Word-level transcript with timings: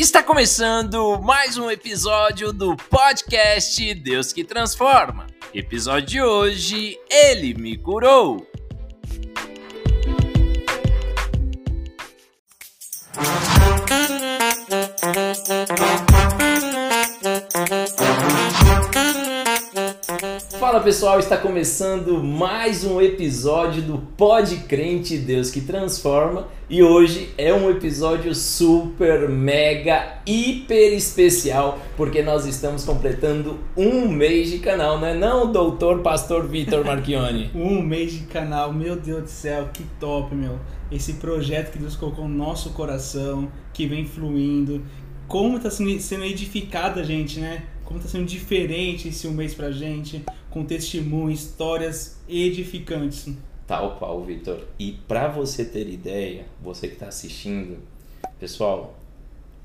Está 0.00 0.22
começando 0.22 1.20
mais 1.20 1.58
um 1.58 1.70
episódio 1.70 2.54
do 2.54 2.74
podcast 2.74 3.94
Deus 3.96 4.32
que 4.32 4.42
Transforma. 4.42 5.26
Episódio 5.52 6.06
de 6.06 6.22
hoje, 6.22 6.98
Ele 7.10 7.52
me 7.52 7.76
curou. 7.76 8.49
Pessoal, 20.90 21.20
está 21.20 21.36
começando 21.36 22.20
mais 22.20 22.82
um 22.82 23.00
episódio 23.00 23.80
do 23.80 23.98
Pod 24.16 24.56
Crente 24.66 25.16
Deus 25.18 25.48
que 25.48 25.60
Transforma 25.60 26.48
e 26.68 26.82
hoje 26.82 27.32
é 27.38 27.54
um 27.54 27.70
episódio 27.70 28.34
super, 28.34 29.28
mega, 29.28 30.18
hiper 30.26 30.92
especial 30.92 31.78
porque 31.96 32.24
nós 32.24 32.44
estamos 32.44 32.84
completando 32.84 33.56
um 33.76 34.08
mês 34.08 34.50
de 34.50 34.58
canal, 34.58 34.98
não 34.98 35.06
é 35.06 35.14
não, 35.14 35.52
doutor 35.52 36.00
pastor 36.00 36.48
Vitor 36.48 36.84
Marchione? 36.84 37.52
um 37.54 37.80
mês 37.80 38.12
de 38.12 38.24
canal, 38.24 38.72
meu 38.72 38.96
Deus 38.96 39.22
do 39.22 39.30
céu, 39.30 39.68
que 39.72 39.84
top, 40.00 40.34
meu. 40.34 40.58
Esse 40.90 41.12
projeto 41.12 41.70
que 41.70 41.78
Deus 41.78 41.94
colocou 41.94 42.26
no 42.26 42.36
nosso 42.36 42.70
coração, 42.70 43.48
que 43.72 43.86
vem 43.86 44.04
fluindo, 44.04 44.82
como 45.28 45.58
está 45.58 45.70
sendo 45.70 46.24
edificada 46.24 47.02
a 47.02 47.04
gente, 47.04 47.38
né? 47.38 47.62
Como 47.90 47.98
está 47.98 48.08
sendo 48.08 48.26
diferente 48.26 49.08
esse 49.08 49.26
um 49.26 49.32
mês 49.32 49.52
pra 49.52 49.72
gente 49.72 50.24
com 50.48 50.64
testemunho, 50.64 51.32
histórias 51.32 52.20
edificantes. 52.28 53.34
Tal 53.66 53.96
qual, 53.96 54.22
Vitor. 54.22 54.60
E 54.78 54.92
para 55.08 55.26
você 55.26 55.64
ter 55.64 55.88
ideia, 55.88 56.46
você 56.62 56.86
que 56.86 56.92
está 56.94 57.08
assistindo, 57.08 57.78
pessoal, 58.38 58.96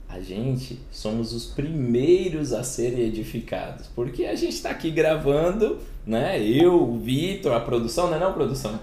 a 0.09 0.19
gente 0.19 0.79
somos 0.91 1.33
os 1.33 1.45
primeiros 1.45 2.51
a 2.51 2.63
serem 2.63 3.01
edificados, 3.01 3.85
porque 3.93 4.25
a 4.25 4.33
gente 4.33 4.55
está 4.55 4.71
aqui 4.71 4.89
gravando, 4.89 5.77
né? 6.03 6.43
Eu, 6.43 6.81
o 6.81 6.97
Vitor, 6.97 7.53
a 7.53 7.59
produção, 7.59 8.07
não 8.07 8.17
é 8.17 8.19
não, 8.19 8.33
produção? 8.33 8.79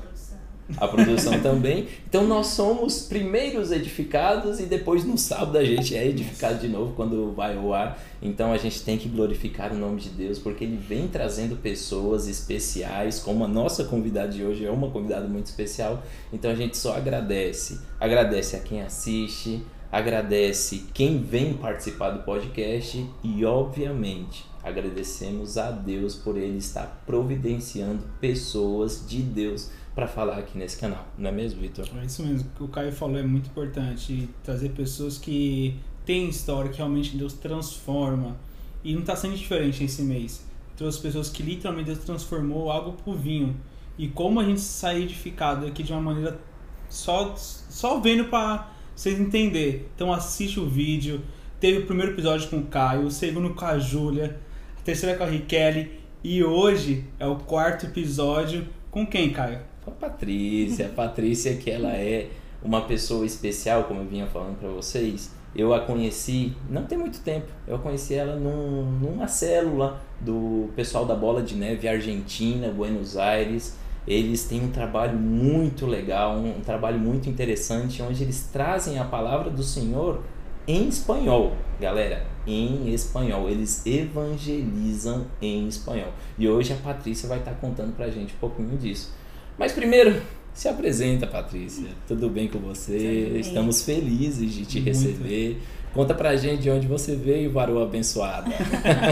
A 0.76 0.88
produção 0.88 1.40
também. 1.40 1.88
Então 2.08 2.26
nós 2.26 2.48
somos 2.48 3.02
primeiros 3.02 3.70
edificados 3.70 4.60
e 4.60 4.66
depois 4.66 5.04
no 5.04 5.16
sábado 5.16 5.58
a 5.58 5.64
gente 5.64 5.96
é 5.96 6.06
edificado 6.06 6.58
de 6.58 6.68
novo 6.68 6.94
quando 6.94 7.32
vai 7.32 7.56
ao 7.56 7.72
ar. 7.72 8.02
Então 8.20 8.52
a 8.52 8.58
gente 8.58 8.82
tem 8.82 8.98
que 8.98 9.08
glorificar 9.08 9.72
o 9.72 9.76
nome 9.76 10.00
de 10.00 10.10
Deus 10.10 10.38
porque 10.38 10.64
ele 10.64 10.76
vem 10.76 11.08
trazendo 11.08 11.56
pessoas 11.56 12.28
especiais, 12.28 13.18
como 13.18 13.44
a 13.44 13.48
nossa 13.48 13.84
convidada 13.84 14.28
de 14.28 14.44
hoje 14.44 14.64
é 14.64 14.70
uma 14.70 14.90
convidada 14.90 15.26
muito 15.26 15.46
especial. 15.46 16.02
Então 16.32 16.50
a 16.50 16.54
gente 16.54 16.76
só 16.76 16.96
agradece. 16.96 17.80
Agradece 17.98 18.56
a 18.56 18.60
quem 18.60 18.82
assiste, 18.82 19.62
agradece 19.90 20.86
quem 20.94 21.22
vem 21.22 21.54
participar 21.54 22.10
do 22.10 22.22
podcast 22.22 23.06
e 23.22 23.44
obviamente 23.44 24.50
agradecemos 24.62 25.58
a 25.58 25.70
Deus 25.70 26.14
por 26.14 26.36
ele 26.36 26.58
estar 26.58 27.02
providenciando 27.04 28.04
pessoas 28.20 29.04
de 29.06 29.20
Deus 29.20 29.70
para 29.94 30.06
falar 30.06 30.38
aqui 30.38 30.56
nesse 30.56 30.78
canal, 30.78 31.06
não 31.18 31.28
é 31.28 31.32
mesmo, 31.32 31.60
Vitor? 31.60 31.86
É 32.00 32.04
isso 32.04 32.24
mesmo, 32.24 32.48
o 32.48 32.56
que 32.56 32.62
o 32.62 32.68
Caio 32.68 32.92
falou 32.92 33.18
é 33.18 33.22
muito 33.22 33.50
importante, 33.50 34.28
trazer 34.42 34.70
pessoas 34.70 35.18
que 35.18 35.78
têm 36.04 36.28
história, 36.28 36.70
que 36.70 36.78
realmente 36.78 37.16
Deus 37.16 37.34
transforma. 37.34 38.36
E 38.84 38.94
não 38.94 39.00
está 39.00 39.14
sendo 39.14 39.36
diferente 39.36 39.84
esse 39.84 40.02
mês. 40.02 40.44
Trouxe 40.76 41.00
pessoas 41.00 41.28
que 41.28 41.42
literalmente 41.42 41.86
Deus 41.86 41.98
transformou 42.00 42.70
algo 42.70 42.92
por 42.92 43.16
vinho. 43.16 43.56
E 43.96 44.08
como 44.08 44.40
a 44.40 44.44
gente 44.44 44.60
sai 44.60 45.02
edificado 45.02 45.66
aqui 45.66 45.82
de 45.82 45.92
uma 45.92 46.00
maneira 46.00 46.40
só, 46.88 47.34
só 47.36 48.00
vendo 48.00 48.24
para 48.24 48.72
vocês 48.94 49.20
entenderem. 49.20 49.86
Então 49.94 50.12
assiste 50.12 50.58
o 50.58 50.68
vídeo. 50.68 51.22
Teve 51.60 51.78
o 51.78 51.86
primeiro 51.86 52.12
episódio 52.12 52.48
com 52.48 52.58
o 52.58 52.66
Caio, 52.66 53.06
o 53.06 53.10
segundo 53.10 53.54
com 53.54 53.64
a 53.64 53.78
Júlia, 53.78 54.40
a 54.78 54.82
terceira 54.82 55.16
com 55.16 55.22
a 55.22 55.28
Riquelme. 55.28 55.92
E 56.24 56.42
hoje 56.42 57.04
é 57.20 57.26
o 57.26 57.36
quarto 57.36 57.86
episódio 57.86 58.66
com 58.90 59.06
quem, 59.06 59.30
Caio? 59.30 59.71
Com 59.84 59.90
a 59.90 59.94
Patrícia. 59.94 60.86
A 60.86 60.88
Patrícia, 60.88 61.56
que 61.56 61.70
ela 61.70 61.90
é 61.90 62.28
uma 62.62 62.82
pessoa 62.82 63.26
especial, 63.26 63.84
como 63.84 64.00
eu 64.00 64.06
vinha 64.06 64.26
falando 64.26 64.58
para 64.58 64.68
vocês. 64.68 65.30
Eu 65.54 65.74
a 65.74 65.80
conheci, 65.80 66.54
não 66.70 66.84
tem 66.84 66.96
muito 66.96 67.20
tempo, 67.20 67.46
eu 67.68 67.78
conheci 67.78 68.14
ela 68.14 68.36
num, 68.36 68.84
numa 68.84 69.28
célula 69.28 70.00
do 70.18 70.70
pessoal 70.74 71.04
da 71.04 71.14
Bola 71.14 71.42
de 71.42 71.54
Neve 71.54 71.86
Argentina, 71.86 72.68
Buenos 72.68 73.18
Aires. 73.18 73.76
Eles 74.06 74.44
têm 74.44 74.62
um 74.64 74.70
trabalho 74.70 75.18
muito 75.18 75.86
legal, 75.86 76.36
um, 76.36 76.56
um 76.56 76.60
trabalho 76.60 76.98
muito 76.98 77.28
interessante, 77.28 78.02
onde 78.02 78.22
eles 78.22 78.48
trazem 78.50 78.98
a 78.98 79.04
palavra 79.04 79.50
do 79.50 79.62
Senhor 79.62 80.22
em 80.66 80.88
espanhol, 80.88 81.52
galera, 81.78 82.24
em 82.46 82.88
espanhol. 82.92 83.48
Eles 83.48 83.84
evangelizam 83.84 85.26
em 85.40 85.68
espanhol. 85.68 86.12
E 86.38 86.48
hoje 86.48 86.72
a 86.72 86.76
Patrícia 86.76 87.28
vai 87.28 87.40
estar 87.40 87.52
contando 87.54 87.94
pra 87.94 88.08
gente 88.08 88.34
um 88.34 88.38
pouquinho 88.38 88.76
disso. 88.78 89.12
Mas 89.58 89.72
primeiro, 89.72 90.20
se 90.54 90.68
apresenta, 90.68 91.26
Patrícia. 91.26 91.88
Tudo 92.06 92.28
bem 92.28 92.48
com 92.48 92.58
você? 92.58 93.38
Estamos 93.38 93.84
felizes 93.84 94.52
de 94.52 94.66
te 94.66 94.80
Muito. 94.80 94.88
receber. 94.88 95.62
Conta 95.94 96.14
pra 96.14 96.34
gente 96.36 96.62
de 96.62 96.70
onde 96.70 96.86
você 96.86 97.14
veio, 97.14 97.52
varoa 97.52 97.84
abençoada. 97.84 98.50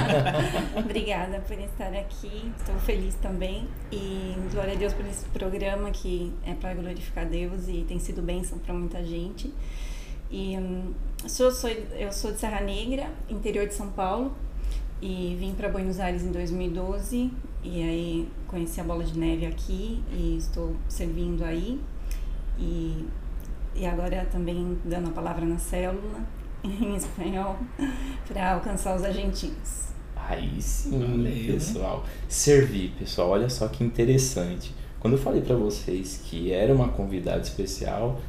Obrigada 0.77 1.41
por 1.41 1.59
estar 1.59 1.93
aqui. 1.93 2.51
Estou 2.59 2.75
feliz 2.77 3.15
também. 3.17 3.67
E 3.93 4.35
glória 4.51 4.73
a 4.73 4.77
Deus 4.77 4.95
por 4.95 5.07
esse 5.07 5.25
programa 5.27 5.91
que 5.91 6.33
é 6.45 6.55
para 6.55 6.73
glorificar 6.75 7.27
Deus 7.27 7.69
e 7.69 7.85
tem 7.87 7.99
sido 7.99 8.23
bênção 8.23 8.59
para 8.59 8.73
muita 8.73 9.05
gente. 9.05 9.53
E 10.31 10.57
um, 10.57 10.95
sou, 11.29 11.51
sou, 11.51 11.69
eu 11.69 12.13
sou 12.13 12.33
de 12.33 12.39
Serra 12.39 12.61
Negra, 12.61 13.11
interior 13.29 13.67
de 13.67 13.75
São 13.75 13.91
Paulo 13.91 14.35
e 15.03 15.37
vim 15.39 15.53
para 15.55 15.69
Buenos 15.69 15.99
Aires 15.99 16.23
em 16.23 16.31
2012 16.31 17.31
e 17.63 17.83
aí 17.83 18.29
conheci 18.47 18.81
a 18.81 18.85
Bola 18.85 19.05
de 19.05 19.19
Neve 19.19 19.47
aqui 19.47 20.03
e 20.11 20.37
estou 20.39 20.75
servindo 20.89 21.45
aí 21.45 21.81
e, 22.59 23.07
e 23.75 23.87
agora 23.87 24.27
também 24.31 24.79
dando 24.85 25.09
a 25.09 25.13
palavra 25.13 25.45
na 25.45 25.59
célula 25.59 26.21
em 26.65 26.97
espanhol 26.97 27.57
para 28.27 28.55
alcançar 28.55 28.97
os 28.97 29.05
argentinos. 29.05 29.91
Aí 30.17 30.61
sim, 30.61 30.99
Valeu. 30.99 31.55
pessoal. 31.55 32.05
Servir, 32.29 32.93
pessoal, 32.99 33.31
olha 33.31 33.49
só 33.49 33.69
que 33.69 33.83
interessante. 33.83 34.75
Quando 35.01 35.15
eu 35.15 35.19
falei 35.19 35.41
para 35.41 35.57
vocês 35.57 36.21
que 36.25 36.53
era 36.53 36.75
uma 36.75 36.89
convidada 36.89 37.41
especial, 37.41 38.21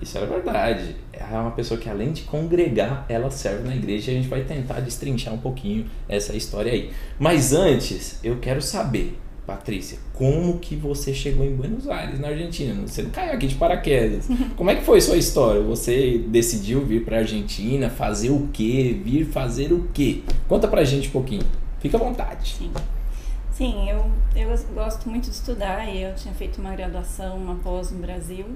isso 0.00 0.16
era 0.18 0.26
verdade. 0.26 0.96
Ela 1.12 1.38
é 1.38 1.40
uma 1.40 1.50
pessoa 1.52 1.78
que, 1.78 1.88
além 1.88 2.12
de 2.12 2.22
congregar, 2.22 3.06
ela 3.08 3.30
serve 3.30 3.66
na 3.66 3.74
igreja 3.74 4.10
e 4.10 4.14
a 4.14 4.18
gente 4.18 4.28
vai 4.28 4.42
tentar 4.42 4.80
destrinchar 4.80 5.32
um 5.32 5.38
pouquinho 5.38 5.86
essa 6.08 6.36
história 6.36 6.72
aí. 6.72 6.90
Mas 7.18 7.52
antes, 7.52 8.18
eu 8.22 8.38
quero 8.38 8.60
saber, 8.60 9.18
Patrícia, 9.46 9.98
como 10.14 10.58
que 10.58 10.74
você 10.74 11.12
chegou 11.12 11.44
em 11.44 11.54
Buenos 11.54 11.86
Aires, 11.86 12.18
na 12.18 12.28
Argentina? 12.28 12.74
Você 12.86 13.02
não 13.02 13.10
caiu 13.10 13.34
aqui 13.34 13.46
de 13.46 13.56
paraquedas. 13.56 14.26
Como 14.56 14.70
é 14.70 14.74
que 14.74 14.82
foi 14.82 15.02
sua 15.02 15.18
história? 15.18 15.60
Você 15.62 16.24
decidiu 16.28 16.84
vir 16.84 17.04
para 17.04 17.16
a 17.16 17.20
Argentina, 17.20 17.90
fazer 17.90 18.30
o 18.30 18.48
quê? 18.50 18.98
Vir 19.04 19.26
fazer 19.26 19.70
o 19.70 19.86
quê? 19.92 20.22
Conta 20.48 20.66
pra 20.66 20.82
gente 20.82 21.08
um 21.08 21.10
pouquinho. 21.10 21.42
Fica 21.78 21.98
à 21.98 22.00
vontade. 22.00 22.54
Sim. 22.58 22.72
Sim, 23.52 23.88
eu, 23.88 24.10
eu 24.34 24.48
gosto 24.74 25.08
muito 25.08 25.24
de 25.24 25.36
estudar 25.36 25.94
e 25.94 26.02
eu 26.02 26.14
tinha 26.14 26.32
feito 26.32 26.60
uma 26.60 26.74
graduação, 26.74 27.36
uma 27.36 27.56
pós 27.56 27.92
no 27.92 28.00
Brasil. 28.00 28.46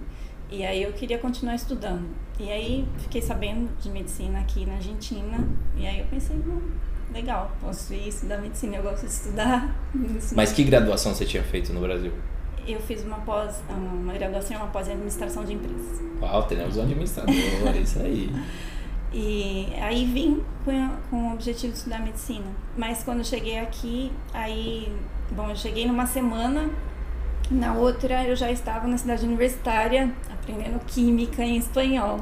E 0.51 0.65
aí 0.65 0.83
eu 0.83 0.93
queria 0.93 1.19
continuar 1.19 1.55
estudando. 1.55 2.09
E 2.39 2.51
aí 2.51 2.89
fiquei 2.99 3.21
sabendo 3.21 3.69
de 3.81 3.91
medicina 3.91 4.41
aqui 4.41 4.65
na 4.65 4.75
Argentina. 4.75 5.47
E 5.77 5.87
aí 5.87 6.01
eu 6.01 6.07
pensei, 6.07 6.37
não, 6.37 6.63
legal, 7.13 7.53
posso 7.61 7.93
ir 7.93 8.09
estudar 8.09 8.39
medicina, 8.39 8.77
eu 8.77 8.83
gosto 8.83 9.07
de 9.07 9.13
estudar. 9.13 9.77
Mas 10.35 10.53
que 10.53 10.65
graduação 10.65 11.15
você 11.15 11.27
tinha 11.27 11.43
feito 11.43 11.73
no 11.73 11.81
Brasil? 11.81 12.13
Eu 12.67 12.81
fiz 12.81 13.05
uma 13.05 13.19
pós, 13.21 13.63
uma 13.69 14.13
graduação 14.13 14.57
uma 14.59 14.67
pós 14.67 14.89
em 14.89 14.93
administração 14.93 15.45
de 15.45 15.55
empresas. 15.55 16.03
Uau, 16.21 16.43
temos 16.45 16.77
um 16.77 16.83
administrador, 16.83 17.35
é 17.35 17.79
isso 17.79 17.99
aí. 18.01 18.31
E 19.11 19.73
aí 19.81 20.05
vim 20.05 20.43
com, 20.65 20.91
com 21.09 21.31
o 21.31 21.33
objetivo 21.33 21.73
de 21.73 21.79
estudar 21.79 21.99
medicina. 22.01 22.45
Mas 22.77 23.03
quando 23.03 23.19
eu 23.21 23.25
cheguei 23.25 23.59
aqui, 23.59 24.13
aí, 24.35 24.95
bom, 25.31 25.49
eu 25.49 25.57
cheguei 25.57 25.87
numa 25.87 26.07
semana, 26.07 26.69
na 27.51 27.73
outra 27.73 28.25
eu 28.25 28.37
já 28.37 28.53
estava 28.53 28.87
na 28.87 28.99
cidade 28.99 29.25
universitária, 29.25 30.13
aprendendo 30.49 30.81
química 30.87 31.45
em 31.45 31.59
espanhol. 31.59 32.21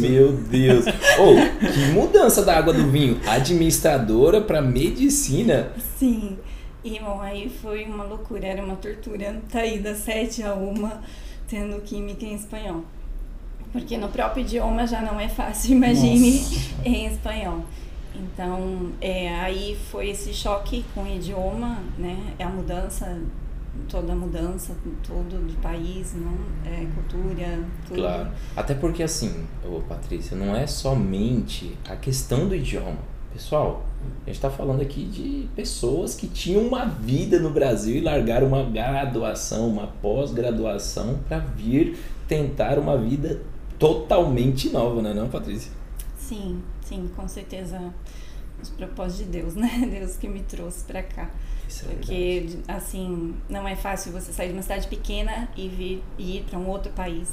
Meu 0.00 0.32
Deus! 0.32 0.84
Oh, 1.18 1.66
que 1.66 1.92
mudança 1.92 2.44
da 2.44 2.56
água 2.56 2.72
do 2.72 2.90
vinho! 2.90 3.18
Administradora 3.26 4.42
para 4.42 4.60
medicina. 4.60 5.72
Sim. 5.98 6.36
E 6.84 6.98
bom, 6.98 7.20
aí 7.20 7.50
foi 7.62 7.84
uma 7.84 8.04
loucura, 8.04 8.46
era 8.46 8.62
uma 8.62 8.76
tortura 8.76 9.40
tá 9.50 9.60
aí 9.60 9.78
das 9.78 9.98
sete 9.98 10.42
a 10.42 10.54
uma 10.54 11.02
tendo 11.48 11.80
química 11.82 12.24
em 12.24 12.34
espanhol. 12.34 12.84
Porque 13.72 13.96
no 13.96 14.08
próprio 14.08 14.42
idioma 14.42 14.86
já 14.86 15.00
não 15.00 15.18
é 15.18 15.28
fácil, 15.28 15.72
imagine 15.76 16.38
Nossa. 16.38 16.54
em 16.84 17.06
espanhol. 17.06 17.64
Então, 18.14 18.92
é, 19.00 19.28
aí 19.36 19.78
foi 19.90 20.10
esse 20.10 20.34
choque 20.34 20.84
com 20.94 21.04
o 21.04 21.06
idioma, 21.06 21.78
né? 21.96 22.34
É 22.38 22.44
a 22.44 22.48
mudança 22.48 23.18
toda 23.88 24.12
a 24.12 24.16
mudança, 24.16 24.76
todo 25.06 25.46
do 25.46 25.60
país, 25.60 26.14
não? 26.14 26.36
É, 26.64 26.86
cultura, 26.94 27.64
tudo. 27.86 28.00
Claro. 28.00 28.30
Até 28.56 28.74
porque 28.74 29.02
assim, 29.02 29.46
ô 29.64 29.80
Patrícia, 29.80 30.36
não 30.36 30.54
é 30.54 30.66
somente 30.66 31.76
a 31.88 31.96
questão 31.96 32.48
do 32.48 32.54
idioma. 32.54 32.98
Pessoal, 33.32 33.86
a 34.22 34.26
gente 34.26 34.36
está 34.36 34.50
falando 34.50 34.82
aqui 34.82 35.04
de 35.04 35.48
pessoas 35.54 36.14
que 36.14 36.26
tinham 36.26 36.62
uma 36.62 36.84
vida 36.84 37.38
no 37.38 37.50
Brasil 37.50 37.96
e 37.96 38.00
largaram 38.00 38.48
uma 38.48 38.64
graduação, 38.64 39.68
uma 39.68 39.86
pós-graduação 39.86 41.20
para 41.28 41.38
vir 41.38 41.96
tentar 42.26 42.78
uma 42.78 42.98
vida 42.98 43.40
totalmente 43.78 44.70
nova, 44.70 45.00
não 45.00 45.10
é 45.10 45.14
não, 45.14 45.28
Patrícia? 45.28 45.72
Sim, 46.18 46.60
sim, 46.82 47.08
com 47.14 47.26
certeza 47.26 47.92
os 48.60 48.68
propósitos 48.68 49.26
de 49.26 49.38
Deus, 49.38 49.54
né? 49.54 49.68
Deus 49.90 50.16
que 50.16 50.28
me 50.28 50.40
trouxe 50.42 50.84
para 50.84 51.02
cá. 51.02 51.30
Isso 51.70 51.86
é 51.86 51.94
Porque, 51.94 52.40
verdade. 52.48 52.64
assim, 52.66 53.34
não 53.48 53.66
é 53.66 53.76
fácil 53.76 54.10
você 54.12 54.32
sair 54.32 54.48
de 54.48 54.54
uma 54.54 54.62
cidade 54.62 54.88
pequena 54.88 55.48
e 55.56 55.68
vir 55.68 56.02
e 56.18 56.38
ir 56.38 56.42
para 56.42 56.58
um 56.58 56.68
outro 56.68 56.90
país, 56.92 57.28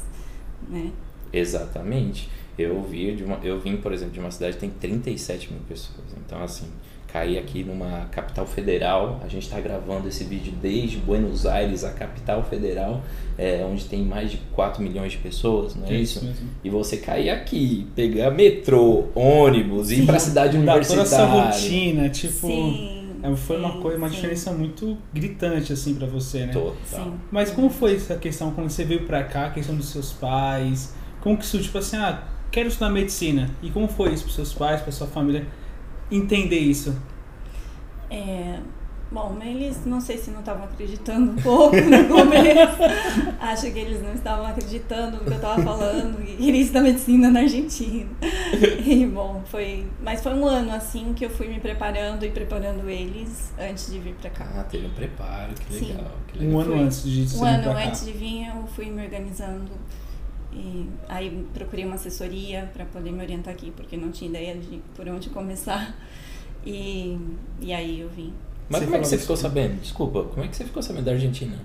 né? 0.70 0.92
Exatamente. 1.34 2.30
Eu 2.58 2.82
vi 2.84 3.16
de 3.16 3.24
uma, 3.24 3.40
eu 3.44 3.60
vim, 3.60 3.78
por 3.78 3.92
exemplo, 3.92 4.14
de 4.14 4.20
uma 4.20 4.32
cidade 4.32 4.54
que 4.54 4.60
tem 4.60 4.70
37 4.70 5.52
mil 5.52 5.62
pessoas. 5.68 6.06
Então, 6.26 6.42
assim, 6.44 6.68
cair 7.08 7.38
aqui 7.40 7.64
numa 7.64 8.06
capital 8.12 8.46
federal. 8.46 9.20
A 9.24 9.28
gente 9.28 9.44
está 9.44 9.60
gravando 9.60 10.08
esse 10.08 10.24
vídeo 10.24 10.54
desde 10.62 10.98
Buenos 10.98 11.46
Aires, 11.46 11.84
a 11.84 11.92
capital 11.92 12.44
federal, 12.44 13.02
é, 13.38 13.64
onde 13.68 13.86
tem 13.86 14.04
mais 14.04 14.32
de 14.32 14.38
4 14.54 14.82
milhões 14.84 15.12
de 15.14 15.18
pessoas, 15.20 15.76
não 15.76 15.88
é 15.88 15.94
isso? 15.94 16.24
mesmo. 16.24 16.50
E 16.64 16.70
você 16.70 16.98
cair 16.98 17.30
aqui, 17.30 17.88
pegar 17.96 18.32
metrô, 18.32 19.06
ônibus, 19.16 19.92
ir 19.92 20.06
para 20.06 20.18
a 20.18 20.20
cidade 20.20 20.58
Mudar 20.58 20.74
toda 20.86 21.02
essa 21.02 21.24
universitária. 21.26 21.52
rotina, 21.52 22.10
tipo. 22.10 22.48
sim. 22.48 22.97
É, 23.34 23.36
Foi 23.36 23.58
uma 23.58 23.82
coisa, 23.82 23.98
uma 23.98 24.10
sim, 24.10 24.16
diferença 24.16 24.52
muito 24.52 24.98
gritante, 25.14 25.74
assim, 25.74 25.96
pra 25.96 26.08
você, 26.08 26.46
né? 26.46 26.54
Total. 26.54 26.76
Sim. 26.86 27.14
Mas 27.32 27.52
como 27.52 27.70
foi 27.70 27.96
essa 27.96 28.16
questão 28.16 28.52
quando 28.52 28.70
você 28.70 28.84
veio 28.84 29.06
pra 29.06 29.24
cá, 29.24 29.48
a 29.48 29.50
questão 29.52 29.76
dos 29.76 29.90
seus 29.90 30.14
pais? 30.14 30.94
Como 31.22 31.38
que 31.38 31.44
isso, 31.44 31.60
tipo 31.62 31.78
assim, 31.78 31.98
ah, 31.98 32.24
quero 32.52 32.70
estudar 32.70 32.90
medicina. 32.90 33.50
E 33.62 33.70
como 33.70 33.88
foi 33.88 34.14
isso 34.14 34.24
pros 34.24 34.36
seus 34.36 34.54
pais, 34.54 34.82
pra 34.82 34.92
sua 34.92 35.08
família 35.08 35.46
entender 36.12 36.60
isso? 36.60 36.96
É, 38.10 38.60
bom, 39.12 39.38
eles 39.42 39.86
não 39.86 40.00
sei 40.02 40.18
se 40.18 40.30
não 40.32 40.40
estavam 40.42 40.66
acreditando 40.66 41.32
um 41.32 41.36
pouco 41.36 41.76
no 41.76 42.08
começo. 42.10 42.84
Acho 43.40 43.72
que 43.72 43.80
eles 43.80 44.02
não 44.04 44.14
estavam 44.14 44.46
acreditando 44.46 45.18
no 45.18 45.24
que 45.24 45.30
eu 45.32 45.36
estava 45.36 45.62
falando 45.62 46.22
e 46.22 46.36
queria 46.38 46.62
estudar 46.62 46.82
medicina 46.82 47.30
na 47.30 47.40
Argentina. 47.42 48.10
E 48.86 49.06
bom, 49.06 49.42
foi. 49.46 49.86
Mas 50.04 50.22
foi 50.22 50.34
um 50.34 50.46
ano 50.46 50.72
assim 50.74 51.14
que 51.14 51.26
eu 51.26 51.30
fui 51.30 51.48
me 51.48 51.60
preparando 51.60 52.26
e 52.26 52.30
preparando 52.32 52.90
eles 52.90 53.54
antes 53.60 53.92
de 53.92 54.00
vir 54.00 54.16
pra 54.16 54.30
cá. 54.30 54.48
Ah, 54.56 54.64
teve 54.64 54.88
um 54.88 54.92
preparo, 54.92 55.54
que 55.54 55.74
Sim. 55.74 55.88
legal. 55.94 56.12
Que 56.28 56.40
legal. 56.40 56.54
Um 56.56 56.60
ano 56.60 56.72
Foi. 56.72 56.80
antes 56.84 57.04
de 57.04 57.38
Um 57.38 57.46
ano 57.46 57.64
pra 57.64 57.74
cá. 57.76 57.88
antes 57.88 58.06
de 58.06 58.12
vir, 58.12 58.48
eu 58.48 58.68
fui 58.68 58.86
me 58.86 59.04
organizando. 59.04 59.72
E 60.54 60.90
aí 61.08 61.46
procurei 61.54 61.86
uma 61.86 61.96
assessoria 61.96 62.70
para 62.74 62.84
poder 62.86 63.12
me 63.12 63.22
orientar 63.22 63.54
aqui, 63.54 63.72
porque 63.72 63.96
não 63.96 64.10
tinha 64.12 64.30
ideia 64.30 64.56
de 64.56 64.82
por 64.96 65.08
onde 65.08 65.30
começar. 65.30 65.96
E, 66.66 67.18
e 67.62 67.72
aí 67.74 68.00
eu 68.02 68.10
vim. 68.10 68.34
Mas 68.70 68.82
Você 68.82 68.86
como 68.86 68.98
é 68.98 69.00
que 69.00 69.08
você 69.08 69.18
ficou 69.18 69.38
sabendo? 69.38 69.82
Desculpa, 69.82 70.24
como 70.24 70.44
é 70.44 70.48
que 70.48 70.56
você 70.56 70.66
ficou 70.66 70.84
sabendo 70.84 71.06
da 71.06 71.12
Argentina? 71.12 71.58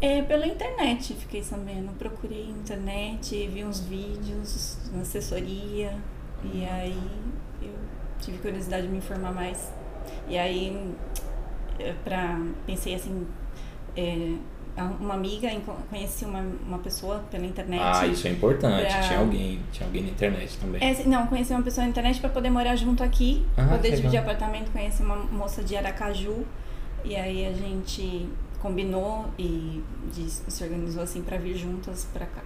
É, 0.00 0.22
pela 0.22 0.46
internet 0.46 1.14
fiquei 1.14 1.42
sabendo. 1.42 1.92
Procurei 1.96 2.50
internet, 2.50 3.46
vi 3.46 3.64
uns 3.64 3.80
vídeos 3.80 4.78
na 4.92 5.02
assessoria. 5.02 5.96
E 6.52 6.64
aí 6.64 6.98
eu 7.62 7.72
tive 8.20 8.38
curiosidade 8.38 8.86
de 8.86 8.92
me 8.92 8.98
informar 8.98 9.32
mais. 9.32 9.72
E 10.28 10.36
aí 10.36 10.94
eh, 11.78 11.94
pra, 12.04 12.40
pensei 12.66 12.94
assim, 12.94 13.26
é, 13.96 14.34
uma 14.82 15.14
amiga, 15.14 15.48
conheci 15.88 16.24
uma, 16.24 16.40
uma 16.66 16.78
pessoa 16.78 17.22
pela 17.30 17.46
internet. 17.46 17.80
Ah, 17.82 18.06
isso 18.06 18.26
é 18.26 18.30
importante. 18.32 18.86
pra- 18.86 19.00
Tinha 19.02 19.18
alguém, 19.20 19.60
tinha 19.72 19.86
alguém 19.86 20.02
na 20.02 20.10
internet 20.10 20.58
também. 20.58 20.82
É, 20.82 21.04
não, 21.06 21.26
conheci 21.28 21.52
uma 21.52 21.62
pessoa 21.62 21.84
na 21.84 21.90
internet 21.90 22.20
para 22.20 22.30
poder 22.30 22.50
morar 22.50 22.74
junto 22.76 23.02
aqui, 23.02 23.44
Ah, 23.56 23.64
poder 23.66 23.90
dividir 23.90 24.10
legal. 24.18 24.22
apartamento. 24.24 24.70
Conheci 24.72 25.02
uma 25.02 25.16
moça 25.16 25.62
de 25.62 25.76
Aracaju 25.76 26.44
e 27.04 27.14
aí 27.14 27.46
a 27.46 27.52
gente 27.52 28.28
combinou 28.60 29.26
e 29.38 29.82
se 30.48 30.64
organizou 30.64 31.02
assim 31.02 31.22
para 31.22 31.36
vir 31.36 31.54
juntas 31.56 32.06
para 32.12 32.24
cá, 32.26 32.40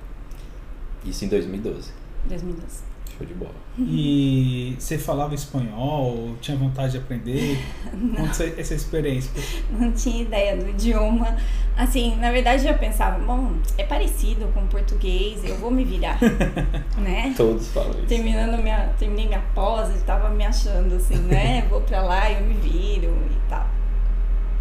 Isso 1.05 1.25
em 1.25 1.29
2012. 1.29 1.93
2012. 2.27 2.83
Show 3.17 3.27
de 3.27 3.35
bola. 3.35 3.55
E 3.79 4.75
você 4.79 4.99
falava 4.99 5.35
espanhol, 5.35 6.35
tinha 6.41 6.57
vontade 6.57 6.93
de 6.93 6.99
aprender? 6.99 7.59
Conta 8.17 8.31
essa, 8.31 8.45
essa 8.61 8.75
experiência. 8.75 9.31
Não 9.71 9.93
tinha 9.93 10.23
ideia 10.23 10.57
do 10.57 10.69
idioma. 10.69 11.37
Assim, 11.77 12.17
na 12.17 12.33
verdade 12.33 12.67
eu 12.67 12.77
pensava, 12.77 13.19
bom, 13.21 13.53
é 13.77 13.85
parecido 13.85 14.49
com 14.49 14.67
português, 14.67 15.45
eu 15.45 15.57
vou 15.59 15.71
me 15.71 15.85
virar, 15.85 16.19
né? 16.99 17.33
Todos 17.37 17.69
falam 17.69 17.91
isso. 17.91 18.07
Terminando 18.07 18.61
minha, 18.61 18.93
terminei 18.99 19.29
minha 19.29 19.43
pós, 19.55 19.91
eu 19.91 20.03
tava 20.03 20.29
me 20.31 20.45
achando 20.45 20.97
assim, 20.97 21.17
né? 21.19 21.65
Vou 21.71 21.81
pra 21.81 22.03
lá, 22.03 22.33
eu 22.33 22.45
me 22.45 22.55
viro 22.55 23.17
e 23.31 23.49
tal. 23.49 23.67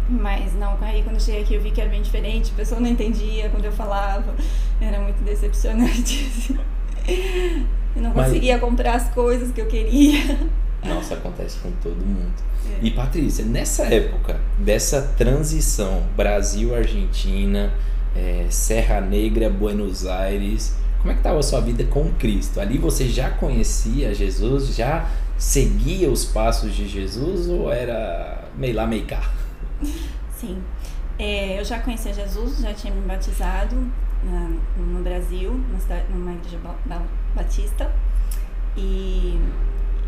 Mas 0.08 0.54
não, 0.54 0.78
aí 0.80 1.02
quando 1.02 1.16
eu 1.16 1.20
cheguei 1.20 1.42
aqui 1.42 1.54
eu 1.54 1.60
vi 1.60 1.72
que 1.72 1.80
era 1.80 1.90
bem 1.90 2.02
diferente, 2.02 2.52
a 2.52 2.56
pessoa 2.56 2.80
não 2.80 2.88
entendia 2.88 3.50
quando 3.50 3.64
eu 3.64 3.72
falava, 3.72 4.34
era 4.80 5.00
muito 5.00 5.22
decepcionante. 5.24 6.24
assim. 6.28 6.58
Eu 7.98 8.04
não 8.04 8.14
Mas- 8.14 8.28
conseguia 8.28 8.58
comprar 8.58 8.94
as 8.94 9.08
coisas 9.10 9.50
que 9.52 9.60
eu 9.60 9.66
queria. 9.66 10.38
Nossa, 10.84 11.14
acontece 11.14 11.58
com 11.58 11.70
todo 11.82 11.96
mundo. 11.96 12.32
É. 12.64 12.78
E 12.86 12.90
Patrícia, 12.92 13.44
nessa 13.44 13.82
época 13.84 14.40
dessa 14.58 15.02
transição 15.16 16.04
Brasil-Argentina, 16.16 17.72
é, 18.14 18.46
Serra 18.50 19.00
Negra, 19.00 19.50
Buenos 19.50 20.06
Aires, 20.06 20.76
como 20.98 21.10
é 21.10 21.14
que 21.14 21.20
estava 21.20 21.38
a 21.38 21.42
sua 21.42 21.60
vida 21.60 21.82
com 21.84 22.10
Cristo? 22.14 22.60
Ali 22.60 22.78
você 22.78 23.08
já 23.08 23.30
conhecia 23.30 24.14
Jesus, 24.14 24.74
já 24.76 25.08
seguia 25.36 26.10
os 26.10 26.24
passos 26.24 26.74
de 26.74 26.86
Jesus 26.88 27.48
ou 27.48 27.72
era 27.72 28.44
meio 28.56 28.74
lá, 28.76 28.86
meio 28.86 29.04
cá? 29.06 29.22
Sim. 30.36 30.58
É, 31.18 31.58
eu 31.58 31.64
já 31.64 31.78
conhecia 31.80 32.12
Jesus, 32.12 32.58
já 32.60 32.72
tinha 32.72 32.94
me 32.94 33.00
batizado 33.00 33.76
na- 34.22 34.52
no 34.76 35.02
Brasil, 35.02 35.50
numa, 35.52 35.80
cidade- 35.80 36.04
numa 36.12 36.32
igreja 36.32 36.58
batista. 37.34 37.90
E 38.76 39.38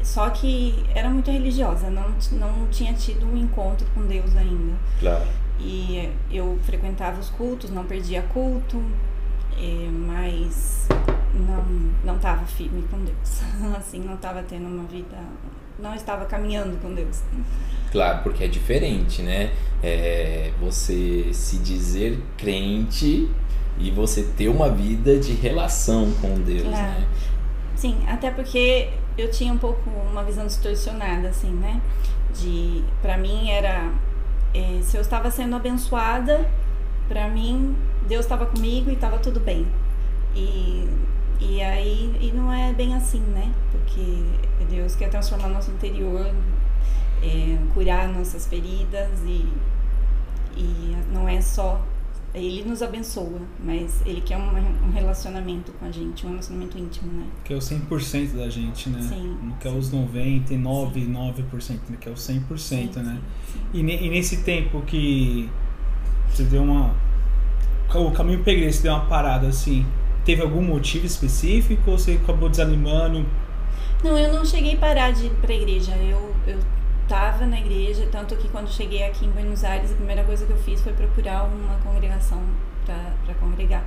só 0.03 0.31
que 0.31 0.85
era 0.95 1.09
muito 1.09 1.31
religiosa, 1.31 1.91
não, 1.91 2.15
não 2.33 2.67
tinha 2.69 2.95
tido 2.95 3.27
um 3.27 3.37
encontro 3.37 3.87
com 3.95 4.07
Deus 4.07 4.35
ainda. 4.37 4.75
Claro. 4.99 5.27
E 5.59 6.11
eu 6.31 6.59
frequentava 6.63 7.21
os 7.21 7.29
cultos, 7.29 7.71
não 7.71 7.85
perdia 7.85 8.23
culto, 8.23 8.83
é, 9.57 9.89
mas 9.91 10.89
não 11.35 11.65
não 12.03 12.17
estava 12.17 12.45
firme 12.47 12.83
com 12.91 12.99
Deus. 13.05 13.43
Assim, 13.77 14.01
não 14.01 14.15
estava 14.15 14.43
tendo 14.43 14.67
uma 14.67 14.85
vida, 14.85 15.19
não 15.79 15.95
estava 15.95 16.25
caminhando 16.25 16.81
com 16.81 16.95
Deus. 16.95 17.23
Claro, 17.93 18.23
porque 18.23 18.45
é 18.45 18.49
diferente, 18.49 19.21
né? 19.21 19.53
É, 19.83 20.53
você 20.61 21.31
se 21.33 21.59
dizer 21.59 22.23
crente 22.39 23.29
e 23.81 23.91
você 23.91 24.23
ter 24.37 24.49
uma 24.49 24.69
vida 24.69 25.19
de 25.19 25.33
relação 25.33 26.11
com 26.21 26.35
Deus, 26.41 26.63
Claro. 26.69 26.77
né? 27.01 27.07
Sim, 27.77 27.97
até 28.07 28.31
porque 28.31 28.91
eu 29.17 29.31
tinha 29.31 29.53
um 29.53 29.59
pouco 29.59 29.89
uma 30.11 30.23
visão 30.23 30.47
distorcionada, 30.47 31.29
assim, 31.29 31.51
né? 31.51 31.81
De, 32.39 32.85
pra 33.01 33.17
mim 33.17 33.51
era, 33.51 33.91
eh, 34.55 34.81
se 34.83 34.97
eu 34.97 35.01
estava 35.01 35.31
sendo 35.31 35.57
abençoada, 35.57 36.49
pra 37.09 37.29
mim 37.29 37.75
Deus 38.07 38.25
estava 38.25 38.47
comigo 38.47 38.91
e 38.91 38.95
estava 38.95 39.19
tudo 39.19 39.41
bem. 39.41 39.67
E, 40.35 40.89
e 41.41 41.63
aí, 41.63 42.15
e 42.21 42.31
não 42.33 42.53
é 42.53 42.73
bem 42.73 42.95
assim, 42.95 43.21
né? 43.21 43.51
Porque 43.73 44.25
Deus 44.69 44.95
quer 44.95 45.09
transformar 45.09 45.49
nosso 45.49 45.71
interior, 45.71 46.31
eh, 47.23 47.57
curar 47.75 48.09
nossas 48.09 48.47
feridas 48.47 49.09
e, 49.25 49.49
e 50.57 50.97
não 51.13 51.29
é 51.29 51.41
só 51.41 51.81
ele 52.35 52.63
nos 52.65 52.81
abençoa, 52.83 53.41
mas 53.65 54.03
ele 54.07 54.21
quer 54.21 54.37
um, 54.37 54.87
um 54.87 54.91
relacionamento 54.93 55.73
com 55.73 55.85
a 55.87 55.91
gente, 55.91 56.25
um 56.27 56.31
relacionamento 56.31 56.79
íntimo, 56.79 57.13
né? 57.13 57.27
Que 57.45 57.53
é 57.53 57.57
o 57.57 57.61
100% 57.61 58.37
da 58.37 58.49
gente, 58.49 58.89
né? 58.89 59.01
Sim, 59.03 59.37
Não 59.43 59.57
quer 59.57 59.71
sim. 59.71 59.79
os 59.79 59.91
99, 59.93 61.01
9%, 61.07 61.71
né? 61.89 61.97
que 62.01 62.09
é 62.09 62.13
o 62.13 62.15
100%, 62.15 62.57
Sim, 62.59 62.91
né? 63.03 63.19
sim. 63.47 63.59
E, 63.75 63.83
ne- 63.83 64.01
e 64.01 64.11
nesse 64.11 64.39
tempo 64.45 64.81
que 64.83 65.49
você 66.29 66.45
deu 66.45 66.63
uma. 66.63 66.95
O 67.95 68.13
caminho 68.13 68.43
você 68.45 68.83
deu 68.83 68.93
uma 68.95 69.07
parada 69.07 69.49
assim. 69.49 69.85
Teve 70.25 70.43
algum 70.43 70.63
motivo 70.63 71.07
específico 71.07 71.91
ou 71.91 71.99
você 71.99 72.13
acabou 72.23 72.49
desanimando? 72.49 73.27
Não, 74.05 74.17
eu 74.17 74.33
não 74.33 74.45
cheguei 74.45 74.75
a 74.75 74.77
parar 74.77 75.11
de 75.13 75.27
ir 75.27 75.31
pra 75.41 75.53
igreja. 75.53 75.97
Eu, 75.97 76.33
eu 76.47 76.59
tava 77.11 77.45
na 77.45 77.59
igreja, 77.59 78.09
tanto 78.13 78.37
que 78.37 78.49
quando 78.49 78.69
cheguei 78.69 79.03
aqui 79.03 79.27
em 79.27 79.31
Buenos 79.31 79.65
Aires, 79.65 79.91
a 79.91 79.97
primeira 79.97 80.23
coisa 80.23 80.47
que 80.47 80.53
eu 80.53 80.57
fiz 80.59 80.81
foi 80.81 80.93
procurar 80.93 81.43
uma 81.43 81.75
congregação 81.81 82.41
pra 82.87 83.35
congregar. 83.35 83.85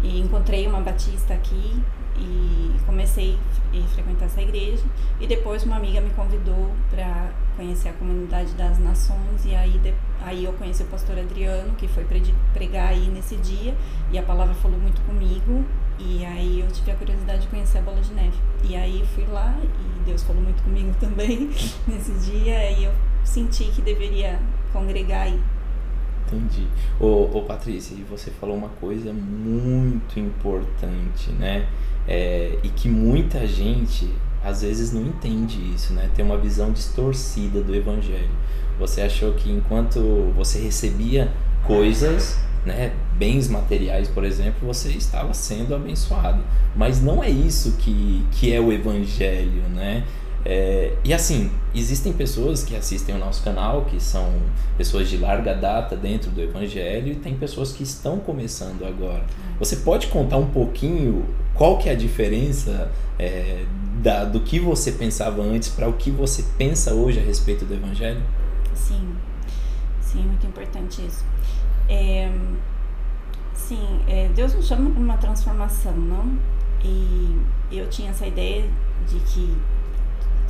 E 0.00 0.20
encontrei 0.20 0.64
uma 0.68 0.80
batista 0.80 1.34
aqui 1.34 1.82
e 2.16 2.70
comecei 2.86 3.36
a 3.72 3.88
frequentar 3.88 4.26
essa 4.26 4.40
igreja. 4.40 4.84
E 5.18 5.26
depois 5.26 5.64
uma 5.64 5.76
amiga 5.76 6.00
me 6.00 6.10
convidou 6.10 6.70
pra 6.90 7.32
conhecer 7.56 7.88
a 7.88 7.92
comunidade 7.94 8.52
das 8.52 8.78
nações 8.78 9.44
e 9.44 9.52
aí, 9.52 9.76
de, 9.78 9.92
aí 10.22 10.44
eu 10.44 10.52
conheci 10.52 10.84
o 10.84 10.86
pastor 10.86 11.18
Adriano, 11.18 11.74
que 11.74 11.88
foi 11.88 12.06
pregar 12.52 12.90
aí 12.90 13.08
nesse 13.08 13.34
dia 13.36 13.74
e 14.12 14.18
a 14.18 14.22
palavra 14.22 14.54
falou 14.54 14.78
muito 14.78 15.00
comigo 15.02 15.64
e 15.98 16.24
aí 16.24 16.60
eu 16.60 16.68
tive 16.68 16.90
a 16.90 16.94
curiosidade 16.94 17.42
de 17.42 17.48
conhecer 17.48 17.78
a 17.78 17.82
Bola 17.82 18.00
de 18.00 18.12
Neve. 18.12 18.36
E 18.64 18.74
aí 18.76 19.04
fui 19.14 19.26
lá 19.26 19.56
e 19.62 20.04
Deus 20.04 20.22
falou 20.22 20.42
muito 20.42 20.62
comigo 20.62 20.92
também 21.00 21.50
nesse 21.86 22.12
dia 22.30 22.70
e 22.70 22.84
eu 22.84 22.92
senti 23.24 23.64
que 23.64 23.82
deveria 23.82 24.40
congregar 24.72 25.22
aí. 25.22 25.40
Entendi. 26.26 26.66
Ô, 26.98 27.38
ô 27.38 27.42
Patrícia, 27.42 27.96
você 28.08 28.30
falou 28.30 28.56
uma 28.56 28.70
coisa 28.80 29.12
muito 29.12 30.18
importante, 30.18 31.30
né? 31.32 31.68
É, 32.08 32.58
e 32.62 32.68
que 32.70 32.88
muita 32.88 33.46
gente 33.46 34.10
às 34.42 34.62
vezes 34.62 34.92
não 34.92 35.02
entende 35.02 35.58
isso, 35.74 35.92
né? 35.94 36.10
Tem 36.14 36.24
uma 36.24 36.36
visão 36.36 36.72
distorcida 36.72 37.62
do 37.62 37.74
evangelho. 37.74 38.30
Você 38.78 39.00
achou 39.00 39.32
que 39.32 39.50
enquanto 39.50 40.32
você 40.34 40.58
recebia 40.58 41.32
coisas, 41.66 42.38
né, 42.66 42.92
bens 43.16 43.48
materiais, 43.48 44.08
por 44.08 44.24
exemplo, 44.24 44.66
você 44.66 44.90
estava 44.90 45.32
sendo 45.34 45.74
abençoado. 45.74 46.42
Mas 46.74 47.00
não 47.02 47.22
é 47.22 47.30
isso 47.30 47.76
que, 47.78 48.24
que 48.32 48.52
é 48.52 48.60
o 48.60 48.72
evangelho, 48.72 49.62
né? 49.74 50.04
É, 50.46 50.92
e 51.02 51.14
assim, 51.14 51.50
existem 51.74 52.12
pessoas 52.12 52.62
que 52.62 52.76
assistem 52.76 53.14
o 53.14 53.18
nosso 53.18 53.42
canal, 53.42 53.86
que 53.86 53.98
são 53.98 54.30
pessoas 54.76 55.08
de 55.08 55.16
larga 55.16 55.54
data 55.54 55.96
dentro 55.96 56.30
do 56.30 56.40
Evangelho, 56.42 57.12
e 57.12 57.14
tem 57.14 57.34
pessoas 57.34 57.72
que 57.72 57.82
estão 57.82 58.18
começando 58.18 58.84
agora. 58.84 59.24
Você 59.58 59.76
pode 59.76 60.08
contar 60.08 60.36
um 60.36 60.50
pouquinho 60.50 61.24
qual 61.54 61.78
que 61.78 61.88
é 61.88 61.92
a 61.92 61.96
diferença 61.96 62.92
é, 63.18 63.64
da, 64.02 64.24
do 64.24 64.40
que 64.40 64.60
você 64.60 64.92
pensava 64.92 65.40
antes 65.42 65.70
para 65.70 65.88
o 65.88 65.94
que 65.94 66.10
você 66.10 66.44
pensa 66.58 66.92
hoje 66.92 67.18
a 67.18 67.22
respeito 67.22 67.64
do 67.64 67.72
Evangelho? 67.72 68.22
Sim, 68.74 69.16
sim, 70.00 70.18
muito 70.18 70.46
importante 70.46 71.00
isso. 71.06 71.24
É, 71.88 72.30
sim, 73.54 74.00
é, 74.06 74.28
Deus 74.34 74.54
nos 74.54 74.66
chama 74.66 74.90
para 74.90 75.00
uma 75.00 75.16
transformação, 75.16 75.92
não? 75.92 76.36
E 76.82 77.40
eu 77.72 77.88
tinha 77.88 78.10
essa 78.10 78.26
ideia 78.26 78.68
de 79.08 79.18
que 79.20 79.56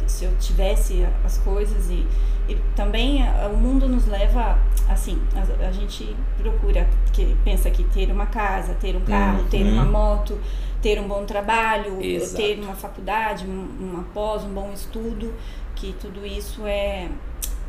se 0.06 0.24
eu 0.24 0.36
tivesse 0.38 1.06
as 1.24 1.38
coisas 1.38 1.88
e, 1.88 2.06
e 2.48 2.56
também 2.76 3.22
o 3.52 3.56
mundo 3.56 3.88
nos 3.88 4.06
leva 4.06 4.58
assim 4.88 5.18
a, 5.34 5.66
a, 5.66 5.72
gente 5.72 6.14
procura 6.36 6.86
que 7.12 7.34
pensa 7.42 7.70
que 7.70 7.82
ter 7.84 8.10
uma 8.10 8.26
casa 8.26 8.74
ter 8.74 8.94
um 8.96 9.00
carro 9.00 9.38
uhum. 9.38 9.48
ter 9.48 9.62
uma 9.62 9.84
moto 9.84 10.38
ter 10.82 11.00
um 11.00 11.08
bom 11.08 11.24
trabalho 11.24 12.04
Exato. 12.04 12.36
ter 12.36 12.60
uma 12.60 12.74
faculdade 12.74 13.46
uma 13.46 14.02
pós 14.12 14.44
um 14.44 14.52
bom 14.52 14.70
estudo 14.74 15.32
que 15.74 15.94
tudo 15.98 16.26
isso 16.26 16.66
é 16.66 17.08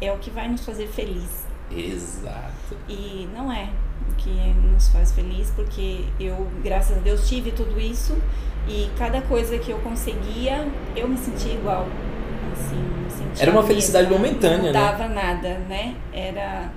é 0.01 0.11
o 0.11 0.17
que 0.17 0.29
vai 0.29 0.49
nos 0.49 0.65
fazer 0.65 0.87
feliz 0.87 1.45
Exato. 1.71 2.77
E 2.87 3.27
não 3.33 3.51
é 3.51 3.69
que 4.17 4.29
nos 4.29 4.89
faz 4.89 5.11
feliz, 5.11 5.51
porque 5.51 6.05
eu, 6.19 6.47
graças 6.63 6.97
a 6.97 6.99
Deus, 6.99 7.27
tive 7.27 7.51
tudo 7.51 7.79
isso 7.79 8.17
e 8.67 8.89
cada 8.97 9.21
coisa 9.21 9.57
que 9.57 9.71
eu 9.71 9.79
conseguia, 9.79 10.67
eu 10.95 11.07
me 11.07 11.17
sentia 11.17 11.53
igual. 11.53 11.87
Assim, 12.53 13.25
Era 13.39 13.51
uma 13.51 13.63
felicidade 13.63 14.09
momentânea, 14.09 14.71
não 14.71 14.71
dava 14.71 15.07
né? 15.07 15.13
nada, 15.13 15.59
né? 15.59 15.95
Era 16.11 16.71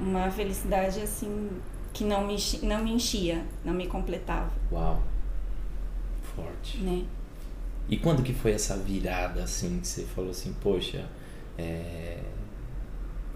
uma 0.00 0.30
felicidade 0.30 1.00
assim 1.00 1.50
que 1.92 2.04
não 2.04 2.26
me, 2.26 2.36
não 2.62 2.82
me 2.82 2.92
enchia, 2.92 3.42
não 3.64 3.74
me 3.74 3.86
completava. 3.86 4.50
Uau. 4.70 5.02
Forte. 6.34 6.78
Né? 6.78 7.04
E 7.88 7.96
quando 7.96 8.22
que 8.22 8.32
foi 8.32 8.52
essa 8.52 8.76
virada 8.76 9.42
assim 9.42 9.80
que 9.80 9.86
você 9.86 10.04
falou 10.04 10.30
assim, 10.30 10.54
poxa, 10.60 11.06
é... 11.58 12.18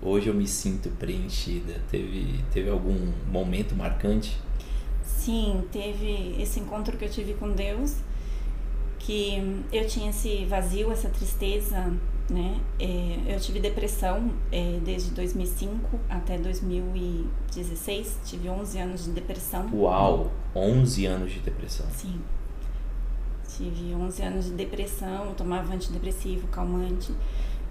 hoje 0.03 0.29
eu 0.29 0.35
me 0.35 0.47
sinto 0.47 0.91
preenchida? 0.91 1.81
Teve 1.91 2.45
teve 2.53 2.71
algum 2.71 3.13
momento 3.31 3.75
marcante? 3.75 4.37
Sim, 5.03 5.65
teve 5.73 6.37
esse 6.41 6.61
encontro 6.61 6.97
que 6.97 7.05
eu 7.05 7.11
tive 7.11 7.35
com 7.35 7.51
Deus 7.51 7.97
que 9.07 9.65
eu 9.73 9.87
tinha 9.87 10.11
esse 10.11 10.45
vazio, 10.47 10.91
essa 10.91 11.09
tristeza, 11.09 11.93
né? 12.29 12.61
É, 12.79 13.35
eu 13.35 13.39
tive 13.39 13.61
depressão 13.61 14.33
é, 14.51 14.81
desde 14.85 15.13
2005 15.13 16.01
até 16.11 16.37
2016, 16.37 18.19
tive 18.25 18.49
11 18.49 18.79
anos 18.81 19.05
de 19.05 19.13
depressão. 19.13 19.71
Uau, 19.73 20.33
11 20.57 21.07
anos 21.07 21.33
de 21.33 21.39
depressão. 21.39 21.87
Sim. 21.93 22.21
Tive 23.57 23.95
11 23.95 24.23
anos 24.23 24.45
de 24.47 24.51
depressão, 24.51 25.27
eu 25.27 25.35
tomava 25.35 25.73
antidepressivo, 25.73 26.49
calmante 26.49 27.13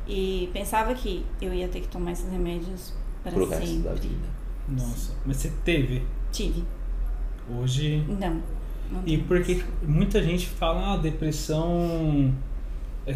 e 0.08 0.50
pensava 0.54 0.94
que 0.94 1.26
eu 1.42 1.54
ia 1.54 1.68
ter 1.68 1.82
que 1.82 1.88
tomar 1.88 2.12
esses 2.12 2.30
remédios 2.32 2.94
para 3.24 3.32
Pro 3.32 3.48
sempre. 3.48 3.66
resto 3.66 3.80
da 3.80 3.94
vida. 3.94 4.28
Nossa, 4.68 5.14
mas 5.26 5.38
você 5.38 5.52
teve? 5.64 6.04
Tive. 6.32 6.64
Hoje? 7.50 8.04
Não. 8.08 8.42
E 9.06 9.18
porque 9.18 9.64
muita 9.84 10.22
gente 10.22 10.48
fala, 10.48 10.94
ah, 10.94 10.98
depressão 10.98 12.34
é 13.06 13.16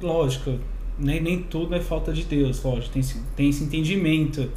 lógico, 0.00 0.58
nem, 0.98 1.20
nem 1.20 1.42
tudo 1.42 1.74
é 1.74 1.80
falta 1.80 2.12
de 2.12 2.24
Deus, 2.24 2.62
lógico, 2.62 2.92
tem, 2.92 3.02
tem 3.34 3.48
esse 3.48 3.64
entendimento. 3.64 4.50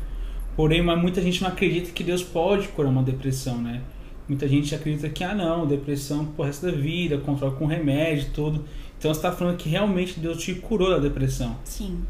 Porém, 0.55 0.81
mas 0.81 1.01
muita 1.01 1.21
gente 1.21 1.41
não 1.41 1.49
acredita 1.49 1.91
que 1.91 2.03
Deus 2.03 2.21
pode 2.21 2.67
curar 2.69 2.89
uma 2.89 3.03
depressão, 3.03 3.61
né? 3.61 3.81
Muita 4.27 4.47
gente 4.47 4.73
acredita 4.75 5.09
que, 5.09 5.23
ah 5.23 5.33
não, 5.33 5.65
depressão 5.65 6.25
pro 6.25 6.45
resto 6.45 6.65
da 6.65 6.71
vida, 6.71 7.17
controla 7.17 7.55
com 7.55 7.65
remédio 7.65 8.29
tudo. 8.33 8.63
Então 9.01 9.11
você 9.11 9.17
está 9.17 9.31
falando 9.31 9.57
que 9.57 9.67
realmente 9.67 10.19
Deus 10.19 10.37
te 10.37 10.53
curou 10.53 10.91
da 10.91 10.99
depressão. 10.99 11.57
Sim. 11.63 12.05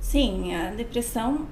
Sim, 0.00 0.54
a 0.54 0.70
depressão 0.70 1.48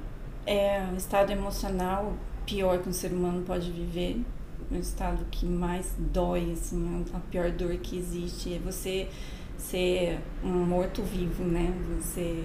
é 0.47 0.81
um 0.93 0.97
estado 0.97 1.33
emocional 1.33 2.15
pior 2.47 2.79
que 2.79 2.89
um 2.89 2.93
ser 2.93 3.11
humano 3.11 3.43
pode 3.45 3.73
viver 3.73 4.23
o 4.71 4.77
estado 4.77 5.27
que 5.33 5.47
mais 5.47 5.97
dói, 5.99 6.53
assim, 6.53 7.05
a 7.13 7.19
pior 7.19 7.51
dor 7.51 7.77
que 7.79 7.99
existe 7.99 8.55
é 8.55 8.61
você 8.61 9.09
ser 9.57 10.21
um 10.45 10.65
morto-vivo, 10.65 11.43
né? 11.43 11.75
Você 12.01 12.45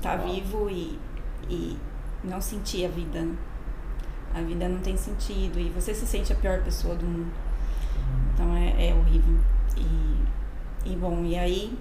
tá 0.00 0.14
vivo 0.14 0.70
e, 0.70 0.96
e 1.50 1.76
não 2.22 2.40
sentir 2.40 2.84
a 2.84 2.88
vida. 2.88 3.26
A 4.32 4.40
vida 4.40 4.68
não 4.68 4.78
tem 4.78 4.96
sentido 4.96 5.58
e 5.58 5.68
você 5.70 5.92
se 5.92 6.06
sente 6.06 6.32
a 6.32 6.36
pior 6.36 6.62
pessoa 6.62 6.94
do 6.94 7.04
mundo. 7.04 7.32
Então 8.32 8.56
é, 8.56 8.90
é 8.90 8.94
horrível. 8.94 9.34
E, 9.76 10.41
e 10.84 10.96
bom, 10.96 11.24
e 11.24 11.36
aí 11.36 11.72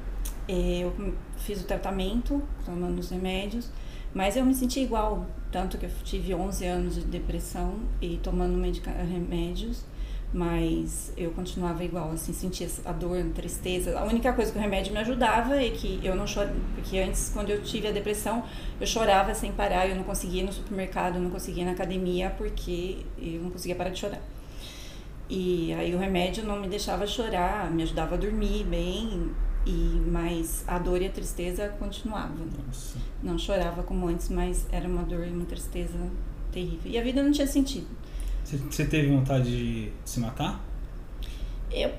é, 0.48 0.80
eu 0.80 1.14
fiz 1.38 1.62
o 1.62 1.66
tratamento, 1.66 2.42
tomando 2.66 3.00
os 3.00 3.10
remédios, 3.10 3.70
mas 4.14 4.36
eu 4.36 4.46
me 4.46 4.54
senti 4.54 4.82
igual 4.82 5.26
tanto 5.52 5.78
que 5.78 5.86
eu 5.86 5.92
tive 6.04 6.34
11 6.34 6.66
anos 6.66 6.96
de 6.96 7.02
depressão 7.02 7.76
e 8.02 8.18
tomando 8.18 8.62
remédios, 9.10 9.84
mas 10.34 11.12
eu 11.18 11.32
continuava 11.32 11.84
igual, 11.84 12.12
assim, 12.12 12.32
sentia 12.32 12.68
a 12.86 12.94
dor, 12.94 13.20
a 13.20 13.34
tristeza. 13.34 14.00
A 14.00 14.06
única 14.06 14.32
coisa 14.32 14.52
que 14.52 14.58
o 14.58 14.62
remédio 14.62 14.94
me 14.94 15.00
ajudava 15.00 15.62
é 15.62 15.70
que 15.70 16.00
eu 16.02 16.16
não 16.16 16.26
chorava, 16.26 16.56
porque 16.74 17.00
antes, 17.00 17.32
quando 17.34 17.50
eu 17.50 17.62
tive 17.62 17.90
a 17.90 17.92
depressão, 17.92 18.44
eu 18.80 18.88
chorava 18.88 19.34
sem 19.36 19.52
parar, 19.52 19.90
eu 19.90 19.96
não 19.96 20.04
conseguia 20.04 20.42
ir 20.42 20.46
no 20.46 20.54
supermercado, 20.54 21.16
eu 21.16 21.22
não 21.22 21.30
conseguia 21.30 21.64
ir 21.64 21.66
na 21.66 21.74
academia, 21.74 22.34
porque 22.38 23.00
eu 23.18 23.42
não 23.42 23.50
conseguia 23.50 23.76
parar 23.76 23.90
de 23.90 24.00
chorar. 24.00 24.22
E 25.34 25.74
aí 25.76 25.96
o 25.96 25.98
remédio 25.98 26.44
não 26.44 26.60
me 26.60 26.68
deixava 26.68 27.08
chorar, 27.08 27.72
me 27.72 27.84
ajudava 27.84 28.16
a 28.16 28.18
dormir 28.18 28.66
bem, 28.66 29.32
e 29.66 30.02
mas 30.12 30.66
a 30.68 30.78
dor 30.78 31.02
e 31.02 31.06
a 31.06 31.10
tristeza 31.10 31.70
continuavam. 31.80 32.48
Nossa. 32.68 32.98
Não 33.24 33.38
chorava 33.38 33.82
como 33.82 34.08
antes, 34.08 34.28
mas 34.28 34.68
era 34.74 34.86
uma 34.86 35.04
dor 35.04 35.26
e 35.26 35.30
uma 35.30 35.46
tristeza 35.46 35.98
terrível. 36.52 36.92
E 36.92 37.00
a 37.00 37.02
vida 37.02 37.24
não 37.24 37.32
tinha 37.32 37.48
sentido. 37.48 37.88
Você 38.44 38.84
teve 38.84 39.08
vontade 39.08 39.56
de 39.56 39.92
se 40.04 40.20
matar? 40.20 40.62
Eu, 41.72 41.92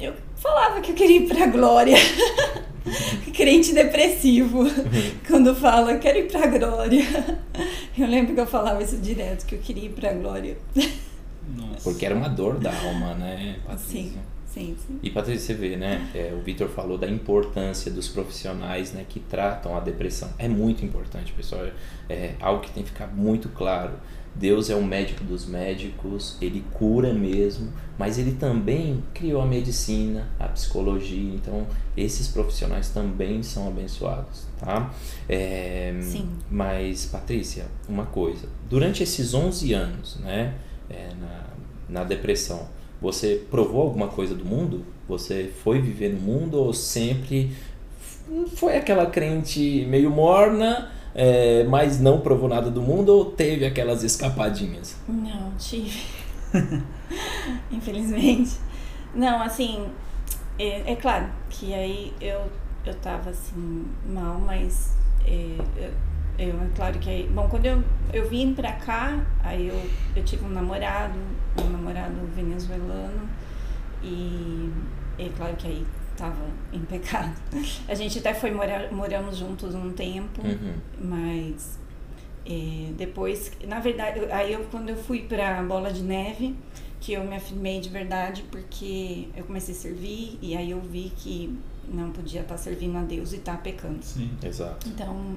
eu 0.00 0.14
falava 0.36 0.80
que 0.80 0.92
eu 0.92 0.94
queria 0.94 1.18
ir 1.18 1.28
pra 1.28 1.46
glória. 1.46 1.96
Crente 3.36 3.74
depressivo. 3.74 4.64
Quando 5.26 5.54
fala, 5.54 5.98
quero 5.98 6.20
ir 6.20 6.32
pra 6.32 6.46
glória. 6.46 7.04
Eu 7.98 8.06
lembro 8.06 8.34
que 8.34 8.40
eu 8.40 8.46
falava 8.46 8.82
isso 8.82 8.96
direto, 8.96 9.44
que 9.44 9.56
eu 9.56 9.58
queria 9.58 9.84
ir 9.84 9.92
pra 9.92 10.14
glória. 10.14 10.56
Nossa. 11.56 11.80
Porque 11.82 12.04
era 12.04 12.14
uma 12.14 12.28
dor 12.28 12.58
da 12.58 12.72
alma, 12.76 13.14
né, 13.14 13.58
Patrícia? 13.64 14.02
Sim. 14.02 14.18
Sim, 14.48 14.74
sim. 14.86 14.98
E 15.02 15.10
Patrícia, 15.10 15.46
você 15.46 15.54
vê, 15.54 15.76
né? 15.76 16.10
É, 16.14 16.34
o 16.34 16.42
Vitor 16.42 16.68
falou 16.68 16.96
da 16.96 17.08
importância 17.08 17.92
dos 17.92 18.08
profissionais 18.08 18.92
né, 18.92 19.04
que 19.06 19.20
tratam 19.20 19.76
a 19.76 19.80
depressão. 19.80 20.30
É 20.38 20.48
muito 20.48 20.84
importante, 20.84 21.32
pessoal. 21.32 21.66
É 22.08 22.34
algo 22.40 22.62
que 22.62 22.70
tem 22.70 22.82
que 22.82 22.88
ficar 22.88 23.08
muito 23.08 23.50
claro. 23.50 23.92
Deus 24.34 24.70
é 24.70 24.74
o 24.74 24.82
médico 24.82 25.24
dos 25.24 25.46
médicos, 25.46 26.36
ele 26.40 26.64
cura 26.72 27.12
mesmo, 27.12 27.72
mas 27.98 28.18
ele 28.18 28.32
também 28.32 29.02
criou 29.12 29.42
a 29.42 29.46
medicina, 29.46 30.28
a 30.38 30.46
psicologia, 30.46 31.34
então 31.34 31.66
esses 31.96 32.28
profissionais 32.28 32.90
também 32.90 33.42
são 33.42 33.66
abençoados, 33.66 34.46
tá? 34.60 34.92
É, 35.28 35.98
Sim. 36.02 36.28
Mas, 36.48 37.06
Patrícia, 37.06 37.66
uma 37.88 38.06
coisa, 38.06 38.48
durante 38.70 39.02
esses 39.02 39.34
11 39.34 39.72
anos, 39.72 40.16
né, 40.20 40.54
é, 40.90 41.08
na, 41.20 42.00
na 42.00 42.04
depressão, 42.04 42.68
você 43.00 43.44
provou 43.50 43.82
alguma 43.82 44.08
coisa 44.08 44.34
do 44.34 44.44
mundo? 44.44 44.84
Você 45.08 45.50
foi 45.62 45.80
viver 45.80 46.12
no 46.12 46.20
mundo 46.20 46.58
ou 46.58 46.72
sempre 46.72 47.52
foi 48.56 48.76
aquela 48.76 49.06
crente 49.06 49.86
meio 49.88 50.10
morna, 50.10 50.90
é, 51.14 51.64
mas 51.64 51.98
não 51.98 52.20
provou 52.20 52.48
nada 52.48 52.70
do 52.70 52.82
mundo 52.82 53.08
ou 53.10 53.24
teve 53.24 53.64
aquelas 53.64 54.02
escapadinhas? 54.02 54.96
Não, 55.08 55.52
tive. 55.58 56.02
Infelizmente. 57.70 58.56
Não, 59.14 59.42
assim, 59.42 59.86
é, 60.58 60.92
é, 60.92 60.96
claro 60.96 61.28
que 61.48 61.72
aí 61.72 62.12
eu, 62.20 62.42
eu 62.84 62.94
tava 62.96 63.30
assim, 63.30 63.86
mal, 64.06 64.38
mas 64.38 64.92
é, 65.24 65.56
eu, 65.76 65.90
eu, 66.38 66.50
é 66.62 66.68
claro 66.74 66.98
que 66.98 67.10
aí, 67.10 67.28
bom, 67.28 67.48
quando 67.48 67.66
eu, 67.66 67.82
eu 68.12 68.28
vim 68.28 68.54
pra 68.54 68.72
cá, 68.72 69.24
aí 69.42 69.68
eu, 69.68 69.90
eu 70.16 70.24
tive 70.24 70.44
um 70.44 70.48
namorado, 70.50 71.18
um 71.60 71.68
namorado 71.70 72.14
venezuelano, 72.34 73.28
e 74.02 74.70
é 75.18 75.28
claro 75.36 75.56
que 75.56 75.66
aí 75.66 75.86
tava 76.16 76.36
em 76.72 76.80
pecado. 76.80 77.34
A 77.88 77.94
gente 77.94 78.18
até 78.18 78.34
foi 78.34 78.50
morar, 78.50 78.92
moramos 78.92 79.36
juntos 79.36 79.74
um 79.74 79.92
tempo, 79.92 80.40
Uhum. 80.42 80.74
mas 81.00 81.78
é, 82.46 82.92
depois, 82.96 83.52
na 83.66 83.80
verdade, 83.80 84.20
aí 84.30 84.52
eu 84.52 84.64
quando 84.70 84.88
eu 84.90 84.96
fui 84.96 85.20
pra 85.22 85.62
Bola 85.62 85.92
de 85.92 86.02
Neve, 86.02 86.54
que 87.00 87.12
eu 87.12 87.24
me 87.24 87.36
afirmei 87.36 87.80
de 87.80 87.88
verdade 87.88 88.42
porque 88.50 89.28
eu 89.36 89.44
comecei 89.44 89.74
a 89.74 89.78
servir 89.78 90.38
e 90.42 90.56
aí 90.56 90.70
eu 90.70 90.80
vi 90.80 91.12
que 91.16 91.56
não 91.92 92.10
podia 92.10 92.40
estar 92.42 92.56
servindo 92.56 92.96
a 92.98 93.02
Deus 93.02 93.32
e 93.32 93.36
estar 93.36 93.62
pecando. 93.62 93.98
Sim. 94.02 94.30
Exato. 94.42 94.88
Então, 94.88 95.36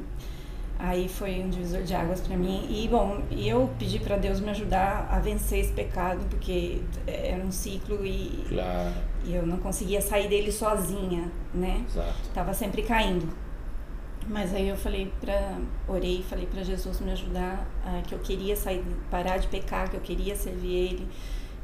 aí 0.81 1.07
foi 1.07 1.39
um 1.41 1.49
divisor 1.49 1.83
de 1.83 1.93
águas 1.93 2.19
para 2.21 2.35
mim. 2.35 2.65
E 2.69 2.87
bom, 2.87 3.21
e 3.29 3.47
eu 3.47 3.69
pedi 3.77 3.99
para 3.99 4.17
Deus 4.17 4.39
me 4.39 4.49
ajudar 4.49 5.07
a 5.11 5.19
vencer 5.19 5.59
esse 5.59 5.71
pecado, 5.73 6.25
porque 6.29 6.81
era 7.05 7.43
um 7.43 7.51
ciclo 7.51 8.05
e, 8.05 8.43
Claro, 8.49 8.93
e 9.23 9.35
eu 9.35 9.45
não 9.45 9.57
conseguia 9.57 10.01
sair 10.01 10.27
dele 10.27 10.51
sozinha, 10.51 11.31
né? 11.53 11.85
exato. 11.87 12.29
Tava 12.33 12.53
sempre 12.53 12.81
caindo. 12.81 13.27
Mas 14.27 14.53
aí 14.53 14.69
eu 14.69 14.77
falei 14.77 15.11
para 15.19 15.57
orei, 15.87 16.23
falei 16.27 16.45
para 16.45 16.63
Jesus 16.63 16.99
me 16.99 17.11
ajudar, 17.11 17.67
ah, 17.83 18.01
que 18.07 18.13
eu 18.13 18.19
queria 18.19 18.55
sair, 18.55 18.83
parar 19.09 19.37
de 19.37 19.47
pecar, 19.47 19.89
que 19.89 19.95
eu 19.95 20.01
queria 20.01 20.35
servir 20.35 20.73
ele. 20.73 21.07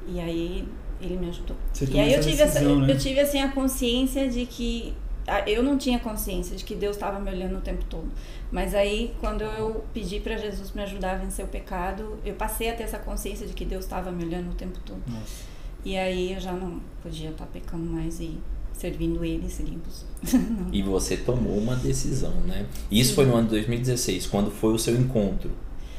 E 0.07 0.19
aí 0.19 0.67
ele 1.01 1.17
me 1.17 1.29
ajudou. 1.29 1.55
Você 1.71 1.85
E 1.85 1.99
aí 1.99 2.13
eu 2.13 2.19
essa 2.19 2.29
tive, 2.29 2.41
essa, 2.41 2.53
decisão, 2.59 2.79
né? 2.79 2.91
eu 2.93 2.97
tive 2.97 3.19
assim 3.19 3.41
a 3.41 3.51
consciência 3.51 4.27
de 4.29 4.45
que 4.45 4.93
ah, 5.27 5.43
eu 5.47 5.61
não 5.61 5.77
tinha 5.77 5.99
consciência 5.99 6.55
de 6.55 6.63
que 6.63 6.73
Deus 6.73 6.95
estava 6.95 7.19
me 7.19 7.29
olhando 7.29 7.57
o 7.57 7.61
tempo 7.61 7.83
todo. 7.85 8.09
Mas 8.51 8.73
aí 8.73 9.13
quando 9.19 9.41
eu 9.41 9.83
pedi 9.93 10.19
para 10.19 10.37
Jesus 10.37 10.71
me 10.71 10.81
ajudar 10.83 11.13
a 11.13 11.17
vencer 11.17 11.43
o 11.43 11.47
pecado, 11.47 12.17
eu 12.23 12.35
passei 12.35 12.69
a 12.69 12.75
ter 12.75 12.83
essa 12.83 12.99
consciência 12.99 13.45
de 13.45 13.53
que 13.53 13.65
Deus 13.65 13.83
estava 13.83 14.11
me 14.11 14.23
olhando 14.23 14.51
o 14.51 14.55
tempo 14.55 14.79
todo. 14.85 15.01
Nossa. 15.07 15.57
E 15.83 15.97
aí 15.97 16.33
eu 16.33 16.39
já 16.39 16.51
não 16.51 16.79
podia 17.01 17.29
estar 17.29 17.45
pecando 17.45 17.85
mais 17.85 18.19
e 18.19 18.37
servindo 18.73 19.23
ele, 19.23 19.49
seguindo. 19.49 19.83
E 20.71 20.81
você 20.81 21.17
tomou 21.17 21.57
uma 21.57 21.75
decisão, 21.75 22.33
né? 22.41 22.65
Isso 22.91 23.15
foi 23.15 23.25
no 23.25 23.35
ano 23.35 23.45
de 23.45 23.55
2016, 23.55 24.27
quando 24.27 24.51
foi 24.51 24.73
o 24.73 24.77
seu 24.77 24.95
encontro. 24.95 25.51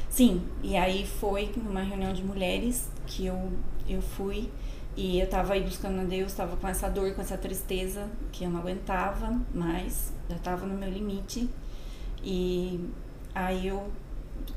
Sim, 0.09 0.41
e 0.63 0.75
aí 0.75 1.05
foi 1.05 1.51
numa 1.57 1.81
reunião 1.81 2.13
de 2.13 2.23
mulheres 2.23 2.89
que 3.05 3.25
eu, 3.25 3.51
eu 3.87 4.01
fui 4.01 4.49
e 4.97 5.19
eu 5.19 5.27
tava 5.27 5.53
aí 5.53 5.63
buscando 5.63 6.01
a 6.01 6.03
Deus, 6.03 6.33
tava 6.33 6.57
com 6.57 6.67
essa 6.67 6.89
dor, 6.89 7.13
com 7.13 7.21
essa 7.21 7.37
tristeza 7.37 8.09
que 8.31 8.43
eu 8.43 8.49
não 8.49 8.59
aguentava 8.59 9.39
mais, 9.53 10.11
já 10.29 10.37
tava 10.37 10.65
no 10.65 10.77
meu 10.77 10.89
limite. 10.89 11.49
E 12.23 12.89
aí 13.33 13.67
eu 13.67 13.91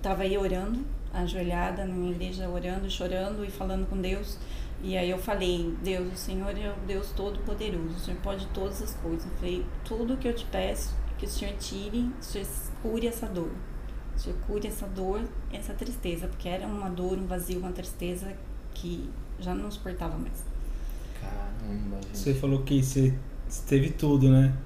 tava 0.00 0.22
aí 0.22 0.36
orando, 0.36 0.80
ajoelhada 1.12 1.84
na 1.84 1.94
minha 1.94 2.12
igreja, 2.12 2.48
orando, 2.48 2.90
chorando 2.90 3.44
e 3.44 3.50
falando 3.50 3.88
com 3.88 4.00
Deus. 4.00 4.38
E 4.82 4.96
aí 4.96 5.10
eu 5.10 5.18
falei, 5.18 5.72
Deus, 5.82 6.12
o 6.12 6.16
Senhor 6.16 6.58
é 6.58 6.70
o 6.70 6.86
Deus 6.86 7.12
Todo-Poderoso, 7.12 7.94
o 7.94 8.00
Senhor 8.00 8.20
pode 8.20 8.46
todas 8.48 8.82
as 8.82 8.94
coisas. 8.94 9.24
Eu 9.24 9.36
falei, 9.38 9.66
tudo 9.84 10.16
que 10.16 10.26
eu 10.26 10.34
te 10.34 10.44
peço, 10.46 10.94
que 11.18 11.26
o 11.26 11.28
Senhor 11.28 11.54
tire, 11.56 12.10
o 12.20 12.24
Senhor 12.24 12.46
cure 12.82 13.06
essa 13.06 13.26
dor. 13.26 13.52
O 14.16 14.18
Senhor 14.18 14.36
cure 14.46 14.66
essa 14.66 14.86
dor, 14.86 15.22
essa 15.52 15.72
tristeza, 15.72 16.26
porque 16.26 16.48
era 16.48 16.66
uma 16.66 16.90
dor, 16.90 17.16
um 17.16 17.26
vazio, 17.26 17.60
uma 17.60 17.72
tristeza 17.72 18.34
que 18.74 19.08
já 19.38 19.54
não 19.54 19.70
suportava 19.70 20.18
mais. 20.18 20.44
Caramba, 21.20 21.96
gente. 22.02 22.18
Você 22.18 22.34
falou 22.34 22.62
que 22.62 22.82
você 22.82 23.14
você 23.52 23.62
teve 23.66 23.90
tudo, 23.90 24.30
né? 24.30 24.56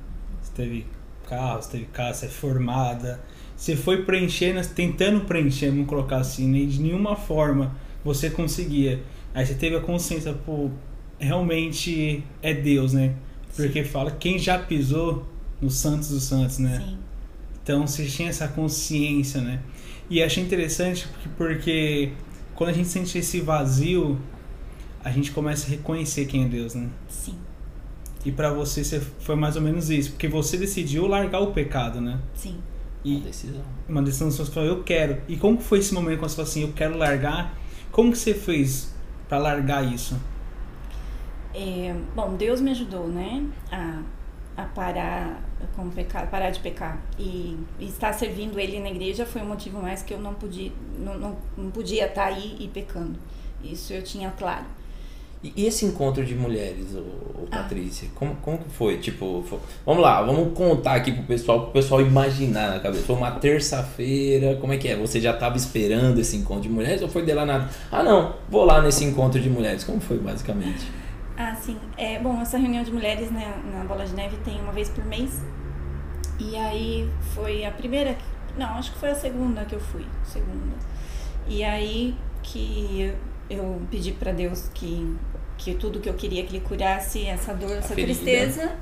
Você 0.40 0.52
teve 0.54 0.86
carro, 1.28 1.62
você 1.62 1.72
teve 1.72 1.84
casa, 1.86 2.20
você 2.20 2.26
é 2.26 2.28
formada. 2.28 3.20
Você 3.56 3.74
foi 3.74 4.02
preenchendo, 4.04 4.60
tentando 4.68 5.22
preencher, 5.22 5.70
vamos 5.70 5.86
colocar 5.86 6.18
assim, 6.18 6.46
nem 6.46 6.68
de 6.68 6.80
nenhuma 6.80 7.16
forma 7.16 7.74
você 8.04 8.30
conseguia. 8.30 9.02
Aí 9.34 9.44
você 9.44 9.54
teve 9.54 9.76
a 9.76 9.80
consciência, 9.80 10.32
pô, 10.32 10.70
realmente 11.18 12.22
é 12.42 12.54
Deus, 12.54 12.92
né? 12.92 13.14
Porque 13.54 13.84
fala 13.84 14.10
quem 14.10 14.38
já 14.38 14.58
pisou 14.58 15.26
no 15.60 15.70
Santos 15.70 16.10
dos 16.10 16.24
Santos, 16.24 16.58
né? 16.58 16.82
Sim, 16.84 16.98
Então 17.62 17.86
você 17.86 18.04
tinha 18.06 18.28
essa 18.28 18.46
consciência, 18.48 19.40
né? 19.40 19.60
E 20.08 20.22
achei 20.22 20.42
interessante 20.42 21.08
porque, 21.08 21.28
porque 21.36 22.12
quando 22.54 22.70
a 22.70 22.72
gente 22.72 22.88
sente 22.88 23.18
esse 23.18 23.40
vazio, 23.40 24.20
a 25.02 25.10
gente 25.10 25.32
começa 25.32 25.66
a 25.66 25.70
reconhecer 25.70 26.26
quem 26.26 26.44
é 26.44 26.48
Deus, 26.48 26.74
né? 26.74 26.88
sim, 27.08 27.34
E 28.26 28.32
pra 28.32 28.52
você 28.52 29.00
foi 29.20 29.36
mais 29.36 29.56
ou 29.56 29.62
menos 29.62 29.90
isso, 29.90 30.10
porque 30.12 30.28
você 30.28 30.58
decidiu 30.58 31.06
largar 31.06 31.40
o 31.40 31.52
pecado, 31.52 32.00
né? 32.00 32.20
sim. 32.34 32.62
Uma 33.06 33.20
E 33.20 33.20
decisão. 33.20 33.64
uma 33.88 34.02
decisão 34.02 34.28
que 34.30 34.34
você 34.34 34.52
falou, 34.52 34.68
eu 34.70 34.84
quero. 34.84 35.22
E 35.28 35.36
como 35.36 35.58
que 35.58 35.64
foi 35.64 35.78
esse 35.80 35.94
momento 35.94 36.18
quando 36.20 36.30
você 36.30 36.36
falou 36.36 36.50
assim, 36.50 36.62
eu 36.62 36.72
quero 36.74 36.96
largar? 36.98 37.58
Como 37.92 38.12
que 38.12 38.18
você 38.18 38.34
fez 38.34 38.94
pra 39.28 39.38
largar 39.38 39.84
isso? 39.84 40.16
É, 41.54 41.94
bom, 42.14 42.36
Deus 42.36 42.60
me 42.60 42.70
ajudou, 42.72 43.08
né, 43.08 43.46
a, 43.70 44.02
a 44.56 44.64
parar 44.66 45.42
com 45.74 45.86
o 45.86 45.90
pecado, 45.90 46.28
parar 46.30 46.50
de 46.50 46.60
pecar 46.60 47.00
e, 47.18 47.56
e 47.78 47.86
estar 47.86 48.12
servindo 48.12 48.58
Ele 48.60 48.78
na 48.80 48.90
igreja 48.90 49.24
foi 49.24 49.40
um 49.42 49.46
motivo 49.46 49.80
mais 49.80 50.02
que 50.02 50.12
eu 50.12 50.20
não 50.20 50.34
podia, 50.34 50.70
não, 50.98 51.18
não, 51.18 51.38
não 51.56 51.70
podia 51.70 52.06
estar 52.06 52.26
aí 52.26 52.56
e 52.60 52.68
pecando. 52.68 53.18
Isso 53.62 53.92
eu 53.92 54.02
tinha 54.02 54.30
claro. 54.32 54.66
E 55.54 55.66
esse 55.66 55.84
encontro 55.84 56.24
de 56.24 56.34
mulheres, 56.34 56.94
ô, 56.94 56.98
ô 57.00 57.46
Ah. 57.50 57.58
Patrícia, 57.58 58.08
como, 58.14 58.34
como 58.36 58.58
que 58.58 58.70
foi? 58.70 58.98
Tipo, 58.98 59.44
fo- 59.48 59.60
vamos 59.84 60.02
lá, 60.02 60.20
vamos 60.22 60.52
contar 60.56 60.94
aqui 60.94 61.12
pro 61.12 61.22
pessoal, 61.24 61.60
pro 61.64 61.70
pessoal 61.72 62.00
imaginar 62.00 62.70
na 62.72 62.80
cabeça. 62.80 63.04
Foi 63.04 63.14
uma 63.16 63.30
terça-feira, 63.32 64.56
como 64.56 64.72
é 64.72 64.76
que 64.78 64.88
é? 64.88 64.96
Você 64.96 65.20
já 65.20 65.32
tava 65.32 65.56
esperando 65.56 66.18
esse 66.18 66.36
encontro 66.36 66.62
de 66.62 66.68
mulheres 66.68 67.02
ou 67.02 67.08
foi 67.08 67.24
de 67.24 67.32
lá 67.32 67.44
nada? 67.46 67.68
Ah, 67.92 68.02
não, 68.02 68.34
vou 68.48 68.64
lá 68.64 68.80
nesse 68.82 69.04
encontro 69.04 69.40
de 69.40 69.48
mulheres. 69.50 69.84
Como 69.84 70.00
foi, 70.00 70.18
basicamente? 70.18 70.86
Ah, 71.36 71.54
sim. 71.54 71.76
É, 71.96 72.18
bom, 72.18 72.40
essa 72.40 72.56
reunião 72.58 72.82
de 72.82 72.90
mulheres 72.92 73.30
né, 73.30 73.54
na 73.72 73.84
Bola 73.84 74.04
de 74.06 74.14
Neve 74.14 74.36
tem 74.44 74.60
uma 74.60 74.72
vez 74.72 74.88
por 74.88 75.04
mês. 75.04 75.40
E 76.38 76.56
aí 76.56 77.08
foi 77.34 77.64
a 77.64 77.70
primeira. 77.70 78.16
Não, 78.58 78.66
acho 78.74 78.92
que 78.92 78.98
foi 78.98 79.10
a 79.10 79.14
segunda 79.14 79.64
que 79.64 79.74
eu 79.74 79.80
fui. 79.80 80.04
Segunda. 80.24 80.74
E 81.46 81.62
aí 81.62 82.14
que 82.42 83.12
eu, 83.50 83.58
eu 83.58 83.80
pedi 83.90 84.12
pra 84.12 84.32
Deus 84.32 84.68
que, 84.74 85.14
que 85.58 85.74
tudo 85.74 86.00
que 86.00 86.08
eu 86.08 86.14
queria 86.14 86.44
que 86.44 86.56
ele 86.56 86.64
curasse 86.64 87.24
essa 87.24 87.54
dor, 87.54 87.76
essa 87.76 87.94
ferida. 87.94 88.14
tristeza. 88.14 88.76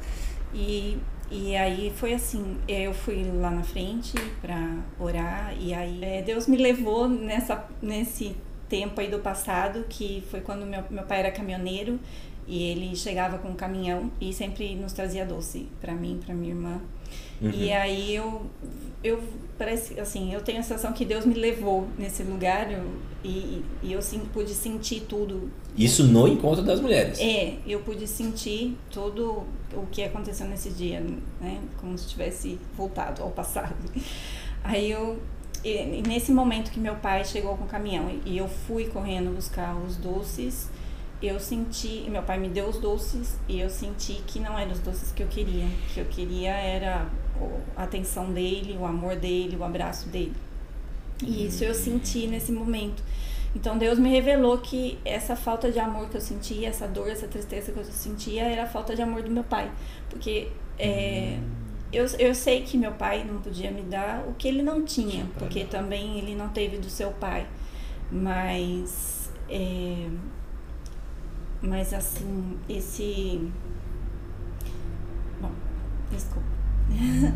E, 0.52 0.98
e 1.30 1.56
aí 1.56 1.92
foi 1.96 2.14
assim, 2.14 2.56
eu 2.68 2.94
fui 2.94 3.24
lá 3.24 3.50
na 3.50 3.62
frente 3.62 4.14
pra 4.40 4.78
orar 4.98 5.54
e 5.58 5.74
aí 5.74 5.98
é, 6.02 6.22
Deus 6.22 6.46
me 6.46 6.56
levou 6.56 7.08
nessa, 7.08 7.66
nesse 7.82 8.36
tempo 8.68 9.00
aí 9.00 9.08
do 9.08 9.18
passado, 9.18 9.84
que 9.88 10.22
foi 10.30 10.40
quando 10.40 10.64
meu, 10.64 10.84
meu 10.90 11.04
pai 11.04 11.20
era 11.20 11.30
caminhoneiro 11.30 11.98
e 12.46 12.70
ele 12.70 12.94
chegava 12.94 13.38
com 13.38 13.48
um 13.48 13.54
caminhão 13.54 14.10
e 14.20 14.32
sempre 14.32 14.74
nos 14.74 14.92
trazia 14.92 15.24
doce 15.24 15.68
pra 15.80 15.92
mim, 15.92 16.20
pra 16.24 16.34
minha 16.34 16.52
irmã. 16.52 16.80
Uhum. 17.40 17.50
E 17.50 17.72
aí 17.72 18.14
eu, 18.14 18.42
eu 19.02 19.22
parece 19.58 19.98
assim, 20.00 20.32
eu 20.32 20.40
tenho 20.40 20.60
a 20.60 20.62
sensação 20.62 20.92
que 20.92 21.04
Deus 21.04 21.24
me 21.24 21.34
levou 21.34 21.88
nesse 21.98 22.22
lugar 22.22 22.70
eu- 22.70 22.90
e, 23.24 23.64
e 23.82 23.92
eu 23.92 24.02
sim, 24.02 24.20
pude 24.32 24.52
sentir 24.52 25.06
tudo. 25.08 25.50
Isso 25.76 26.04
no 26.04 26.28
encontro 26.28 26.62
das 26.62 26.78
mulheres. 26.80 27.18
É, 27.18 27.54
eu 27.66 27.80
pude 27.80 28.06
sentir 28.06 28.76
tudo 28.90 29.44
o 29.72 29.86
que 29.90 30.02
aconteceu 30.02 30.46
nesse 30.46 30.70
dia, 30.70 31.00
né? 31.40 31.58
Como 31.80 31.96
se 31.96 32.06
tivesse 32.08 32.58
voltado 32.76 33.22
ao 33.22 33.30
passado. 33.30 33.74
Aí 34.62 34.90
eu 34.90 35.18
e, 35.64 36.02
nesse 36.06 36.30
momento 36.30 36.70
que 36.70 36.78
meu 36.78 36.94
pai 36.96 37.24
chegou 37.24 37.56
com 37.56 37.64
o 37.64 37.66
caminhão 37.66 38.10
e, 38.26 38.36
eu 38.36 38.46
fui 38.46 38.84
correndo 38.84 39.34
buscar 39.34 39.74
os 39.74 39.96
doces, 39.96 40.68
eu 41.22 41.40
senti, 41.40 42.04
meu 42.10 42.22
pai 42.22 42.38
me 42.38 42.48
deu 42.50 42.68
os 42.68 42.78
doces 42.78 43.38
e 43.48 43.58
eu 43.60 43.70
senti 43.70 44.20
que 44.26 44.38
não 44.38 44.58
eram 44.58 44.72
os 44.72 44.80
doces 44.80 45.10
que 45.10 45.22
eu 45.22 45.26
queria. 45.26 45.66
Que 45.94 46.00
eu 46.00 46.04
queria 46.04 46.52
era 46.52 47.06
a 47.76 47.82
atenção 47.84 48.32
dele, 48.32 48.76
o 48.78 48.84
amor 48.84 49.16
dele, 49.16 49.56
o 49.56 49.64
abraço 49.64 50.08
dele. 50.08 50.34
E 51.22 51.46
isso 51.46 51.64
eu 51.64 51.74
senti 51.74 52.26
nesse 52.26 52.52
momento. 52.52 53.02
Então 53.54 53.78
Deus 53.78 53.98
me 53.98 54.10
revelou 54.10 54.58
que 54.58 54.98
essa 55.04 55.36
falta 55.36 55.70
de 55.70 55.78
amor 55.78 56.08
que 56.08 56.16
eu 56.16 56.20
sentia, 56.20 56.68
essa 56.68 56.88
dor, 56.88 57.08
essa 57.08 57.28
tristeza 57.28 57.70
que 57.72 57.78
eu 57.78 57.84
sentia, 57.84 58.42
era 58.42 58.64
a 58.64 58.66
falta 58.66 58.96
de 58.96 59.02
amor 59.02 59.22
do 59.22 59.30
meu 59.30 59.44
pai. 59.44 59.70
Porque 60.10 60.48
é, 60.78 61.38
eu, 61.92 62.04
eu 62.18 62.34
sei 62.34 62.62
que 62.62 62.76
meu 62.76 62.92
pai 62.92 63.24
não 63.24 63.40
podia 63.40 63.70
me 63.70 63.82
dar 63.82 64.24
o 64.26 64.34
que 64.34 64.48
ele 64.48 64.62
não 64.62 64.84
tinha, 64.84 65.26
porque 65.38 65.62
dar. 65.64 65.78
também 65.78 66.18
ele 66.18 66.34
não 66.34 66.48
teve 66.48 66.78
do 66.78 66.90
seu 66.90 67.12
pai. 67.12 67.46
Mas. 68.10 69.30
é, 69.48 70.08
mas 71.62 71.94
assim, 71.94 72.58
esse. 72.68 73.50
Bom, 75.40 75.52
desculpa. 76.10 76.53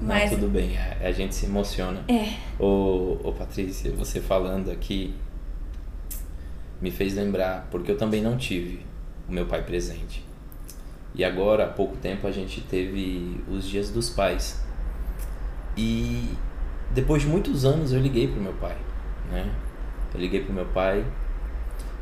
Mas- 0.00 0.32
Não, 0.32 0.38
tudo 0.40 0.50
bem, 0.50 0.76
a, 0.76 1.08
a 1.08 1.12
gente 1.12 1.34
se 1.34 1.46
emociona. 1.46 2.02
É. 2.08 2.34
Ô, 2.58 3.18
ô 3.22 3.32
Patrícia, 3.32 3.92
você 3.92 4.20
falando 4.20 4.70
aqui 4.70 5.14
me 6.80 6.90
fez 6.90 7.14
lembrar, 7.14 7.68
porque 7.70 7.92
eu 7.92 7.96
também 7.96 8.20
não 8.20 8.36
tive 8.36 8.84
o 9.28 9.32
meu 9.32 9.46
pai 9.46 9.62
presente. 9.62 10.24
E 11.14 11.22
agora, 11.24 11.64
há 11.66 11.68
pouco 11.68 11.96
tempo, 11.96 12.26
a 12.26 12.32
gente 12.32 12.60
teve 12.62 13.40
os 13.48 13.68
dias 13.68 13.90
dos 13.90 14.10
pais. 14.10 14.60
E 15.76 16.30
depois 16.90 17.22
de 17.22 17.28
muitos 17.28 17.64
anos 17.64 17.92
eu 17.92 18.00
liguei 18.00 18.26
pro 18.26 18.40
meu 18.40 18.54
pai, 18.54 18.76
né? 19.30 19.48
Eu 20.12 20.20
liguei 20.20 20.42
pro 20.42 20.52
meu 20.52 20.64
pai. 20.66 21.04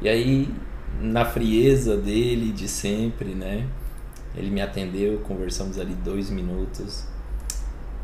E 0.00 0.08
aí, 0.08 0.48
na 1.00 1.24
frieza 1.26 1.96
dele 1.96 2.52
de 2.52 2.66
sempre, 2.66 3.34
né? 3.34 3.66
Ele 4.34 4.50
me 4.50 4.60
atendeu, 4.60 5.18
conversamos 5.20 5.78
ali 5.78 5.94
dois 5.94 6.30
minutos. 6.30 7.04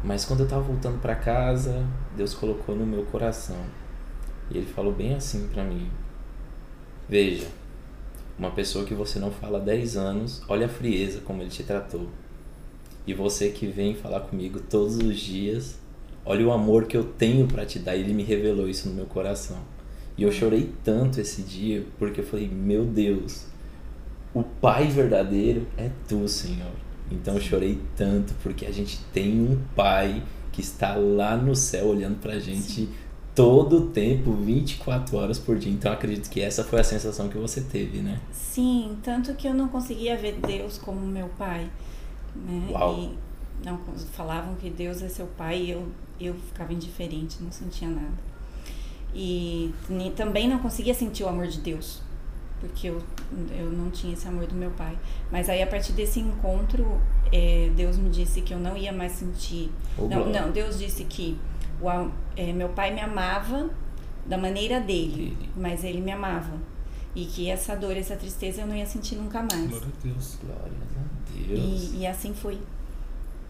Mas 0.03 0.25
quando 0.25 0.41
eu 0.41 0.49
tava 0.49 0.63
voltando 0.63 1.01
para 1.01 1.15
casa, 1.15 1.87
Deus 2.17 2.35
colocou 2.35 2.75
no 2.75 2.87
meu 2.87 3.05
coração. 3.05 3.65
E 4.51 4.59
ele 4.59 4.67
falou 4.67 4.93
bem 4.93 5.15
assim 5.15 5.49
para 5.49 5.65
mim: 5.65 5.91
Veja, 7.09 7.47
uma 8.39 8.51
pessoa 8.51 8.85
que 8.85 8.95
você 8.95 9.19
não 9.19 9.31
fala 9.31 9.59
há 9.59 9.63
10 9.63 9.97
anos, 9.97 10.43
olha 10.49 10.67
a 10.67 10.69
frieza 10.69 11.21
como 11.21 11.43
ele 11.43 11.51
te 11.51 11.63
tratou. 11.63 12.09
E 13.07 13.15
você 13.15 13.51
que 13.51 13.67
vem 13.67 13.95
falar 13.95 14.21
comigo 14.21 14.61
todos 14.61 14.97
os 14.97 15.19
dias, 15.19 15.79
olha 16.25 16.47
o 16.47 16.53
amor 16.53 16.87
que 16.87 16.97
eu 16.97 17.05
tenho 17.05 17.47
para 17.47 17.65
te 17.65 17.79
dar. 17.79 17.97
E 17.97 18.01
ele 18.01 18.13
me 18.13 18.25
revelou 18.25 18.69
isso 18.69 18.89
no 18.89 18.95
meu 18.95 19.07
coração. 19.07 19.59
E 20.19 20.23
eu 20.23 20.33
chorei 20.33 20.73
tanto 20.83 21.21
esse 21.21 21.43
dia, 21.43 21.85
porque 21.99 22.21
eu 22.21 22.25
falei: 22.27 22.49
Meu 22.49 22.85
Deus, 22.85 23.47
o 24.39 24.43
Pai 24.43 24.89
verdadeiro 24.89 25.67
é 25.77 25.91
tu, 26.09 26.29
Senhor. 26.29 26.73
Então 27.11 27.35
eu 27.35 27.41
chorei 27.41 27.81
tanto 27.97 28.35
porque 28.43 28.67
a 28.67 28.73
gente 28.73 28.99
tem 29.13 29.41
um 29.41 29.59
Pai 29.75 30.23
que 30.53 30.61
está 30.61 30.95
lá 30.95 31.37
no 31.37 31.55
céu 31.55 31.87
olhando 31.87 32.21
pra 32.21 32.39
gente 32.39 32.89
todo 33.35 33.79
o 33.79 33.87
tempo, 33.91 34.33
24 34.33 35.17
horas 35.17 35.39
por 35.39 35.59
dia. 35.59 35.73
Então 35.73 35.91
eu 35.91 35.97
acredito 35.97 36.29
que 36.29 36.41
essa 36.41 36.65
foi 36.65 36.81
a 36.81 36.85
sensação 36.85 37.29
que 37.29 37.39
você 37.39 37.61
teve, 37.61 37.99
né? 37.99 38.21
Sim, 38.33 38.97
tanto 39.03 39.35
que 39.35 39.47
eu 39.47 39.55
não 39.55 39.69
conseguia 39.69 40.17
ver 40.17 40.39
Deus 40.47 40.79
como 40.79 41.01
meu 41.07 41.29
pai, 41.39 41.71
né? 42.35 42.69
Uau. 42.71 42.99
E 42.99 43.19
não 43.65 43.79
falavam 44.13 44.55
que 44.57 44.69
Deus 44.69 45.03
é 45.03 45.09
seu 45.09 45.27
pai 45.27 45.63
e 45.63 45.71
eu 45.71 45.87
eu 46.21 46.35
ficava 46.35 46.73
indiferente, 46.73 47.43
não 47.43 47.53
sentia 47.53 47.89
nada. 47.89 48.27
E 49.15 49.73
também 50.15 50.49
não 50.49 50.59
conseguia 50.59 50.93
sentir 50.93 51.25
o 51.25 51.29
amor 51.29 51.47
de 51.47 51.61
Deus, 51.61 52.03
porque 52.61 52.89
eu, 52.89 53.03
eu 53.51 53.71
não 53.71 53.91
tinha 53.91 54.15
esse 54.15 54.27
amor 54.27 54.47
do 54.47 54.55
meu 54.55 54.71
pai. 54.71 54.97
Mas 55.31 55.49
aí 55.49 55.63
a 55.63 55.67
partir 55.67 55.93
desse 55.93 56.21
encontro, 56.21 57.01
eh, 57.33 57.71
Deus 57.77 57.97
me 57.97 58.09
disse 58.09 58.41
que 58.41 58.55
eu 58.55 58.59
não 58.59 58.77
ia 58.77 58.93
mais 58.93 59.13
sentir. 59.13 59.71
Não, 59.99 60.09
glória. 60.09 60.43
não, 60.43 60.51
Deus 60.51 60.79
disse 60.79 61.05
que 61.05 61.39
o, 61.81 61.91
eh, 62.37 62.53
meu 62.53 62.71
pai 62.71 62.95
me 62.95 63.01
amava 63.01 63.71
da 64.25 64.39
maneira 64.39 64.81
dele, 64.81 65.37
mas 65.57 65.85
ele 65.85 66.01
me 66.01 66.11
amava. 66.11 66.59
E 67.15 67.25
que 67.25 67.49
essa 67.49 67.75
dor, 67.75 67.97
essa 67.97 68.17
tristeza 68.17 68.63
eu 68.63 68.67
não 68.67 68.77
ia 68.77 68.87
sentir 68.87 69.17
nunca 69.17 69.41
mais. 69.41 69.69
Glória 69.69 69.89
a 69.89 70.07
Deus. 70.07 70.39
Glórias 70.43 70.97
a 70.97 71.33
Deus. 71.33 71.93
E, 71.93 71.99
e 71.99 72.07
assim 72.07 72.35
foi. 72.35 72.59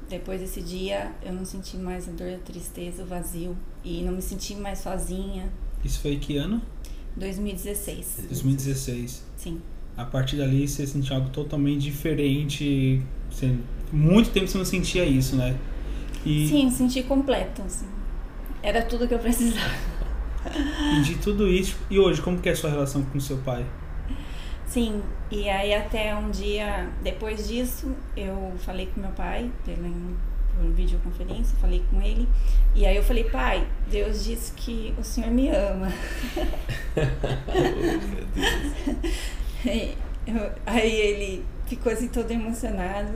Depois 0.09 0.41
desse 0.41 0.61
dia, 0.61 1.13
eu 1.21 1.33
não 1.33 1.45
senti 1.45 1.77
mais 1.77 2.09
a 2.09 2.13
dor, 2.13 2.33
a 2.33 2.39
tristeza, 2.39 3.03
o 3.03 3.07
vazio. 3.07 3.57
E 3.85 4.03
não 4.03 4.13
me 4.13 4.23
senti 4.23 4.55
mais 4.55 4.79
sozinha. 4.79 5.51
Isso 5.85 6.01
foi 6.01 6.17
que 6.17 6.37
ano? 6.37 6.63
2016. 7.17 8.25
2016. 8.29 9.25
Sim. 9.37 9.61
A 9.97 10.05
partir 10.05 10.37
dali 10.37 10.69
você 10.69 10.87
sentiu 10.87 11.17
algo 11.17 11.31
totalmente 11.31 11.81
diferente. 11.83 13.01
Você, 13.31 13.55
muito 13.93 14.31
tempo 14.31 14.47
você 14.47 14.59
não 14.59 14.65
sentia 14.65 15.05
isso, 15.05 15.37
né? 15.37 15.57
E, 16.25 16.49
Sim, 16.49 16.71
senti 16.71 17.03
completo. 17.03 17.63
assim. 17.63 17.87
Era 18.63 18.83
tudo 18.83 19.07
que 19.09 19.15
eu 19.15 19.19
precisava. 19.19 19.75
e 20.99 21.03
de 21.03 21.15
tudo 21.17 21.49
isso. 21.49 21.77
E 21.91 21.99
hoje, 21.99 22.21
como 22.21 22.39
que 22.39 22.49
é 22.49 22.53
a 22.53 22.57
sua 22.57 22.71
relação 22.71 23.03
com 23.05 23.19
seu 23.19 23.39
pai? 23.39 23.65
Sim, 24.67 25.01
e 25.31 25.49
aí 25.49 25.73
até 25.73 26.15
um 26.15 26.31
dia 26.31 26.91
depois 27.03 27.49
disso, 27.49 27.95
eu 28.17 28.53
falei 28.59 28.87
com 28.87 29.01
meu 29.01 29.11
pai 29.11 29.51
pela, 29.65 29.89
por 30.57 30.71
videoconferência, 30.73 31.57
falei 31.61 31.83
com 31.91 32.01
ele. 32.03 32.27
E 32.75 32.85
aí 32.87 32.97
eu 32.97 33.03
falei, 33.03 33.25
pai, 33.25 33.67
Deus 33.91 34.25
disse 34.25 34.53
que 34.53 34.95
o 34.99 35.05
senhor 35.05 35.31
me 35.31 35.49
ama. 35.49 35.93
Oh. 37.57 37.67
Aí 39.69 39.97
eu- 40.27 40.53
aí 40.65 40.93
ele 40.93 41.45
ficou 41.67 41.93
assim 41.93 42.09
todo 42.09 42.31
emocionado. 42.31 43.13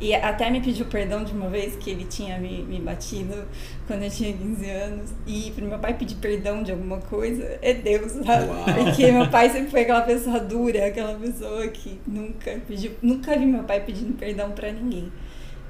E 0.00 0.12
até 0.14 0.50
me 0.50 0.60
pediu 0.60 0.84
perdão 0.86 1.22
de 1.24 1.32
uma 1.32 1.48
vez 1.48 1.76
que 1.76 1.88
ele 1.88 2.04
tinha 2.04 2.36
me, 2.36 2.62
me 2.64 2.80
batido 2.80 3.44
quando 3.86 4.02
eu 4.02 4.10
tinha 4.10 4.32
15 4.36 4.68
anos. 4.68 5.10
E 5.26 5.52
pro 5.54 5.64
meu 5.64 5.78
pai 5.78 5.94
pedir 5.94 6.16
perdão 6.16 6.62
de 6.62 6.72
alguma 6.72 6.98
coisa 6.98 7.58
é 7.62 7.72
Deus, 7.72 8.12
sabe? 8.12 8.46
Uau. 8.48 8.64
Porque 8.64 9.10
meu 9.12 9.28
pai 9.30 9.48
sempre 9.50 9.70
foi 9.70 9.82
aquela 9.82 10.02
pessoa 10.02 10.40
dura, 10.40 10.86
aquela 10.86 11.14
pessoa 11.14 11.66
que 11.68 11.98
nunca 12.06 12.58
pediu. 12.66 12.92
Nunca 13.00 13.38
vi 13.38 13.46
meu 13.46 13.62
pai 13.62 13.80
pedindo 13.80 14.12
perdão 14.18 14.50
pra 14.50 14.72
ninguém. 14.72 15.10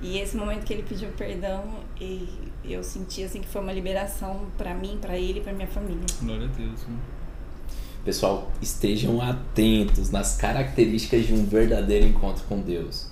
E 0.04 0.18
esse 0.18 0.36
momento 0.36 0.66
que 0.66 0.74
ele 0.74 0.82
pediu 0.82 1.08
perdão, 1.12 1.64
e 1.98 2.28
eu 2.62 2.84
senti 2.84 3.24
assim 3.24 3.40
que 3.40 3.48
foi 3.48 3.62
uma 3.62 3.72
liberação 3.72 4.48
pra 4.58 4.74
mim, 4.74 4.98
pra 5.00 5.16
ele 5.16 5.38
e 5.38 5.42
pra 5.42 5.54
minha 5.54 5.66
família. 5.66 6.04
Glória 6.20 6.44
a 6.44 6.48
Deus. 6.48 6.82
mano. 6.82 7.00
Pessoal, 8.04 8.52
estejam 8.60 9.22
atentos 9.22 10.10
nas 10.10 10.36
características 10.36 11.26
de 11.26 11.32
um 11.32 11.46
verdadeiro 11.46 12.04
encontro 12.04 12.44
com 12.44 12.60
Deus. 12.60 13.06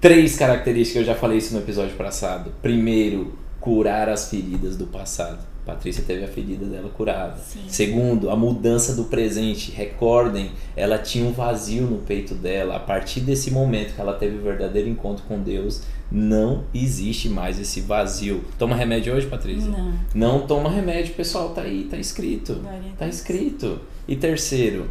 Três 0.00 0.36
características, 0.36 1.00
eu 1.00 1.12
já 1.12 1.16
falei 1.16 1.38
isso 1.38 1.52
no 1.52 1.60
episódio 1.60 1.96
passado. 1.96 2.52
Primeiro, 2.62 3.36
curar 3.58 4.08
as 4.08 4.30
feridas 4.30 4.76
do 4.76 4.86
passado. 4.86 5.44
Patrícia 5.66 6.04
teve 6.06 6.24
a 6.24 6.28
ferida 6.28 6.64
dela 6.64 6.88
curada. 6.88 7.36
Sim. 7.38 7.64
Segundo, 7.66 8.30
a 8.30 8.36
mudança 8.36 8.94
do 8.94 9.04
presente. 9.04 9.72
Recordem, 9.72 10.52
ela 10.76 10.96
tinha 10.96 11.26
um 11.26 11.32
vazio 11.32 11.82
no 11.82 11.98
peito 11.98 12.36
dela. 12.36 12.76
A 12.76 12.80
partir 12.80 13.18
desse 13.18 13.50
momento 13.50 13.92
que 13.92 14.00
ela 14.00 14.14
teve 14.14 14.36
o 14.36 14.42
verdadeiro 14.42 14.88
encontro 14.88 15.24
com 15.26 15.42
Deus, 15.42 15.82
não 16.10 16.62
existe 16.72 17.28
mais 17.28 17.58
esse 17.58 17.80
vazio. 17.80 18.44
Toma 18.56 18.76
remédio 18.76 19.12
hoje, 19.12 19.26
Patrícia? 19.26 19.68
Não. 19.68 19.94
Não 20.14 20.46
toma 20.46 20.70
remédio, 20.70 21.14
pessoal, 21.14 21.48
tá 21.48 21.62
aí, 21.62 21.88
tá 21.90 21.96
escrito. 21.96 22.62
Tá 22.96 23.08
escrito. 23.08 23.80
E 24.06 24.14
terceiro, 24.14 24.88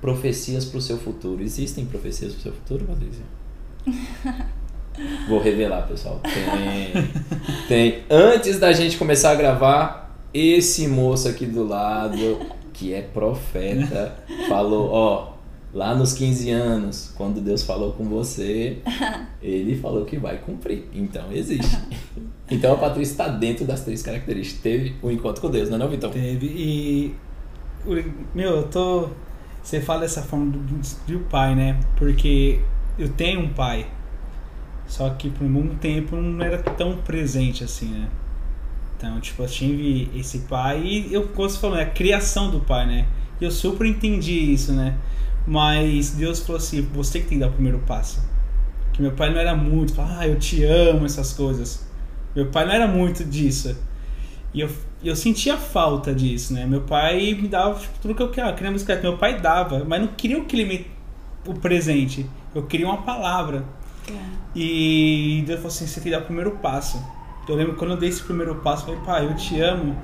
profecias 0.00 0.64
pro 0.64 0.80
seu 0.80 0.96
futuro. 0.96 1.42
Existem 1.42 1.84
profecias 1.84 2.32
pro 2.32 2.42
seu 2.42 2.52
futuro, 2.52 2.86
Patrícia? 2.86 3.24
Vou 5.28 5.40
revelar, 5.40 5.82
pessoal. 5.82 6.20
Tem. 6.22 7.10
Tem. 7.68 8.02
Antes 8.08 8.58
da 8.58 8.72
gente 8.72 8.96
começar 8.96 9.32
a 9.32 9.34
gravar, 9.34 10.03
esse 10.34 10.88
moço 10.88 11.28
aqui 11.28 11.46
do 11.46 11.64
lado, 11.66 12.40
que 12.72 12.92
é 12.92 13.00
profeta, 13.02 14.16
falou, 14.48 14.90
ó, 14.90 15.32
lá 15.72 15.94
nos 15.94 16.12
15 16.12 16.50
anos, 16.50 17.12
quando 17.16 17.40
Deus 17.40 17.62
falou 17.62 17.92
com 17.92 18.04
você, 18.04 18.78
ele 19.40 19.76
falou 19.76 20.04
que 20.04 20.18
vai 20.18 20.38
cumprir. 20.38 20.84
Então 20.92 21.30
existe. 21.32 21.78
Então 22.50 22.74
a 22.74 22.76
Patrícia 22.76 23.12
está 23.12 23.28
dentro 23.28 23.64
das 23.64 23.82
três 23.82 24.02
características. 24.02 24.60
Teve 24.62 24.94
um 25.02 25.10
encontro 25.10 25.40
com 25.40 25.50
Deus, 25.50 25.68
não 25.70 25.76
é 25.76 25.78
não, 25.78 25.88
Vitão? 25.88 26.10
Teve. 26.10 26.46
E. 26.46 27.14
o- 27.86 28.12
Meu, 28.34 28.56
eu 28.56 28.62
tô. 28.68 29.08
Você 29.62 29.80
fala 29.80 30.00
dessa 30.00 30.20
forma 30.22 30.50
do, 30.52 30.58
do 31.06 31.20
pai, 31.30 31.54
né? 31.54 31.80
Porque 31.96 32.60
eu 32.98 33.08
tenho 33.08 33.40
um 33.40 33.48
pai. 33.48 33.86
Só 34.86 35.08
que 35.10 35.30
por 35.30 35.44
um 35.44 35.74
tempo 35.76 36.16
não 36.16 36.44
era 36.44 36.58
tão 36.58 36.98
presente 36.98 37.64
assim, 37.64 37.86
né? 37.86 38.08
Então, 39.04 39.20
tipo, 39.20 39.42
eu 39.42 39.46
tive 39.46 40.10
esse 40.18 40.40
pai 40.40 40.80
e 40.82 41.12
eu, 41.12 41.28
como 41.28 41.46
você 41.46 41.58
falou, 41.58 41.76
é 41.76 41.82
a 41.82 41.90
criação 41.90 42.50
do 42.50 42.60
pai, 42.60 42.86
né? 42.86 43.06
E 43.38 43.44
eu 43.44 43.50
super 43.50 43.86
entendi 43.86 44.32
isso, 44.32 44.72
né? 44.72 44.96
Mas 45.46 46.12
Deus 46.12 46.40
falou 46.40 46.56
assim: 46.56 46.80
você 46.80 47.20
que 47.20 47.26
tem 47.26 47.38
que 47.38 47.44
dar 47.44 47.50
o 47.50 47.52
primeiro 47.52 47.80
passo. 47.80 48.26
Que 48.94 49.02
meu 49.02 49.12
pai 49.12 49.30
não 49.30 49.38
era 49.38 49.54
muito, 49.54 50.00
ah, 50.00 50.26
eu 50.26 50.38
te 50.38 50.64
amo, 50.64 51.04
essas 51.04 51.34
coisas. 51.34 51.86
Meu 52.34 52.46
pai 52.46 52.64
não 52.64 52.72
era 52.72 52.88
muito 52.88 53.24
disso. 53.24 53.76
E 54.54 54.60
eu, 54.60 54.70
eu 55.02 55.14
sentia 55.14 55.58
falta 55.58 56.14
disso, 56.14 56.54
né? 56.54 56.64
Meu 56.64 56.80
pai 56.80 57.34
me 57.34 57.46
dava 57.46 57.78
tipo, 57.78 57.98
tudo 58.00 58.14
que 58.14 58.22
eu 58.22 58.30
queria. 58.30 58.50
Eu 58.50 58.54
queria 58.54 58.70
música 58.70 58.98
meu 59.02 59.18
pai 59.18 59.38
dava, 59.38 59.84
mas 59.84 60.00
não 60.00 60.08
queria 60.08 60.38
o 60.38 60.46
que 60.46 60.56
ele 60.56 60.64
me. 60.64 60.86
o 61.46 61.52
presente. 61.52 62.24
Eu 62.54 62.62
queria 62.62 62.86
uma 62.86 63.02
palavra. 63.02 63.64
E 64.56 65.44
Deus 65.46 65.58
falou 65.58 65.68
assim: 65.68 65.86
você 65.86 66.00
tem 66.00 66.04
que 66.04 66.10
dar 66.10 66.22
o 66.22 66.24
primeiro 66.24 66.52
passo. 66.52 66.98
Eu 67.46 67.56
lembro 67.56 67.74
quando 67.74 67.92
eu 67.92 67.96
dei 67.96 68.08
esse 68.08 68.22
primeiro 68.22 68.54
passo, 68.56 68.82
eu 68.88 68.96
falei, 68.96 69.00
pai, 69.04 69.26
eu 69.26 69.36
te 69.36 69.60
amo. 69.60 69.96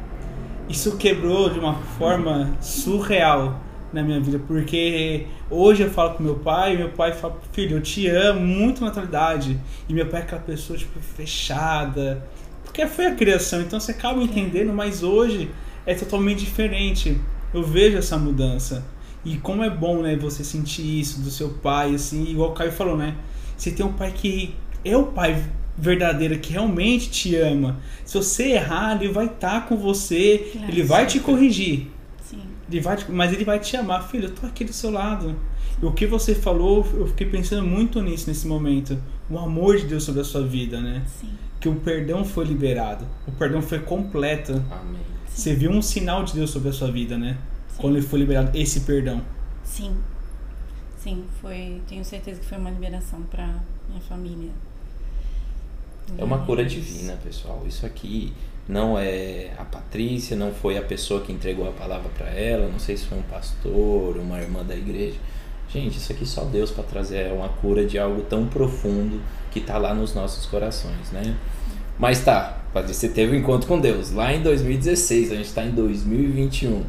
Isso 0.69 0.97
quebrou 0.97 1.51
de 1.51 1.59
uma 1.59 1.75
forma 1.75 2.53
surreal 2.61 3.61
na 3.93 4.03
minha 4.03 4.21
vida, 4.21 4.39
porque 4.47 5.27
hoje 5.51 5.83
eu 5.83 5.91
falo 5.91 6.15
com 6.15 6.23
meu 6.23 6.37
pai, 6.37 6.75
e 6.75 6.79
meu 6.79 6.91
pai 6.91 7.13
fala, 7.13 7.41
filho, 7.53 7.79
eu 7.79 7.83
te 7.83 8.07
amo, 8.09 8.41
muito 8.41 8.85
naturalidade. 8.85 9.59
E 9.89 9.95
meu 9.95 10.07
pai 10.07 10.21
é 10.21 10.25
aquela 10.25 10.43
pessoa, 10.43 10.79
tipo, 10.79 11.01
fechada. 11.01 12.25
Porque 12.63 12.87
foi 12.87 13.07
a 13.07 13.15
criação, 13.15 13.61
então 13.63 13.81
você 13.81 13.93
acaba 13.93 14.23
entendendo, 14.23 14.73
mas 14.73 15.03
hoje 15.03 15.51
é 15.87 15.95
totalmente 15.95 16.45
diferente. 16.45 17.21
Eu 17.53 17.63
vejo 17.63 17.97
essa 17.97 18.17
mudança. 18.17 18.85
E 19.25 19.37
como 19.39 19.65
é 19.65 19.71
bom, 19.71 20.03
né, 20.03 20.15
você 20.17 20.45
sentir 20.45 21.01
isso 21.01 21.21
do 21.21 21.31
seu 21.31 21.49
pai, 21.55 21.95
assim, 21.95 22.25
igual 22.31 22.51
o 22.51 22.55
Caio 22.55 22.73
falou, 22.73 22.97
né? 22.97 23.17
Você 23.57 23.71
tem 23.71 23.85
um 23.85 23.93
pai 23.93 24.13
que 24.13 24.55
é 24.85 24.97
o 24.97 25.07
pai 25.07 25.43
verdadeira 25.81 26.37
que 26.37 26.53
realmente 26.53 27.11
te 27.11 27.35
ama. 27.37 27.79
Se 28.05 28.17
você 28.17 28.51
errar, 28.53 28.97
ele 29.03 29.13
vai 29.13 29.27
estar 29.27 29.67
com 29.67 29.77
você, 29.77 30.51
Claro, 30.53 30.69
ele 30.71 30.83
vai 30.83 31.05
sim. 31.09 31.19
te 31.19 31.25
corrigir. 31.25 31.87
Sim. 32.23 32.41
Ele 32.71 32.81
vai 32.81 32.97
te- 32.97 33.11
mas 33.11 33.33
ele 33.33 33.45
vai 33.45 33.59
te 33.59 33.77
amar, 33.77 34.07
filho, 34.09 34.27
eu 34.27 34.35
tô 34.35 34.47
aqui 34.47 34.65
do 34.65 34.73
seu 34.73 34.91
lado. 34.91 35.35
E 35.83 35.85
o 35.87 35.93
que 35.93 36.07
você 36.07 36.35
falou, 36.35 36.87
eu 36.95 37.07
fiquei 37.07 37.27
pensando 37.27 37.67
muito 37.67 38.03
nisso 38.03 38.29
nesse 38.29 38.47
momento. 38.47 39.01
O 39.31 39.39
amor 39.39 39.79
de 39.79 39.87
Deus 39.87 40.05
sobre 40.05 40.21
a 40.21 40.25
sua 40.25 40.43
vida, 40.47 40.81
né? 40.81 41.03
Sim. 41.07 41.31
Que 41.59 41.69
o 41.69 41.77
perdão 41.77 42.25
foi 42.25 42.45
liberado. 42.45 43.07
O 43.27 43.33
perdão 43.33 43.63
foi 43.63 43.79
completo. 43.79 44.53
Amém. 44.71 45.01
Você 45.27 45.55
viu 45.55 45.71
um 45.71 45.81
sinal 45.81 46.25
de 46.25 46.35
Deus 46.35 46.51
sobre 46.51 46.69
a 46.69 46.73
sua 46.73 46.91
vida, 46.91 47.17
né? 47.17 47.39
Sim. 47.69 47.77
Quando 47.81 47.97
ele 47.97 48.07
foi 48.07 48.19
liberado 48.19 48.51
esse 48.59 48.81
perdão. 48.81 49.23
Sim. 49.65 49.95
Sim, 50.99 51.25
foi. 51.41 51.81
Tenho 51.89 52.05
certeza 52.05 52.41
que 52.41 52.47
foi 52.47 52.59
uma 52.59 52.71
liberação 52.71 53.23
para 53.31 53.47
minha 53.89 54.01
família. 54.03 54.51
É 56.19 56.25
uma 56.25 56.39
cura 56.39 56.65
divina, 56.65 57.19
pessoal. 57.23 57.63
Isso 57.67 57.87
aqui 57.87 58.33
não 58.69 58.99
é 58.99 59.51
a 59.59 59.65
Patrícia, 59.65 60.37
não 60.37 60.53
foi 60.53 60.79
a 60.79 60.83
pessoa 60.83 61.21
que 61.21 61.33
entregou 61.33 61.69
a 61.69 61.73
palavra 61.73 62.11
para 62.17 62.29
ela, 62.29 62.69
não 62.69 62.79
sei 62.79 62.97
se 62.97 63.07
foi 63.07 63.19
um 63.19 63.23
pastor, 63.23 64.17
uma 64.17 64.39
irmã 64.39 64.65
da 64.65 64.77
igreja. 64.77 65.17
Gente, 65.69 65.99
isso 65.99 66.13
aqui 66.13 66.27
só 66.27 66.45
Deus 66.45 66.71
para 66.71 66.85
trazer 66.85 67.33
uma 67.33 67.49
cura 67.49 67.85
de 67.85 67.99
algo 67.99 68.23
tão 68.23 68.47
profundo 68.47 69.21
que 69.51 69.61
tá 69.61 69.79
lá 69.79 69.95
nos 69.95 70.15
nossos 70.15 70.47
corações, 70.47 71.11
né? 71.13 71.37
Mas 71.99 72.25
tá, 72.25 72.61
você 72.75 73.09
teve 73.09 73.37
um 73.37 73.39
encontro 73.39 73.69
com 73.69 73.79
Deus 73.79 74.11
lá 74.11 74.33
em 74.33 74.43
2016, 74.43 75.33
a 75.33 75.35
gente 75.37 75.53
tá 75.53 75.63
em 75.63 75.71
2021. 75.71 76.83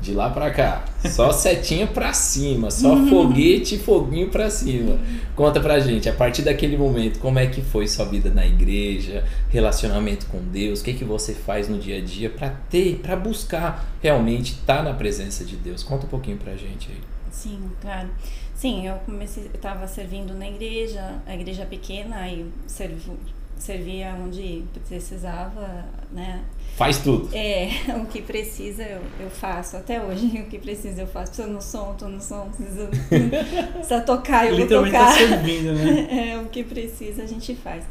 De 0.00 0.14
lá 0.14 0.30
pra 0.30 0.50
cá, 0.50 0.84
só 1.10 1.30
setinha 1.32 1.86
pra 1.86 2.14
cima, 2.14 2.70
só 2.70 2.96
foguete 3.06 3.74
e 3.74 3.78
foguinho 3.78 4.30
pra 4.30 4.48
cima. 4.48 4.98
Conta 5.36 5.60
pra 5.60 5.78
gente, 5.78 6.08
a 6.08 6.12
partir 6.12 6.40
daquele 6.40 6.76
momento, 6.76 7.18
como 7.18 7.38
é 7.38 7.46
que 7.46 7.60
foi 7.60 7.86
sua 7.86 8.06
vida 8.06 8.30
na 8.30 8.46
igreja, 8.46 9.22
relacionamento 9.50 10.24
com 10.26 10.38
Deus, 10.38 10.80
o 10.80 10.84
que 10.84 10.94
que 10.94 11.04
você 11.04 11.34
faz 11.34 11.68
no 11.68 11.78
dia 11.78 11.98
a 11.98 12.00
dia 12.00 12.30
pra 12.30 12.48
ter, 12.70 13.00
pra 13.02 13.14
buscar 13.14 13.92
realmente 14.02 14.52
estar 14.52 14.82
na 14.82 14.94
presença 14.94 15.44
de 15.44 15.56
Deus? 15.56 15.82
Conta 15.82 16.06
um 16.06 16.08
pouquinho 16.08 16.38
pra 16.38 16.56
gente 16.56 16.90
aí. 16.90 17.00
Sim, 17.30 17.70
claro. 17.80 18.08
Sim, 18.54 18.86
eu 18.86 18.96
comecei, 19.06 19.44
eu 19.44 19.50
estava 19.54 19.86
servindo 19.86 20.34
na 20.34 20.48
igreja, 20.48 21.14
a 21.26 21.34
igreja 21.34 21.64
pequena, 21.64 22.16
aí 22.16 22.44
servo, 22.66 23.16
servia 23.60 24.16
onde 24.20 24.64
precisava, 24.88 25.84
né? 26.10 26.42
Faz 26.76 26.98
tudo. 26.98 27.28
É, 27.34 27.68
o 28.02 28.06
que 28.06 28.22
precisa 28.22 28.82
eu, 28.82 29.02
eu 29.20 29.30
faço, 29.30 29.76
até 29.76 30.02
hoje 30.02 30.26
o 30.40 30.46
que 30.46 30.58
precisa 30.58 31.02
eu 31.02 31.06
faço. 31.06 31.32
Precisa 31.32 31.48
no 31.48 31.60
som, 31.60 31.94
tô 31.94 32.08
no 32.08 32.20
som, 32.20 32.50
precisa, 32.50 32.88
precisa 33.74 34.00
tocar, 34.00 34.46
eu 34.46 34.52
vou 34.52 34.60
Literalmente 34.60 34.96
tocar. 34.96 35.12
tá 35.12 35.18
servindo, 35.18 35.74
né? 35.74 36.30
É, 36.32 36.38
o 36.38 36.46
que 36.46 36.64
precisa 36.64 37.22
a 37.22 37.26
gente 37.26 37.54
faz. 37.54 37.84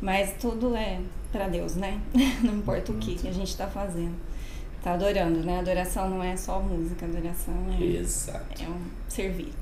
Mas 0.00 0.34
tudo 0.40 0.74
é 0.74 0.98
para 1.30 1.48
Deus, 1.48 1.74
né? 1.76 2.00
Não 2.42 2.54
importa 2.54 2.92
o 2.92 2.96
que 2.96 3.28
a 3.28 3.32
gente 3.32 3.54
tá 3.56 3.66
fazendo. 3.66 4.14
Tá 4.82 4.94
adorando, 4.94 5.40
né? 5.40 5.58
Adoração 5.58 6.08
não 6.08 6.22
é 6.22 6.36
só 6.36 6.58
música, 6.58 7.04
adoração 7.04 7.54
é 7.78 7.84
Exato. 7.84 8.62
é 8.62 8.66
um 8.66 8.80
servir. 9.08 9.52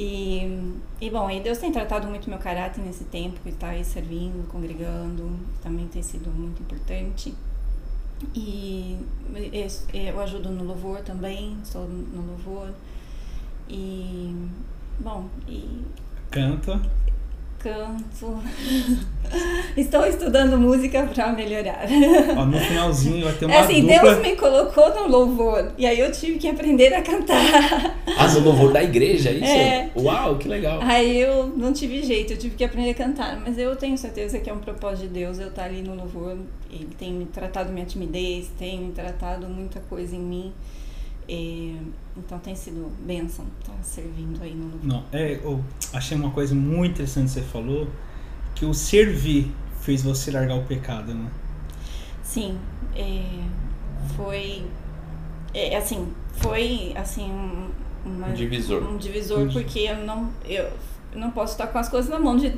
E, 0.00 0.74
e 1.00 1.10
bom, 1.10 1.28
e 1.28 1.40
Deus 1.40 1.58
tem 1.58 1.72
tratado 1.72 2.06
muito 2.06 2.30
meu 2.30 2.38
caráter 2.38 2.80
nesse 2.84 3.02
tempo, 3.04 3.40
que 3.42 3.48
está 3.48 3.70
aí 3.70 3.84
servindo, 3.84 4.46
congregando, 4.48 5.28
também 5.60 5.88
tem 5.88 6.02
sido 6.02 6.30
muito 6.30 6.62
importante. 6.62 7.34
E 8.34 8.96
eu- 9.52 10.20
ajudo 10.20 10.50
no 10.50 10.62
louvor 10.64 11.00
também, 11.00 11.56
estou 11.64 11.88
no 11.88 12.26
louvor. 12.26 12.70
E, 13.68 14.34
bom, 15.00 15.28
e 15.48 15.84
Canta. 16.30 16.80
Canto. 17.58 18.38
Estou 19.76 20.06
estudando 20.06 20.58
música 20.58 21.02
para 21.12 21.32
melhorar. 21.32 21.86
Ó, 22.36 22.46
no 22.46 22.58
finalzinho 22.58 23.24
vai 23.24 23.34
ter 23.34 23.44
uma 23.44 23.54
É 23.54 23.58
assim, 23.60 23.82
dupla. 23.82 24.00
Deus 24.00 24.22
me 24.22 24.36
colocou 24.36 24.94
no 24.94 25.08
louvor 25.08 25.72
e 25.76 25.84
aí 25.84 25.98
eu 25.98 26.10
tive 26.10 26.38
que 26.38 26.48
aprender 26.48 26.94
a 26.94 27.02
cantar. 27.02 27.96
Ah, 28.16 28.28
no 28.28 28.40
louvor 28.40 28.72
da 28.72 28.82
igreja, 28.82 29.30
isso? 29.30 29.44
É. 29.44 29.90
Uau, 29.96 30.36
que 30.36 30.48
legal. 30.48 30.80
Aí 30.82 31.20
eu 31.20 31.48
não 31.48 31.72
tive 31.72 32.02
jeito, 32.02 32.32
eu 32.32 32.38
tive 32.38 32.54
que 32.56 32.64
aprender 32.64 32.90
a 32.90 32.94
cantar. 32.94 33.38
Mas 33.40 33.58
eu 33.58 33.76
tenho 33.76 33.98
certeza 33.98 34.38
que 34.38 34.48
é 34.48 34.52
um 34.52 34.60
propósito 34.60 35.02
de 35.02 35.08
Deus 35.08 35.38
eu 35.38 35.48
estar 35.48 35.64
ali 35.64 35.82
no 35.82 35.94
louvor. 35.94 36.36
Ele 36.70 36.88
tem 36.98 37.12
me 37.12 37.26
tratado 37.26 37.72
minha 37.72 37.86
timidez, 37.86 38.50
tem 38.58 38.80
me 38.80 38.92
tratado 38.92 39.46
muita 39.46 39.80
coisa 39.90 40.14
em 40.16 40.20
mim. 40.20 40.52
É, 41.28 41.74
então 42.16 42.38
tem 42.38 42.54
sido 42.54 42.90
bênção 43.04 43.44
estar 43.60 43.74
servindo 43.82 44.42
aí 44.42 44.54
no 44.54 44.62
louvor. 44.70 44.80
Não, 44.84 45.04
é, 45.12 45.34
eu 45.42 45.62
achei 45.92 46.16
uma 46.16 46.30
coisa 46.30 46.54
muito 46.54 46.92
interessante 46.92 47.26
que 47.26 47.32
você 47.34 47.42
falou, 47.42 47.86
que 48.54 48.64
o 48.64 48.72
servir 48.72 49.52
fez 49.80 50.02
você 50.02 50.30
largar 50.30 50.56
o 50.56 50.64
pecado, 50.64 51.12
né? 51.14 51.30
Sim, 52.22 52.58
é, 52.96 53.22
foi 54.16 54.64
é, 55.54 55.76
assim, 55.76 56.08
foi 56.32 56.92
assim 56.96 57.30
um, 57.30 57.70
uma- 58.06 58.28
Um 58.28 58.34
divisor. 58.34 58.82
um 58.82 58.96
divisor 58.96 59.46
di- 59.48 59.52
porque 59.52 59.80
eu 59.80 59.96
não 60.04 60.30
eu 60.44 60.70
não 61.14 61.30
posso 61.30 61.52
estar 61.52 61.66
com 61.68 61.78
as 61.78 61.88
coisas 61.88 62.10
na 62.10 62.18
mão 62.18 62.36
de 62.36 62.54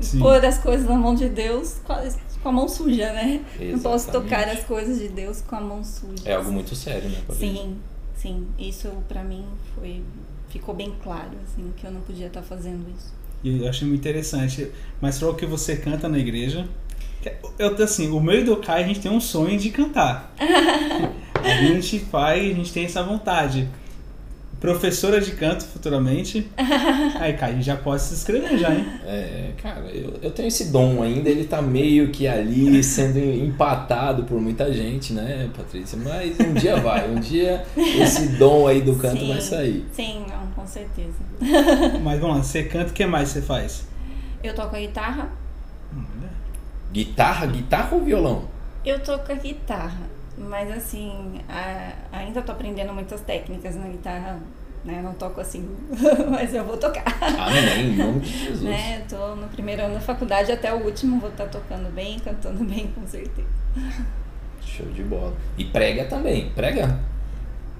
Sim. 0.00 0.18
pôr 0.18 0.44
as 0.44 0.58
coisas 0.58 0.86
na 0.86 0.96
mão 0.96 1.14
de 1.14 1.28
Deus 1.28 1.80
com 1.84 2.48
a, 2.48 2.52
mão 2.52 2.68
suja, 2.68 3.12
né? 3.12 3.42
Não 3.58 3.78
posso 3.80 4.08
Exatamente. 4.08 4.30
tocar 4.30 4.48
as 4.48 4.64
coisas 4.64 4.98
de 4.98 5.08
Deus 5.08 5.40
com 5.40 5.56
a 5.56 5.60
mão 5.60 5.82
suja. 5.82 6.22
É 6.26 6.34
algo 6.34 6.52
muito 6.52 6.74
sério, 6.74 7.08
né? 7.08 7.22
Sim, 7.30 7.78
sim. 8.26 8.46
Isso 8.58 8.88
pra 9.08 9.22
mim 9.22 9.44
foi 9.74 10.02
ficou 10.48 10.74
bem 10.74 10.92
claro 11.02 11.30
assim 11.44 11.72
que 11.76 11.86
eu 11.86 11.90
não 11.90 12.00
podia 12.00 12.26
estar 12.28 12.42
fazendo 12.42 12.86
isso. 12.96 13.12
E 13.44 13.62
eu 13.62 13.68
achei 13.68 13.86
muito 13.86 14.00
interessante. 14.00 14.70
Mas 15.00 15.18
falou 15.18 15.34
que 15.34 15.46
você 15.46 15.76
canta 15.76 16.08
na 16.08 16.18
igreja. 16.18 16.66
Que- 17.22 17.34
Eu, 17.58 17.74
assim, 17.82 18.10
o 18.10 18.20
meu 18.20 18.40
e 18.40 18.44
do 18.44 18.56
Kai, 18.56 18.82
a 18.84 18.86
gente 18.86 19.00
tem 19.00 19.10
um 19.10 19.20
sonho 19.20 19.58
de 19.58 19.70
cantar. 19.70 20.34
a 20.38 21.48
gente 21.62 21.98
vai, 21.98 22.50
a 22.50 22.54
gente 22.54 22.72
tem 22.72 22.84
essa 22.84 23.02
vontade. 23.02 23.68
Professora 24.60 25.20
de 25.20 25.32
canto 25.32 25.64
futuramente. 25.64 26.50
Aí, 27.20 27.36
gente 27.52 27.64
já 27.64 27.76
pode 27.76 28.02
se 28.02 28.14
inscrever 28.14 28.58
já, 28.58 28.74
hein? 28.74 28.86
É, 29.04 29.50
cara, 29.62 29.86
eu, 29.92 30.14
eu 30.22 30.30
tenho 30.30 30.48
esse 30.48 30.70
dom 30.72 31.02
ainda, 31.02 31.28
ele 31.28 31.44
tá 31.44 31.60
meio 31.60 32.10
que 32.10 32.26
ali 32.26 32.82
sendo 32.84 33.18
empatado 33.18 34.24
por 34.24 34.40
muita 34.40 34.72
gente, 34.72 35.12
né, 35.12 35.50
Patrícia? 35.56 35.98
Mas 36.02 36.38
um 36.40 36.54
dia 36.54 36.76
vai, 36.76 37.08
um 37.08 37.20
dia 37.20 37.64
esse 37.76 38.28
dom 38.38 38.66
aí 38.66 38.80
do 38.80 38.96
canto 38.96 39.20
Sim. 39.20 39.28
vai 39.28 39.40
sair. 39.40 39.86
Sim, 39.92 40.24
não, 40.28 40.46
com 40.52 40.66
certeza. 40.66 41.14
Mas 42.02 42.20
vamos 42.20 42.36
lá, 42.38 42.42
você 42.42 42.64
canta, 42.64 42.90
o 42.90 42.94
que 42.94 43.04
mais 43.06 43.28
você 43.28 43.42
faz? 43.42 43.86
Eu 44.42 44.54
toco 44.54 44.74
a 44.74 44.78
guitarra. 44.78 45.28
Guitarra, 46.92 47.46
guitarra 47.46 47.94
ou 47.94 48.02
violão? 48.02 48.44
Eu 48.84 49.00
toco 49.00 49.30
a 49.30 49.34
guitarra, 49.34 50.08
mas 50.38 50.70
assim, 50.70 51.40
a- 51.48 51.92
ainda 52.12 52.42
tô 52.42 52.52
aprendendo 52.52 52.92
muitas 52.92 53.20
técnicas 53.20 53.74
na 53.76 53.86
guitarra, 53.88 54.38
né? 54.84 55.00
Não 55.02 55.14
toco 55.14 55.40
assim, 55.40 55.68
mas 56.30 56.54
eu 56.54 56.64
vou 56.64 56.76
tocar. 56.76 57.04
Amém, 57.20 57.92
em 57.92 57.96
nome 57.96 58.20
de 58.20 58.28
Jesus. 58.38 58.62
Né? 58.62 59.02
Tô 59.08 59.34
no 59.34 59.48
primeiro 59.48 59.82
ano 59.82 59.94
da 59.94 60.00
faculdade 60.00 60.52
até 60.52 60.72
o 60.72 60.84
último, 60.84 61.18
vou 61.20 61.30
estar 61.30 61.46
tocando 61.46 61.92
bem, 61.94 62.18
cantando 62.20 62.62
bem, 62.64 62.88
com 62.94 63.06
certeza. 63.06 63.48
Show 64.60 64.86
de 64.86 65.02
bola. 65.02 65.34
E 65.56 65.64
prega 65.64 66.04
também, 66.04 66.50
prega? 66.50 66.98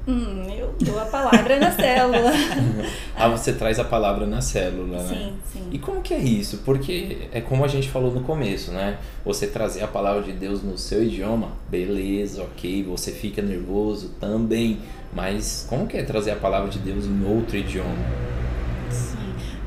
Hum, 0.09 0.47
eu 0.57 0.73
dou 0.81 1.01
a 1.01 1.07
palavra 1.07 1.59
na 1.59 1.71
célula. 1.73 2.33
Ah, 3.19 3.29
você 3.29 3.55
traz 3.55 3.79
a 3.79 3.85
palavra 3.85 4.27
na 4.27 4.43
célula, 4.43 5.03
né? 5.03 5.09
Sim, 5.09 5.33
sim. 5.51 5.69
E 5.73 5.79
como 5.79 6.03
que 6.03 6.13
é 6.13 6.19
isso? 6.19 6.59
Porque 6.67 7.29
é 7.33 7.41
como 7.41 7.65
a 7.65 7.69
gente 7.69 7.89
falou 7.89 8.13
no 8.13 8.21
começo, 8.21 8.71
né? 8.73 8.99
Você 9.25 9.47
trazer 9.47 9.83
a 9.83 9.89
palavra 9.89 10.23
de 10.23 10.33
Deus 10.33 10.63
no 10.63 10.77
seu 10.77 11.03
idioma, 11.03 11.53
beleza, 11.71 12.43
ok, 12.43 12.83
você 12.85 13.13
fica 13.13 13.41
nervoso 13.41 14.11
também, 14.21 14.81
mas 15.15 15.67
como 15.67 15.87
que 15.87 15.97
é 15.97 16.03
trazer 16.03 16.33
a 16.33 16.37
palavra 16.37 16.69
de 16.69 16.79
Deus 16.79 17.07
em 17.07 17.25
outro 17.25 17.57
idioma? 17.57 17.97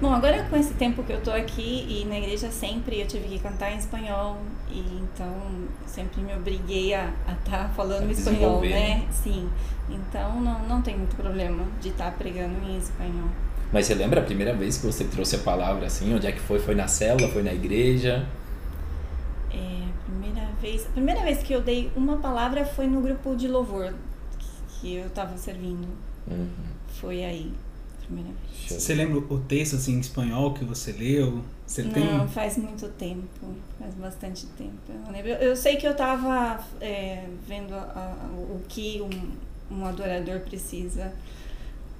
Bom, 0.01 0.13
agora 0.13 0.43
com 0.49 0.55
esse 0.55 0.73
tempo 0.75 1.03
que 1.03 1.11
eu 1.11 1.21
tô 1.21 1.29
aqui 1.31 1.85
e 1.89 2.05
na 2.05 2.17
igreja 2.17 2.49
sempre 2.49 3.01
eu 3.01 3.07
tive 3.07 3.27
que 3.27 3.39
cantar 3.39 3.71
em 3.73 3.77
espanhol 3.77 4.37
e 4.71 4.79
então 5.03 5.35
sempre 5.85 6.21
me 6.21 6.33
obriguei 6.33 6.93
a 6.93 7.11
estar 7.37 7.69
falando 7.75 8.07
A 8.07 8.11
espanhol, 8.11 8.61
né? 8.61 8.69
né? 8.69 9.07
Sim. 9.11 9.49
Então 9.89 10.39
não, 10.39 10.59
não 10.67 10.81
tem 10.81 10.95
muito 10.97 11.17
problema 11.17 11.63
de 11.81 11.89
estar 11.89 12.11
pregando 12.13 12.55
em 12.65 12.77
espanhol. 12.77 13.27
Mas 13.73 13.87
você 13.87 13.93
lembra 13.93 14.21
a 14.21 14.23
primeira 14.23 14.53
vez 14.53 14.77
que 14.77 14.85
você 14.85 15.03
trouxe 15.03 15.35
a 15.35 15.39
palavra 15.39 15.87
assim? 15.87 16.15
Onde 16.15 16.27
é 16.27 16.31
que 16.31 16.39
foi? 16.39 16.59
Foi 16.59 16.73
na 16.75 16.87
célula? 16.87 17.27
Foi 17.29 17.43
na 17.43 17.53
igreja? 17.53 18.25
É, 19.53 19.81
primeira 20.05 20.47
vez, 20.61 20.85
a 20.85 20.89
primeira 20.91 21.21
vez 21.23 21.43
que 21.43 21.51
eu 21.53 21.61
dei 21.61 21.91
uma 21.93 22.17
palavra 22.17 22.63
foi 22.65 22.87
no 22.87 23.01
grupo 23.01 23.35
de 23.35 23.49
louvor 23.49 23.93
que- 24.39 24.79
que 24.79 24.95
eu 24.95 25.09
tava 25.09 25.37
servindo. 25.37 25.87
Uhum. 26.25 26.47
Foi 26.87 27.23
aí, 27.23 27.51
a 27.68 27.68
primeira 28.09 28.29
vez. 28.29 28.81
Você 28.81 28.93
lembra 28.93 29.19
o 29.19 29.39
texto 29.39 29.75
assim, 29.75 29.95
em 29.95 29.99
espanhol 29.99 30.53
que 30.53 30.63
você 30.63 30.91
leu? 30.91 31.41
Você 31.65 31.83
tem? 31.83 32.05
Não, 32.05 32.27
faz 32.27 32.57
muito 32.57 32.87
tempo, 32.89 33.23
faz 33.79 33.93
bastante 33.95 34.45
tempo. 34.57 34.73
Eu. 35.25 35.25
Eu- 35.35 35.55
sei 35.55 35.75
que 35.77 35.85
eu 35.87 35.91
estava 35.91 36.63
vendo 37.47 37.73
a- 37.73 37.77
a- 37.95 38.29
o 38.35 38.61
que 38.67 39.01
um, 39.01 39.75
um 39.75 39.85
adorador 39.85 40.39
precisa 40.41 41.11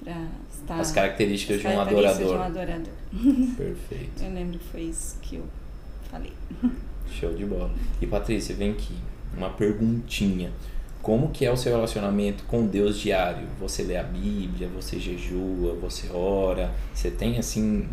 para 0.02 0.28
estar. 0.52 0.80
As 0.80 0.92
características 0.92 1.56
as 1.56 1.62
de 1.62 1.68
um 1.68 1.70
características 1.72 2.20
adorador. 2.32 2.52
de 2.52 2.58
um 2.58 2.62
adorador. 2.62 2.92
Perfeito. 3.56 4.22
Eu 4.24 4.32
lembro 4.34 4.58
que 4.58 4.64
foi 4.68 4.82
isso 4.82 5.16
que 5.22 5.36
eu 5.36 5.44
falei. 6.10 6.32
Show 7.10 7.32
de 7.34 7.44
bola. 7.44 7.70
E 8.00 8.06
Patrícia, 8.06 8.54
vem 8.54 8.70
aqui, 8.72 8.94
uma 9.36 9.50
perguntinha. 9.50 10.52
Como 11.02 11.30
que 11.30 11.46
é 11.46 11.50
o 11.50 11.56
seu 11.56 11.72
relacionamento 11.72 12.44
com 12.44 12.66
Deus 12.66 12.98
diário? 12.98 13.46
Você 13.58 13.82
lê 13.82 13.96
a 13.96 14.02
Bíblia, 14.02 14.68
você 14.68 14.98
jejua, 14.98 15.74
você 15.80 16.10
ora? 16.12 16.72
Você 16.92 17.10
tem 17.10 17.38
assim 17.38 17.88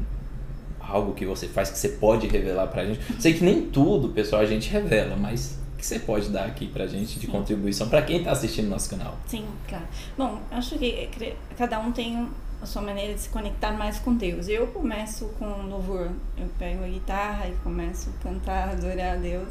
algo 0.80 1.13
que 1.13 1.26
você 1.26 1.48
faz 1.48 1.70
que 1.70 1.78
você 1.78 1.89
pode 1.89 2.28
revelar 2.28 2.67
pra 2.67 2.86
gente? 2.86 3.00
Sei 3.22 3.34
que 3.34 3.43
nem 3.43 3.70
tudo, 3.70 4.10
pessoal, 4.10 4.41
a 4.41 4.46
gente 4.46 4.70
revela, 4.70 5.15
mas 5.15 5.58
o 5.74 5.78
que 5.78 5.86
você 5.86 6.00
pode 6.00 6.30
dar 6.30 6.46
aqui 6.46 6.67
pra 6.67 6.88
gente 6.88 7.20
de 7.20 7.28
contribuição 7.28 7.88
para 7.88 8.02
quem 8.02 8.20
está 8.20 8.32
assistindo 8.32 8.67
nosso 8.67 8.89
canal? 8.89 9.17
Sim, 9.26 9.46
claro. 9.67 9.86
Bom, 10.17 10.39
acho 10.52 10.78
que 10.78 11.10
cada 11.58 11.80
um 11.80 11.91
tem 11.91 12.28
a 12.62 12.65
sua 12.65 12.82
maneira 12.82 13.13
de 13.13 13.22
se 13.22 13.30
conectar 13.30 13.72
mais 13.72 14.00
com 14.00 14.15
Deus. 14.15 14.48
Eu 14.48 14.67
começo 14.67 15.28
com 15.39 15.46
louvor. 15.67 16.10
Eu 16.38 16.48
pego 16.58 16.84
a 16.84 16.88
guitarra 16.88 17.48
e 17.48 17.54
começo 17.63 18.10
a 18.10 18.24
cantar, 18.24 18.70
adorar 18.70 19.13
a 19.13 19.17
Deus 19.17 19.50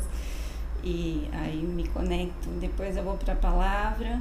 e 0.84 1.28
aí 1.32 1.56
me 1.62 1.86
conecto. 1.88 2.48
Depois 2.60 2.96
eu 2.96 3.02
vou 3.02 3.16
para 3.16 3.32
a 3.32 3.36
palavra, 3.36 4.20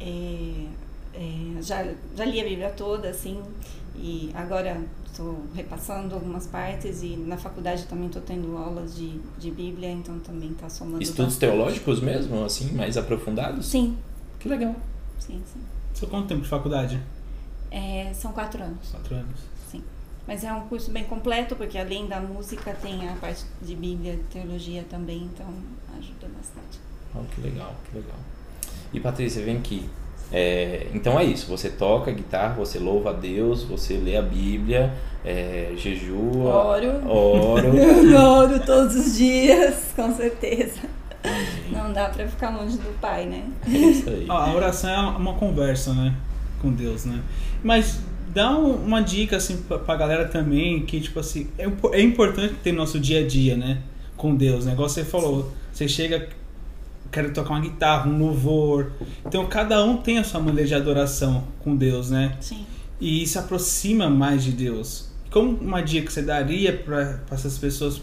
é, 0.00 0.66
é, 1.14 1.62
já, 1.62 1.86
já 2.16 2.24
li 2.24 2.40
a 2.40 2.44
Bíblia 2.44 2.70
toda, 2.70 3.08
assim, 3.08 3.40
e 3.96 4.30
agora 4.34 4.80
estou 5.06 5.44
repassando 5.54 6.14
algumas 6.14 6.46
partes 6.46 7.02
e 7.02 7.16
na 7.16 7.36
faculdade 7.36 7.84
também 7.86 8.06
estou 8.06 8.22
tendo 8.22 8.56
aulas 8.56 8.96
de, 8.96 9.20
de 9.38 9.50
Bíblia, 9.50 9.90
então 9.90 10.18
também 10.20 10.50
está 10.52 10.68
somando 10.68 11.02
Estudos 11.02 11.34
bastante. 11.34 11.50
teológicos 11.50 12.00
mesmo, 12.00 12.44
assim, 12.44 12.72
mais 12.72 12.96
aprofundados? 12.96 13.66
Sim. 13.66 13.96
Que 14.38 14.48
legal. 14.48 14.74
Sim, 15.18 15.42
sim. 15.52 15.60
Você 15.92 16.06
quanto 16.06 16.28
tempo 16.28 16.42
de 16.42 16.48
faculdade? 16.48 17.00
É, 17.70 18.12
são 18.14 18.32
quatro 18.32 18.62
anos. 18.62 18.88
Quatro 18.90 19.14
anos. 19.14 19.40
Mas 20.30 20.44
é 20.44 20.52
um 20.52 20.60
curso 20.60 20.92
bem 20.92 21.02
completo, 21.02 21.56
porque 21.56 21.76
além 21.76 22.06
da 22.06 22.20
música 22.20 22.72
tem 22.80 23.08
a 23.08 23.14
parte 23.14 23.44
de 23.60 23.74
Bíblia, 23.74 24.16
teologia 24.32 24.84
também, 24.88 25.28
então 25.34 25.44
ajuda 25.98 26.28
bastante. 26.36 26.78
Oh, 27.12 27.24
que 27.34 27.40
legal, 27.40 27.74
que 27.84 27.96
legal. 27.96 28.14
E 28.92 29.00
Patrícia, 29.00 29.44
vem 29.44 29.56
aqui. 29.56 29.90
É, 30.30 30.86
então 30.94 31.18
é 31.18 31.24
isso, 31.24 31.48
você 31.48 31.68
toca 31.68 32.12
guitarra, 32.12 32.54
você 32.54 32.78
louva 32.78 33.10
a 33.10 33.12
Deus, 33.12 33.64
você 33.64 33.94
lê 33.94 34.16
a 34.16 34.22
Bíblia, 34.22 34.94
é, 35.24 35.72
jejua, 35.76 36.54
oro, 36.54 37.10
oro. 37.10 38.14
oro 38.16 38.60
todos 38.64 38.94
os 38.94 39.16
dias, 39.16 39.92
com 39.96 40.14
certeza. 40.14 40.82
Amém. 41.24 41.72
Não 41.72 41.92
dá 41.92 42.08
para 42.08 42.28
ficar 42.28 42.50
longe 42.50 42.76
do 42.76 42.96
Pai, 43.00 43.26
né? 43.26 43.48
É 43.66 43.76
isso 43.76 44.08
aí. 44.08 44.26
A 44.28 44.54
oração 44.54 44.90
é 44.90 45.16
uma 45.16 45.34
conversa, 45.34 45.92
né, 45.92 46.14
com 46.62 46.70
Deus, 46.70 47.04
né? 47.04 47.20
Mas 47.64 47.98
dá 48.32 48.56
uma 48.56 49.00
dica 49.00 49.36
assim 49.36 49.56
pra, 49.62 49.78
pra 49.78 49.96
galera 49.96 50.26
também 50.26 50.84
que 50.84 51.00
tipo 51.00 51.18
assim 51.18 51.48
é, 51.58 51.66
é 51.92 52.00
importante 52.00 52.54
ter 52.62 52.72
nosso 52.72 52.98
dia 52.98 53.20
a 53.20 53.26
dia 53.26 53.56
né 53.56 53.82
com 54.16 54.34
Deus 54.34 54.64
né? 54.64 54.72
Igual 54.72 54.88
você 54.88 55.04
falou 55.04 55.52
você 55.72 55.88
chega 55.88 56.28
quer 57.10 57.32
tocar 57.32 57.50
uma 57.50 57.60
guitarra 57.60 58.08
um 58.08 58.18
louvor. 58.18 58.92
Então 59.26 59.44
cada 59.46 59.84
um 59.84 59.96
tem 59.96 60.18
a 60.18 60.24
sua 60.24 60.40
maneira 60.40 60.68
de 60.68 60.74
adoração 60.74 61.44
com 61.58 61.74
Deus 61.74 62.10
né? 62.10 62.36
Sim. 62.40 62.64
e 63.00 63.26
se 63.26 63.38
aproxima 63.38 64.08
mais 64.08 64.44
de 64.44 64.52
Deus. 64.52 65.10
Como 65.30 65.56
uma 65.56 65.80
dica 65.80 66.06
que 66.06 66.12
você 66.12 66.22
daria 66.22 66.72
para 66.72 67.20
essas 67.30 67.58
pessoas? 67.58 68.00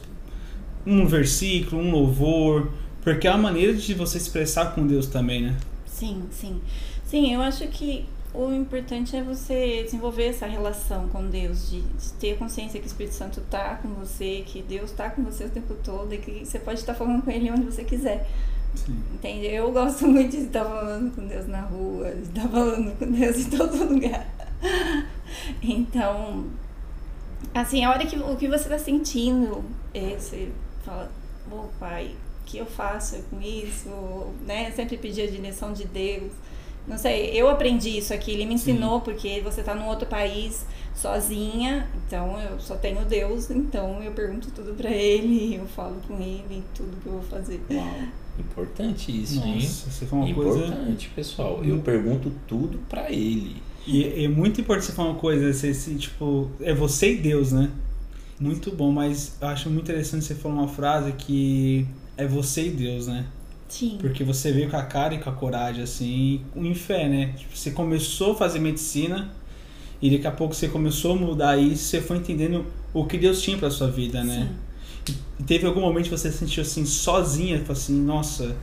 Um 0.85 1.05
versículo 1.05 1.81
um 1.81 1.91
louvor 1.91 2.71
porque 3.01 3.27
é 3.27 3.31
uma 3.31 3.37
maneira 3.37 3.73
de 3.73 3.93
você 3.93 4.17
expressar 4.17 4.73
com 4.73 4.85
Deus 4.85 5.07
também 5.07 5.41
né? 5.43 5.57
Sim 5.85 6.23
sim. 6.31 6.59
Sim 7.05 7.33
eu 7.33 7.41
acho 7.41 7.67
que 7.67 8.05
o 8.37 8.53
importante 8.53 9.15
é 9.15 9.23
você 9.23 9.81
desenvolver 9.83 10.25
essa 10.25 10.45
relação 10.45 11.07
com 11.09 11.27
Deus, 11.27 11.71
de, 11.71 11.81
de 11.81 12.13
ter 12.13 12.37
consciência 12.37 12.79
que 12.79 12.85
o 12.85 12.87
Espírito 12.87 13.15
Santo 13.15 13.39
está 13.39 13.75
com 13.77 13.89
você, 13.95 14.43
que 14.45 14.61
Deus 14.61 14.91
está 14.91 15.09
com 15.09 15.23
você 15.23 15.45
o 15.45 15.49
tempo 15.49 15.73
todo 15.83 16.13
e 16.13 16.19
que 16.19 16.45
você 16.45 16.59
pode 16.59 16.79
estar 16.79 16.93
falando 16.93 17.23
com 17.23 17.31
Ele 17.31 17.49
onde 17.49 17.63
você 17.63 17.83
quiser. 17.83 18.29
Sim. 18.75 19.01
Entende? 19.15 19.47
Eu 19.47 19.71
gosto 19.71 20.07
muito 20.07 20.37
de 20.37 20.43
estar 20.43 20.63
falando 20.63 21.15
com 21.15 21.25
Deus 21.25 21.47
na 21.47 21.61
rua, 21.61 22.11
de 22.11 22.21
estar 22.21 22.47
falando 22.47 22.95
com 22.99 23.11
Deus 23.11 23.37
em 23.41 23.49
todo 23.49 23.93
lugar. 23.93 24.27
Então, 25.63 26.45
assim, 27.55 27.83
a 27.83 27.89
hora 27.89 28.05
que 28.05 28.17
o 28.19 28.35
que 28.35 28.47
você 28.47 28.63
está 28.65 28.77
sentindo, 28.77 29.65
é, 29.95 30.15
você 30.15 30.51
fala, 30.85 31.11
ô 31.51 31.55
oh, 31.55 31.67
pai, 31.79 32.15
o 32.41 32.45
que 32.45 32.59
eu 32.59 32.67
faço 32.67 33.17
com 33.31 33.41
isso? 33.41 33.89
Né? 34.45 34.71
Sempre 34.71 34.95
pedir 34.97 35.23
a 35.23 35.31
direção 35.31 35.73
de 35.73 35.85
Deus. 35.85 36.31
Não 36.87 36.97
sei, 36.97 37.31
eu 37.33 37.49
aprendi 37.49 37.97
isso 37.97 38.13
aqui, 38.13 38.31
ele 38.31 38.45
me 38.45 38.53
ensinou, 38.53 38.99
Sim. 38.99 39.05
porque 39.05 39.41
você 39.41 39.59
está 39.59 39.75
num 39.75 39.87
outro 39.87 40.07
país 40.07 40.65
sozinha, 40.95 41.87
então 42.05 42.39
eu 42.39 42.59
só 42.59 42.75
tenho 42.75 43.03
Deus, 43.05 43.51
então 43.51 44.01
eu 44.01 44.11
pergunto 44.13 44.49
tudo 44.51 44.73
para 44.73 44.89
ele, 44.89 45.55
eu 45.59 45.67
falo 45.67 45.97
com 46.07 46.15
ele, 46.15 46.63
tudo 46.73 46.95
que 47.01 47.07
eu 47.07 47.13
vou 47.13 47.21
fazer. 47.23 47.61
Uau, 47.69 47.93
importante 48.39 49.21
isso, 49.21 49.35
Nossa, 49.35 49.47
hein? 49.49 49.61
Você 49.61 50.05
foi 50.05 50.19
uma 50.19 50.29
importante, 50.29 51.09
coisa... 51.09 51.15
pessoal. 51.15 51.63
Eu 51.63 51.79
pergunto 51.79 52.31
tudo 52.47 52.79
para 52.89 53.11
ele. 53.11 53.61
E 53.85 54.25
é 54.25 54.27
muito 54.27 54.61
importante 54.61 54.87
você 54.87 54.93
falar 54.93 55.09
uma 55.11 55.19
coisa, 55.19 55.53
você, 55.53 55.69
assim, 55.69 55.97
tipo, 55.97 56.49
é 56.61 56.73
você 56.73 57.13
e 57.13 57.17
Deus, 57.17 57.51
né? 57.51 57.69
Muito 58.39 58.71
bom, 58.71 58.91
mas 58.91 59.37
eu 59.41 59.47
acho 59.47 59.69
muito 59.69 59.85
interessante 59.85 60.23
você 60.23 60.35
falar 60.35 60.55
uma 60.55 60.67
frase 60.67 61.11
que 61.13 61.87
é 62.15 62.25
você 62.27 62.67
e 62.67 62.71
Deus, 62.71 63.07
né? 63.07 63.25
Sim. 63.67 63.97
Porque 63.99 64.23
você 64.23 64.51
veio 64.51 64.69
com 64.69 64.77
a 64.77 64.83
cara 64.83 65.13
e 65.13 65.19
com 65.19 65.29
a 65.29 65.33
coragem, 65.33 65.83
assim, 65.83 66.41
em 66.55 66.73
fé, 66.73 67.07
né? 67.07 67.33
Tipo, 67.37 67.55
você 67.55 67.71
começou 67.71 68.31
a 68.31 68.35
fazer 68.35 68.59
medicina 68.59 69.29
e 70.01 70.11
daqui 70.11 70.27
a 70.27 70.31
pouco 70.31 70.53
você 70.53 70.67
começou 70.67 71.13
a 71.13 71.15
mudar 71.15 71.57
isso, 71.57 71.85
você 71.85 72.01
foi 72.01 72.17
entendendo 72.17 72.65
o 72.93 73.05
que 73.05 73.17
Deus 73.17 73.41
tinha 73.41 73.57
para 73.57 73.69
sua 73.69 73.89
vida, 73.89 74.23
né? 74.23 74.49
Sim. 75.05 75.15
E 75.39 75.43
teve 75.43 75.65
algum 75.65 75.81
momento 75.81 76.05
que 76.05 76.11
você 76.11 76.31
se 76.31 76.37
sentiu 76.37 76.61
assim, 76.61 76.85
sozinha, 76.85 77.63
assim, 77.69 77.99
nossa, 78.01 78.55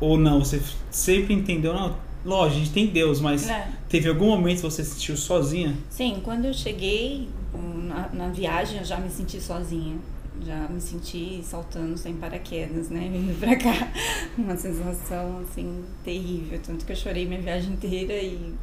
ou 0.00 0.18
não, 0.18 0.40
você 0.40 0.60
sempre 0.90 1.34
entendeu, 1.34 1.72
não, 1.72 1.96
lógico, 2.24 2.56
a 2.56 2.64
gente 2.64 2.72
tem 2.72 2.86
Deus, 2.86 3.20
mas 3.20 3.48
é. 3.48 3.68
teve 3.88 4.08
algum 4.08 4.26
momento 4.26 4.56
que 4.56 4.62
você 4.62 4.84
se 4.84 4.92
sentiu 4.92 5.16
sozinha? 5.16 5.76
Sim, 5.88 6.20
quando 6.22 6.46
eu 6.46 6.54
cheguei 6.54 7.28
na, 7.54 8.08
na 8.12 8.28
viagem, 8.28 8.78
eu 8.78 8.84
já 8.84 8.98
me 8.98 9.10
senti 9.10 9.40
sozinha 9.40 9.96
já 10.44 10.68
me 10.68 10.80
senti 10.80 11.42
saltando 11.42 11.96
sem 11.96 12.14
paraquedas, 12.14 12.88
né? 12.88 13.08
Vindo 13.12 13.38
pra 13.38 13.56
cá. 13.56 13.92
Uma 14.36 14.56
sensação, 14.56 15.40
assim, 15.40 15.84
terrível. 16.04 16.60
Tanto 16.64 16.84
que 16.84 16.92
eu 16.92 16.96
chorei 16.96 17.26
minha 17.26 17.40
viagem 17.40 17.72
inteira 17.72 18.14
e, 18.14 18.54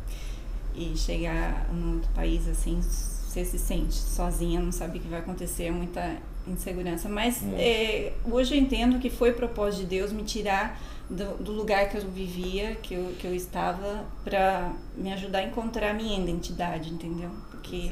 e 0.75 0.97
chegar 0.97 1.67
num 1.73 1.95
outro 1.95 2.09
país, 2.13 2.47
assim, 2.47 2.81
você 2.81 3.43
se 3.43 3.59
sente 3.59 3.95
sozinha, 3.95 4.59
não 4.59 4.71
sabe 4.71 4.97
o 4.97 5.01
que 5.01 5.07
vai 5.07 5.19
acontecer, 5.19 5.65
é 5.65 5.71
muita 5.71 6.17
insegurança. 6.47 7.07
Mas 7.09 7.43
é, 7.53 8.13
hoje 8.25 8.55
eu 8.55 8.61
entendo 8.61 8.99
que 8.99 9.09
foi 9.09 9.33
propósito 9.33 9.81
de 9.81 9.87
Deus 9.87 10.11
me 10.11 10.23
tirar 10.23 10.79
do, 11.09 11.37
do 11.43 11.51
lugar 11.51 11.89
que 11.89 11.97
eu 11.97 12.01
vivia, 12.09 12.75
que 12.75 12.93
eu, 12.93 13.13
que 13.19 13.25
eu 13.25 13.35
estava, 13.35 14.05
para 14.23 14.71
me 14.95 15.11
ajudar 15.13 15.39
a 15.39 15.43
encontrar 15.43 15.91
a 15.91 15.93
minha 15.93 16.19
identidade, 16.19 16.93
entendeu? 16.93 17.29
Porque 17.51 17.91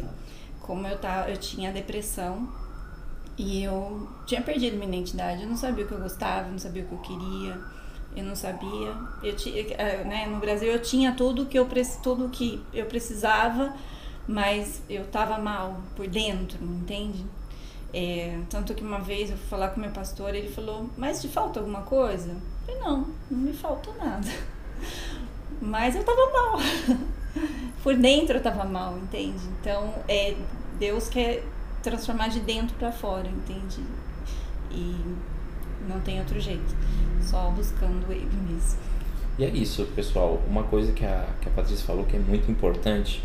como 0.61 0.87
eu, 0.87 0.97
tava, 0.97 1.29
eu 1.29 1.37
tinha 1.37 1.71
depressão, 1.71 2.49
e 3.37 3.63
eu 3.63 4.07
tinha 4.25 4.41
perdido 4.41 4.77
minha 4.77 4.87
identidade, 4.87 5.43
eu 5.43 5.49
não 5.49 5.57
sabia 5.57 5.83
o 5.83 5.87
que 5.87 5.93
eu 5.93 5.99
gostava, 5.99 6.49
não 6.49 6.59
sabia 6.59 6.83
o 6.83 6.87
que 6.87 6.93
eu 6.93 6.99
queria, 6.99 7.59
eu 8.15 8.23
não 8.23 8.35
sabia. 8.35 8.93
Eu 9.21 9.35
tinha, 9.35 9.61
eh, 9.73 10.03
né, 10.05 10.25
no 10.27 10.39
Brasil 10.39 10.71
eu 10.71 10.81
tinha 10.81 11.13
tudo 11.13 11.45
que 11.45 11.59
eu 11.59 11.67
que 12.31 12.63
eu 12.73 12.85
precisava, 12.85 13.73
mas 14.27 14.81
eu 14.89 15.03
estava 15.03 15.37
mal 15.37 15.81
por 15.95 16.07
dentro, 16.07 16.63
entende? 16.63 17.25
É, 17.93 18.39
tanto 18.49 18.73
que 18.73 18.83
uma 18.83 18.99
vez 18.99 19.29
eu 19.29 19.37
fui 19.37 19.47
falar 19.47 19.69
com 19.69 19.79
meu 19.79 19.91
pastor, 19.91 20.33
ele 20.33 20.49
falou: 20.49 20.89
"Mas 20.97 21.21
te 21.21 21.27
falta 21.27 21.59
alguma 21.59 21.81
coisa?" 21.81 22.31
Eu 22.67 22.75
falei: 22.75 22.81
"Não, 22.81 23.07
não 23.29 23.39
me 23.39 23.53
falta 23.53 23.91
nada." 23.93 24.27
Mas 25.61 25.95
eu 25.95 26.01
estava 26.01 26.31
mal. 26.31 26.59
por 27.83 27.95
dentro 27.95 28.35
eu 28.35 28.37
estava 28.39 28.63
mal, 28.63 28.97
entende? 28.97 29.43
Então, 29.61 29.93
é 30.07 30.35
Deus 30.79 31.07
quer 31.07 31.43
transformar 31.85 32.29
de 32.29 32.39
dentro 32.39 32.75
para 32.77 32.91
fora, 32.91 33.27
entende? 33.27 33.79
E 34.71 34.95
não 35.87 35.99
tem 35.99 36.19
outro 36.19 36.39
jeito, 36.39 36.75
só 37.21 37.51
buscando 37.51 38.11
ele 38.11 38.35
mesmo. 38.49 38.79
E 39.37 39.45
é 39.45 39.49
isso, 39.49 39.85
pessoal. 39.95 40.41
Uma 40.47 40.63
coisa 40.63 40.91
que 40.91 41.05
a, 41.05 41.27
que 41.39 41.47
a 41.47 41.51
Patrícia 41.51 41.85
falou 41.85 42.05
que 42.05 42.15
é 42.15 42.19
muito 42.19 42.49
importante. 42.49 43.23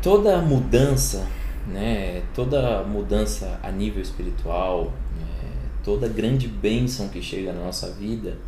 Toda 0.00 0.40
mudança, 0.40 1.26
né, 1.66 2.22
toda 2.34 2.84
mudança 2.84 3.58
a 3.62 3.70
nível 3.70 4.00
espiritual, 4.00 4.92
é, 5.20 5.46
toda 5.82 6.08
grande 6.08 6.46
bênção 6.46 7.08
que 7.08 7.20
chega 7.20 7.52
na 7.52 7.64
nossa 7.64 7.90
vida, 7.90 8.38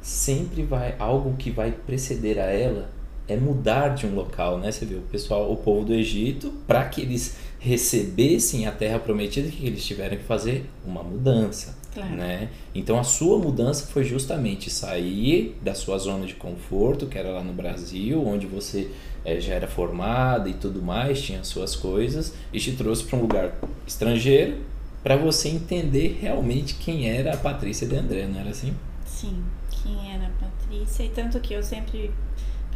sempre 0.00 0.62
vai 0.62 0.96
algo 0.98 1.36
que 1.36 1.50
vai 1.50 1.70
preceder 1.70 2.38
a 2.38 2.44
ela 2.46 2.95
é 3.28 3.36
mudar 3.36 3.88
de 3.88 4.06
um 4.06 4.14
local, 4.14 4.58
né? 4.58 4.70
Você 4.70 4.84
vê 4.84 4.94
o 4.94 5.02
pessoal, 5.02 5.50
o 5.50 5.56
povo 5.56 5.84
do 5.84 5.92
Egito, 5.92 6.52
para 6.66 6.84
que 6.84 7.00
eles 7.00 7.36
recebessem 7.58 8.66
a 8.66 8.72
terra 8.72 8.98
prometida, 8.98 9.48
o 9.48 9.50
que 9.50 9.66
eles 9.66 9.84
tiveram 9.84 10.16
que 10.16 10.22
fazer? 10.22 10.66
Uma 10.84 11.02
mudança, 11.02 11.76
claro. 11.92 12.14
né? 12.14 12.50
Então 12.74 12.98
a 12.98 13.02
sua 13.02 13.38
mudança 13.38 13.86
foi 13.86 14.04
justamente 14.04 14.70
sair 14.70 15.56
da 15.62 15.74
sua 15.74 15.98
zona 15.98 16.26
de 16.26 16.34
conforto, 16.34 17.06
que 17.06 17.18
era 17.18 17.30
lá 17.30 17.42
no 17.42 17.52
Brasil, 17.52 18.24
onde 18.24 18.46
você 18.46 18.90
é, 19.24 19.40
já 19.40 19.54
era 19.54 19.66
formada 19.66 20.48
e 20.48 20.54
tudo 20.54 20.80
mais, 20.80 21.20
tinha 21.20 21.42
suas 21.42 21.74
coisas, 21.74 22.34
e 22.52 22.60
te 22.60 22.72
trouxe 22.72 23.04
para 23.04 23.18
um 23.18 23.22
lugar 23.22 23.58
estrangeiro 23.86 24.58
para 25.02 25.16
você 25.16 25.48
entender 25.48 26.18
realmente 26.20 26.74
quem 26.74 27.08
era 27.08 27.34
a 27.34 27.36
Patrícia 27.36 27.86
de 27.86 27.94
André, 27.94 28.26
não 28.26 28.40
era 28.40 28.50
assim? 28.50 28.74
Sim, 29.04 29.40
quem 29.70 30.12
era 30.12 30.26
a 30.26 30.30
Patrícia. 30.30 31.04
E 31.04 31.08
tanto 31.10 31.38
que 31.38 31.54
eu 31.54 31.62
sempre 31.62 32.10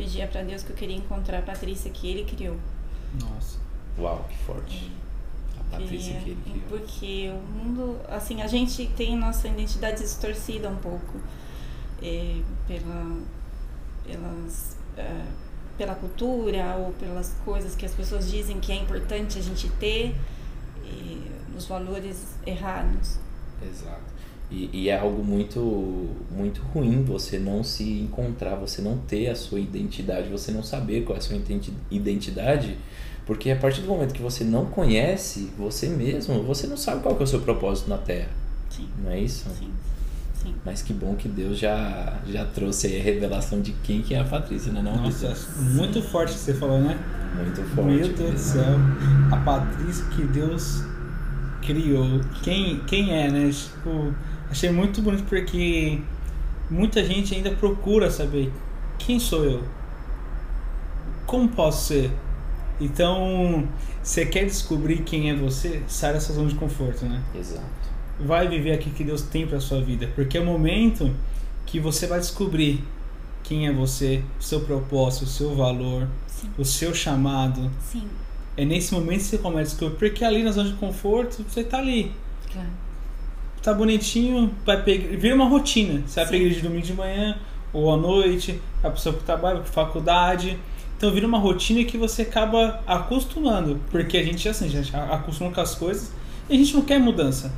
pedia 0.00 0.26
para 0.26 0.42
Deus 0.42 0.62
que 0.62 0.70
eu 0.70 0.76
queria 0.76 0.96
encontrar 0.96 1.40
a 1.40 1.42
Patrícia 1.42 1.90
que 1.90 2.08
ele 2.08 2.24
criou. 2.24 2.56
Nossa. 3.20 3.58
Uau, 3.98 4.24
que 4.30 4.38
forte. 4.38 4.90
É. 5.56 5.60
A 5.60 5.78
Patrícia 5.78 6.14
que 6.20 6.30
ele 6.30 6.40
criou. 6.42 6.64
Porque 6.70 7.30
o 7.30 7.52
mundo, 7.52 8.00
assim, 8.08 8.40
a 8.40 8.46
gente 8.46 8.86
tem 8.96 9.14
nossa 9.14 9.46
identidade 9.46 10.00
distorcida 10.00 10.70
um 10.70 10.76
pouco 10.76 11.20
é, 12.02 12.40
pela, 12.66 13.18
pelas, 14.06 14.78
é, 14.96 15.26
pela 15.76 15.94
cultura 15.94 16.76
ou 16.76 16.92
pelas 16.94 17.34
coisas 17.44 17.74
que 17.74 17.84
as 17.84 17.92
pessoas 17.92 18.30
dizem 18.30 18.58
que 18.58 18.72
é 18.72 18.76
importante 18.76 19.38
a 19.38 19.42
gente 19.42 19.68
ter, 19.72 20.16
e 20.82 21.30
os 21.54 21.66
valores 21.66 22.38
errados. 22.46 23.18
Exato. 23.62 24.00
E, 24.50 24.68
e, 24.72 24.88
é 24.88 24.98
algo 24.98 25.22
muito, 25.22 26.08
muito 26.28 26.60
ruim 26.74 27.04
você 27.04 27.38
não 27.38 27.62
se 27.62 27.84
encontrar, 27.84 28.56
você 28.56 28.82
não 28.82 28.98
ter 28.98 29.28
a 29.28 29.34
sua 29.36 29.60
identidade, 29.60 30.28
você 30.28 30.50
não 30.50 30.62
saber 30.62 31.04
qual 31.04 31.14
é 31.14 31.18
a 31.20 31.22
sua 31.22 31.36
identidade, 31.88 32.76
porque 33.24 33.50
a 33.52 33.56
partir 33.56 33.82
do 33.82 33.88
momento 33.88 34.12
que 34.12 34.20
você 34.20 34.42
não 34.42 34.66
conhece 34.66 35.52
você 35.56 35.88
mesmo, 35.88 36.42
você 36.42 36.66
não 36.66 36.76
sabe 36.76 37.00
qual 37.00 37.16
é 37.16 37.22
o 37.22 37.26
seu 37.26 37.40
propósito 37.40 37.88
na 37.88 37.98
Terra. 37.98 38.28
Sim. 38.68 38.88
Não 39.02 39.10
é 39.12 39.20
isso? 39.20 39.48
Sim. 39.56 39.70
Sim. 40.42 40.54
Mas 40.64 40.80
que 40.82 40.92
bom 40.92 41.14
que 41.14 41.28
Deus 41.28 41.58
já, 41.58 42.18
já 42.26 42.44
trouxe 42.46 42.86
aí 42.86 43.00
a 43.00 43.02
revelação 43.02 43.60
de 43.60 43.72
quem 43.84 44.00
que 44.00 44.14
é 44.14 44.20
a 44.20 44.24
Patrícia, 44.24 44.72
né? 44.72 44.80
Não, 44.82 44.96
Nossa, 44.96 45.36
muito 45.58 46.00
forte 46.02 46.32
que 46.32 46.38
você 46.38 46.54
falou, 46.54 46.80
né? 46.80 46.98
Muito 47.36 47.62
forte. 47.74 47.90
Meu 47.90 48.08
Deus 48.08 48.32
do 48.32 48.38
céu. 48.38 48.74
A 49.30 49.36
Patrícia 49.36 50.04
que 50.06 50.24
Deus 50.24 50.82
criou. 51.60 52.20
Quem, 52.42 52.80
quem 52.80 53.14
é, 53.14 53.30
né? 53.30 53.50
Tipo, 53.50 54.14
achei 54.50 54.70
muito 54.70 55.00
bonito 55.00 55.24
porque 55.24 56.00
muita 56.70 57.04
gente 57.04 57.34
ainda 57.34 57.50
procura 57.52 58.10
saber 58.10 58.52
quem 58.98 59.18
sou 59.18 59.44
eu. 59.44 59.62
Como 61.26 61.48
posso 61.48 61.88
ser? 61.88 62.10
Então, 62.80 63.68
você 64.02 64.26
quer 64.26 64.46
descobrir 64.46 65.02
quem 65.02 65.30
é 65.30 65.34
você? 65.34 65.82
Sai 65.86 66.12
dessa 66.12 66.32
zona 66.32 66.48
de 66.48 66.54
conforto, 66.54 67.04
né? 67.04 67.22
Exato 67.34 67.80
vai 68.20 68.46
viver 68.46 68.72
aqui 68.72 68.90
que 68.90 69.02
Deus 69.02 69.22
tem 69.22 69.46
para 69.46 69.58
sua 69.60 69.80
vida, 69.80 70.08
porque 70.14 70.36
é 70.36 70.40
o 70.40 70.44
momento 70.44 71.14
que 71.66 71.80
você 71.80 72.06
vai 72.06 72.20
descobrir 72.20 72.84
quem 73.42 73.66
é 73.66 73.72
você, 73.72 74.22
o 74.38 74.42
seu 74.42 74.60
propósito, 74.60 75.24
o 75.24 75.26
seu 75.26 75.54
valor, 75.54 76.06
Sim. 76.26 76.50
o 76.58 76.64
seu 76.64 76.94
chamado. 76.94 77.70
Sim. 77.80 78.06
É 78.56 78.64
nesse 78.64 78.92
momento 78.92 79.18
que 79.18 79.24
você 79.24 79.38
começa 79.38 79.60
a 79.60 79.70
descobrir, 79.70 79.96
porque 79.96 80.24
ali 80.24 80.42
na 80.42 80.52
zona 80.52 80.68
de 80.68 80.76
conforto, 80.76 81.44
você 81.48 81.64
tá 81.64 81.78
ali. 81.78 82.12
Claro. 82.52 82.68
Tá 83.62 83.74
bonitinho, 83.74 84.54
vai 84.64 84.82
pegar, 84.82 85.16
vira 85.16 85.34
uma 85.34 85.48
rotina. 85.48 86.02
Você 86.06 86.20
vai 86.20 86.24
Sim. 86.26 86.30
pegar 86.30 86.54
de 86.54 86.60
domingo 86.60 86.86
de 86.86 86.94
manhã 86.94 87.38
ou 87.72 87.92
à 87.92 87.96
noite, 87.96 88.60
a 88.82 88.90
pessoa 88.90 89.14
que 89.14 89.22
trabalha, 89.22 89.60
para 89.60 89.70
faculdade. 89.70 90.58
Então 90.96 91.10
vira 91.12 91.26
uma 91.26 91.38
rotina 91.38 91.84
que 91.84 91.96
você 91.96 92.22
acaba 92.22 92.80
acostumando, 92.86 93.80
porque 93.90 94.18
a 94.18 94.22
gente 94.22 94.48
assim, 94.48 94.66
a 94.66 94.68
gente 94.68 94.94
acostuma 94.94 95.50
com 95.50 95.60
as 95.60 95.74
coisas 95.74 96.12
e 96.48 96.54
a 96.54 96.56
gente 96.56 96.74
não 96.74 96.82
quer 96.82 96.98
mudança 96.98 97.50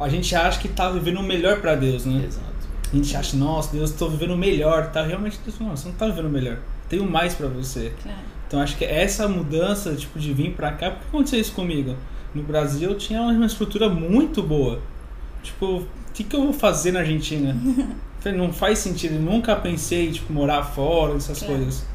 a 0.00 0.08
gente 0.08 0.34
acha 0.34 0.58
que 0.58 0.68
tá 0.68 0.88
vivendo 0.90 1.18
o 1.18 1.22
melhor 1.22 1.60
para 1.60 1.74
Deus, 1.74 2.06
né? 2.06 2.24
Exato. 2.26 2.48
A 2.90 2.96
gente 2.96 3.16
acha, 3.16 3.36
nossa, 3.36 3.70
Deus, 3.76 3.92
tô 3.92 4.08
vivendo 4.08 4.32
o 4.32 4.36
melhor, 4.36 4.90
tá? 4.90 5.02
Realmente, 5.02 5.38
Deus, 5.44 5.58
não, 5.60 5.76
você 5.76 5.88
não 5.88 5.94
tá 5.94 6.06
vivendo 6.06 6.26
o 6.26 6.30
melhor. 6.30 6.58
Tenho 6.88 7.08
mais 7.08 7.34
para 7.34 7.46
você. 7.46 7.92
Claro. 8.02 8.18
Então 8.48 8.60
acho 8.60 8.76
que 8.76 8.84
essa 8.84 9.28
mudança, 9.28 9.94
tipo, 9.94 10.18
de 10.18 10.32
vir 10.32 10.54
para 10.54 10.72
cá, 10.72 10.90
por 10.90 11.00
que 11.00 11.06
aconteceu 11.08 11.38
isso 11.38 11.52
comigo? 11.52 11.94
No 12.34 12.42
Brasil 12.42 12.90
eu 12.90 12.98
tinha 12.98 13.20
uma 13.20 13.46
estrutura 13.46 13.88
muito 13.88 14.42
boa. 14.42 14.80
Tipo, 15.42 15.78
o 15.78 15.86
que, 16.12 16.24
que 16.24 16.36
eu 16.36 16.42
vou 16.42 16.52
fazer 16.52 16.92
na 16.92 17.00
Argentina? 17.00 17.56
não 18.36 18.52
faz 18.52 18.78
sentido, 18.78 19.14
eu 19.14 19.20
nunca 19.22 19.56
pensei, 19.56 20.12
tipo, 20.12 20.32
morar 20.32 20.62
fora, 20.62 21.14
essas 21.16 21.38
Claro. 21.38 21.54
coisas. 21.54 21.86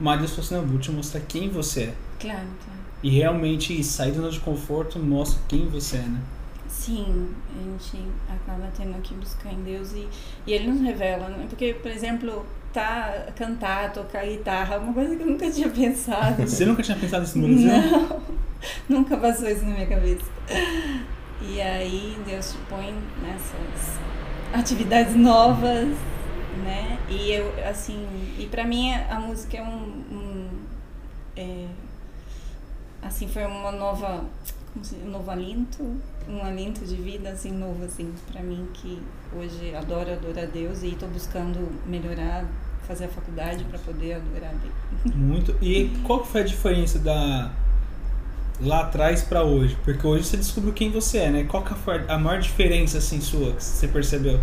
Mas 0.00 0.18
Deus 0.18 0.30
falou 0.30 0.44
assim, 0.44 0.54
não, 0.56 0.66
vou 0.66 0.78
te 0.78 0.90
mostrar 0.90 1.20
quem 1.20 1.48
você 1.48 1.82
é. 1.82 1.94
Claro, 2.18 2.46
claro. 2.64 2.78
E 3.02 3.10
realmente 3.10 3.82
sair 3.84 4.10
da 4.10 4.18
zona 4.18 4.30
de 4.30 4.40
conforto 4.40 4.98
mostra 4.98 5.40
quem 5.48 5.68
você 5.68 5.98
é, 5.98 6.02
né? 6.02 6.20
Sim, 6.68 7.28
a 7.54 7.62
gente 7.62 8.04
acaba 8.28 8.68
tendo 8.76 9.00
que 9.02 9.14
buscar 9.14 9.52
em 9.52 9.62
Deus 9.62 9.92
e, 9.92 10.08
e 10.46 10.52
Ele 10.52 10.68
nos 10.68 10.80
revela, 10.80 11.28
né? 11.28 11.46
Porque, 11.48 11.74
por 11.74 11.90
exemplo, 11.90 12.44
tá, 12.72 13.26
cantar, 13.36 13.92
tocar 13.92 14.24
guitarra, 14.26 14.76
é 14.76 14.78
uma 14.78 14.92
coisa 14.92 15.16
que 15.16 15.22
eu 15.22 15.26
nunca 15.26 15.50
tinha 15.50 15.68
pensado. 15.68 16.42
Você 16.42 16.64
nunca 16.64 16.82
tinha 16.82 16.96
pensado 16.96 17.22
nisso 17.22 17.38
no 17.38 17.48
Brasil? 17.48 17.68
Não, 17.68 18.22
nunca 18.98 19.16
passou 19.16 19.48
isso 19.48 19.64
na 19.64 19.74
minha 19.74 19.86
cabeça. 19.86 20.24
E 21.40 21.60
aí 21.60 22.18
Deus 22.26 22.52
te 22.52 22.58
põe 22.68 22.94
nessas 23.22 23.98
atividades 24.52 25.14
novas, 25.14 25.88
né? 26.64 26.98
E 27.08 27.32
eu, 27.32 27.52
assim, 27.68 28.06
e 28.38 28.46
pra 28.46 28.64
mim 28.64 28.92
a 28.92 29.20
música 29.20 29.56
é 29.56 29.62
um, 29.62 30.04
um 30.10 30.48
é, 31.36 31.66
assim, 33.02 33.28
foi 33.28 33.44
uma 33.44 33.70
nova, 33.70 34.24
como 34.72 34.84
se, 34.84 34.96
um 34.96 35.10
novo 35.10 35.30
alinto, 35.30 35.96
um 36.28 36.42
alinto 36.42 36.84
de 36.84 36.96
vida, 36.96 37.30
assim, 37.30 37.52
novo, 37.52 37.84
assim, 37.84 38.12
pra 38.32 38.42
mim 38.42 38.68
que 38.74 39.00
hoje 39.36 39.74
adoro 39.74 40.12
adorar 40.12 40.44
a 40.44 40.46
Deus 40.46 40.82
e 40.82 40.96
tô 40.96 41.06
buscando 41.06 41.70
melhorar, 41.86 42.44
fazer 42.86 43.04
a 43.04 43.08
faculdade 43.08 43.64
pra 43.64 43.78
poder 43.78 44.14
adorar 44.14 44.50
a 44.50 44.54
Deus. 44.54 45.14
Muito. 45.14 45.56
E 45.62 45.90
qual 46.04 46.24
foi 46.24 46.40
a 46.40 46.44
diferença 46.44 46.98
da 46.98 47.52
lá 48.60 48.80
atrás 48.82 49.22
pra 49.22 49.42
hoje? 49.42 49.76
Porque 49.84 50.06
hoje 50.06 50.24
você 50.24 50.36
descobriu 50.36 50.72
quem 50.72 50.90
você 50.90 51.18
é, 51.18 51.30
né? 51.30 51.44
Qual 51.44 51.62
que 51.64 51.74
foi 51.74 52.04
a 52.08 52.18
maior 52.18 52.40
diferença 52.40 52.98
assim 52.98 53.20
sua 53.20 53.52
que 53.52 53.62
você 53.62 53.88
percebeu? 53.88 54.40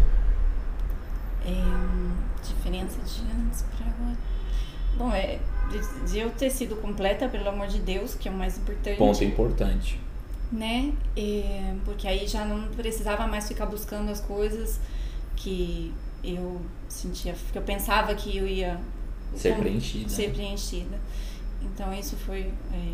É, 1.45 2.43
diferença 2.43 2.97
de 3.01 3.21
antes 3.31 3.63
pra 3.63 3.85
agora. 3.87 4.17
Bom, 4.97 5.11
é 5.11 5.39
de, 5.69 6.11
de 6.11 6.19
eu 6.19 6.31
ter 6.31 6.49
sido 6.49 6.75
completa, 6.77 7.27
pelo 7.27 7.49
amor 7.49 7.67
de 7.67 7.79
Deus, 7.79 8.15
que 8.15 8.27
é 8.27 8.31
o 8.31 8.35
mais 8.35 8.57
importante. 8.57 8.97
Ponto 8.97 9.23
importante. 9.23 9.99
Né? 10.51 10.93
É, 11.17 11.73
porque 11.83 12.07
aí 12.07 12.27
já 12.27 12.45
não 12.45 12.67
precisava 12.69 13.27
mais 13.27 13.47
ficar 13.47 13.65
buscando 13.65 14.09
as 14.11 14.21
coisas 14.21 14.79
que 15.35 15.93
eu 16.23 16.61
sentia, 16.87 17.35
que 17.51 17.57
eu 17.57 17.61
pensava 17.63 18.13
que 18.15 18.37
eu 18.37 18.47
ia 18.47 18.79
Ser 19.35 19.49
como- 19.49 19.63
preenchida. 19.63 20.09
ser 20.09 20.31
preenchida. 20.31 20.97
Então 21.61 21.93
isso 21.93 22.15
foi 22.15 22.51
é, 22.71 22.93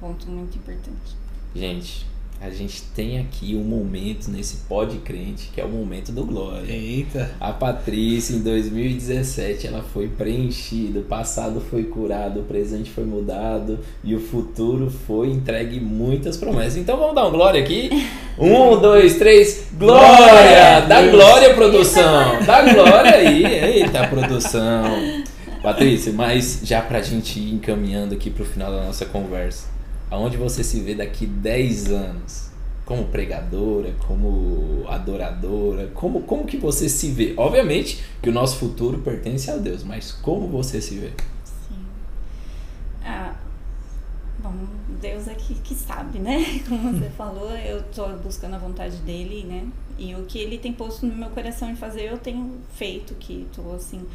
ponto 0.00 0.28
muito 0.28 0.56
importante. 0.56 1.16
Gente, 1.54 2.06
a 2.38 2.50
gente 2.50 2.82
tem 2.94 3.18
aqui 3.18 3.56
um 3.56 3.64
momento 3.64 4.30
nesse 4.30 4.58
Pod 4.68 4.94
Crente 4.98 5.50
que 5.54 5.60
é 5.60 5.64
o 5.64 5.68
momento 5.68 6.12
do 6.12 6.24
Glória. 6.24 6.70
Eita. 6.70 7.30
A 7.40 7.50
Patrícia, 7.50 8.34
em 8.34 8.40
2017, 8.40 9.66
ela 9.66 9.82
foi 9.82 10.06
preenchida, 10.06 11.00
o 11.00 11.02
passado 11.02 11.62
foi 11.62 11.84
curado, 11.84 12.40
o 12.40 12.42
presente 12.42 12.90
foi 12.90 13.04
mudado 13.04 13.78
e 14.04 14.14
o 14.14 14.20
futuro 14.20 14.90
foi 15.06 15.28
entregue 15.28 15.80
muitas 15.80 16.36
promessas. 16.36 16.76
Então 16.76 16.98
vamos 16.98 17.14
dar 17.14 17.26
um 17.26 17.30
glória 17.30 17.60
aqui? 17.60 17.90
Um, 18.38 18.78
dois, 18.78 19.16
três, 19.16 19.68
glória! 19.78 20.80
Dá 20.86 21.00
Deus. 21.00 21.10
glória, 21.10 21.54
produção! 21.54 22.44
Dá 22.44 22.70
glória 22.70 23.14
aí! 23.14 23.46
Eita, 23.80 24.06
produção! 24.08 25.24
Patrícia, 25.62 26.12
mas 26.12 26.60
já 26.62 26.82
pra 26.82 27.00
gente 27.00 27.40
ir 27.40 27.54
encaminhando 27.54 28.14
aqui 28.14 28.28
pro 28.28 28.44
final 28.44 28.70
da 28.70 28.84
nossa 28.84 29.06
conversa, 29.06 29.68
aonde 30.10 30.36
você 30.36 30.62
se 30.62 30.80
vê 30.80 30.94
daqui 30.94 31.26
10 31.26 31.90
anos? 31.90 32.50
Como 32.84 33.06
pregadora, 33.06 33.92
como 34.06 34.84
adoradora, 34.86 35.88
como, 35.92 36.22
como 36.22 36.46
que 36.46 36.56
você 36.56 36.88
se 36.88 37.10
vê? 37.10 37.34
Obviamente 37.36 38.04
que 38.22 38.30
o 38.30 38.32
nosso 38.32 38.58
futuro 38.58 38.98
pertence 38.98 39.50
a 39.50 39.56
Deus, 39.56 39.82
mas 39.82 40.12
como 40.12 40.46
você 40.46 40.80
se 40.80 40.94
vê? 40.94 41.10
Sim. 41.44 41.84
Ah, 43.04 43.34
bom, 44.38 44.54
Deus 45.00 45.26
é 45.26 45.34
que, 45.34 45.54
que 45.54 45.74
sabe, 45.74 46.20
né? 46.20 46.60
Como 46.68 46.92
você 46.92 47.10
falou, 47.18 47.50
eu 47.50 47.82
tô 47.84 48.06
buscando 48.18 48.54
a 48.54 48.58
vontade 48.58 48.98
dele, 48.98 49.44
né? 49.44 49.66
E 49.98 50.14
o 50.14 50.24
que 50.24 50.38
ele 50.38 50.58
tem 50.58 50.72
posto 50.72 51.06
no 51.06 51.14
meu 51.16 51.30
coração 51.30 51.68
em 51.68 51.76
fazer, 51.76 52.10
eu 52.10 52.18
tenho 52.18 52.60
feito, 52.74 53.14
que 53.14 53.48
tô 53.52 53.72
assim, 53.72 54.06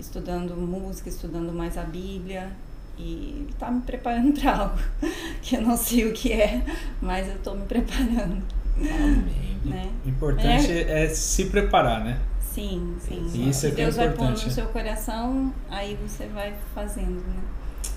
estudando 0.00 0.56
música, 0.56 1.08
estudando 1.08 1.52
mais 1.52 1.78
a 1.78 1.82
Bíblia. 1.82 2.50
E 2.98 3.46
tá 3.58 3.70
me 3.70 3.80
preparando 3.82 4.32
para 4.40 4.56
algo 4.56 4.78
que 5.42 5.56
eu 5.56 5.62
não 5.62 5.76
sei 5.76 6.08
o 6.08 6.12
que 6.12 6.32
é, 6.32 6.62
mas 7.00 7.28
eu 7.28 7.38
tô 7.38 7.54
me 7.54 7.66
preparando, 7.66 8.42
Amém. 8.78 9.58
né? 9.64 9.90
O 10.04 10.08
importante 10.08 10.72
é, 10.72 11.08
se 11.08 11.46
preparar, 11.46 12.02
né? 12.04 12.18
Sim, 12.40 12.96
sim. 13.00 13.26
Exato. 13.26 13.48
Isso 13.50 13.66
é 13.66 13.70
que 13.70 13.80
é 13.80 13.84
Deus 13.84 13.96
vai 13.96 14.08
pondo 14.08 14.22
importante. 14.30 14.46
no 14.46 14.50
seu 14.50 14.66
coração, 14.68 15.52
aí 15.70 15.98
você 16.06 16.26
vai 16.26 16.54
fazendo, 16.74 17.22
né? 17.26 17.42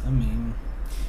Amém. 0.06 0.54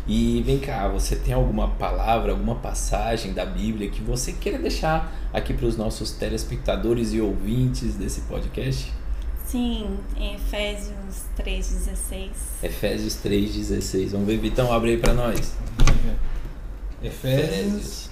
E 0.07 0.43
vem 0.43 0.59
cá, 0.59 0.89
você 0.89 1.17
tem 1.17 1.35
alguma 1.35 1.69
palavra, 1.69 2.33
alguma 2.33 2.55
passagem 2.57 3.33
da 3.33 3.45
Bíblia 3.45 3.91
que 3.91 4.01
você 4.01 4.33
queira 4.33 4.59
deixar 4.59 5.13
aqui 5.33 5.53
para 5.53 5.67
os 5.67 5.77
nossos 5.77 6.13
telespectadores 6.13 7.13
e 7.13 7.21
ouvintes 7.21 7.97
desse 7.97 8.23
podcast? 8.23 8.93
Sim, 9.51 9.99
em 10.17 10.37
Efésios 10.37 11.25
3,16. 11.37 12.31
Efésios 12.63 13.15
3,16. 13.17 14.11
Vamos 14.11 14.29
ver, 14.29 14.39
Vitão, 14.39 14.73
abre 14.73 14.91
aí 14.91 14.97
para 14.97 15.13
nós. 15.13 15.57
Efésios. 17.03 17.49
Efésios. 17.49 18.11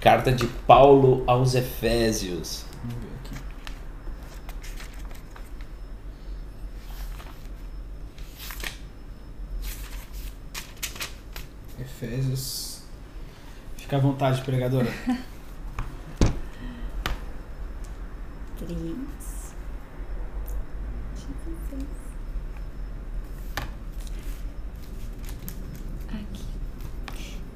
Carta 0.00 0.30
de 0.30 0.46
Paulo 0.46 1.24
aos 1.26 1.56
Efésios. 1.56 2.64
Vamos 2.84 3.02
ver 3.02 3.10
aqui. 3.24 3.34
Efésios. 11.82 12.82
Fica 13.76 13.96
à 13.96 13.98
vontade, 14.00 14.40
pregadora. 14.42 14.86
3. 18.56 19.29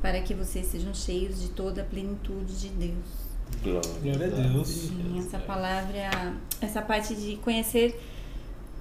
para 0.00 0.20
que 0.20 0.34
vocês 0.34 0.66
sejam 0.66 0.94
cheios 0.94 1.40
de 1.40 1.48
toda 1.48 1.82
a 1.82 1.84
plenitude 1.84 2.58
de 2.58 2.68
Deus. 2.68 3.26
Glória, 3.62 3.90
Glória 4.02 4.26
a 4.26 4.48
Deus. 4.48 4.68
Sim, 4.68 5.18
essa 5.18 5.38
palavra, 5.38 6.34
essa 6.60 6.82
parte 6.82 7.14
de 7.14 7.36
conhecer 7.36 8.00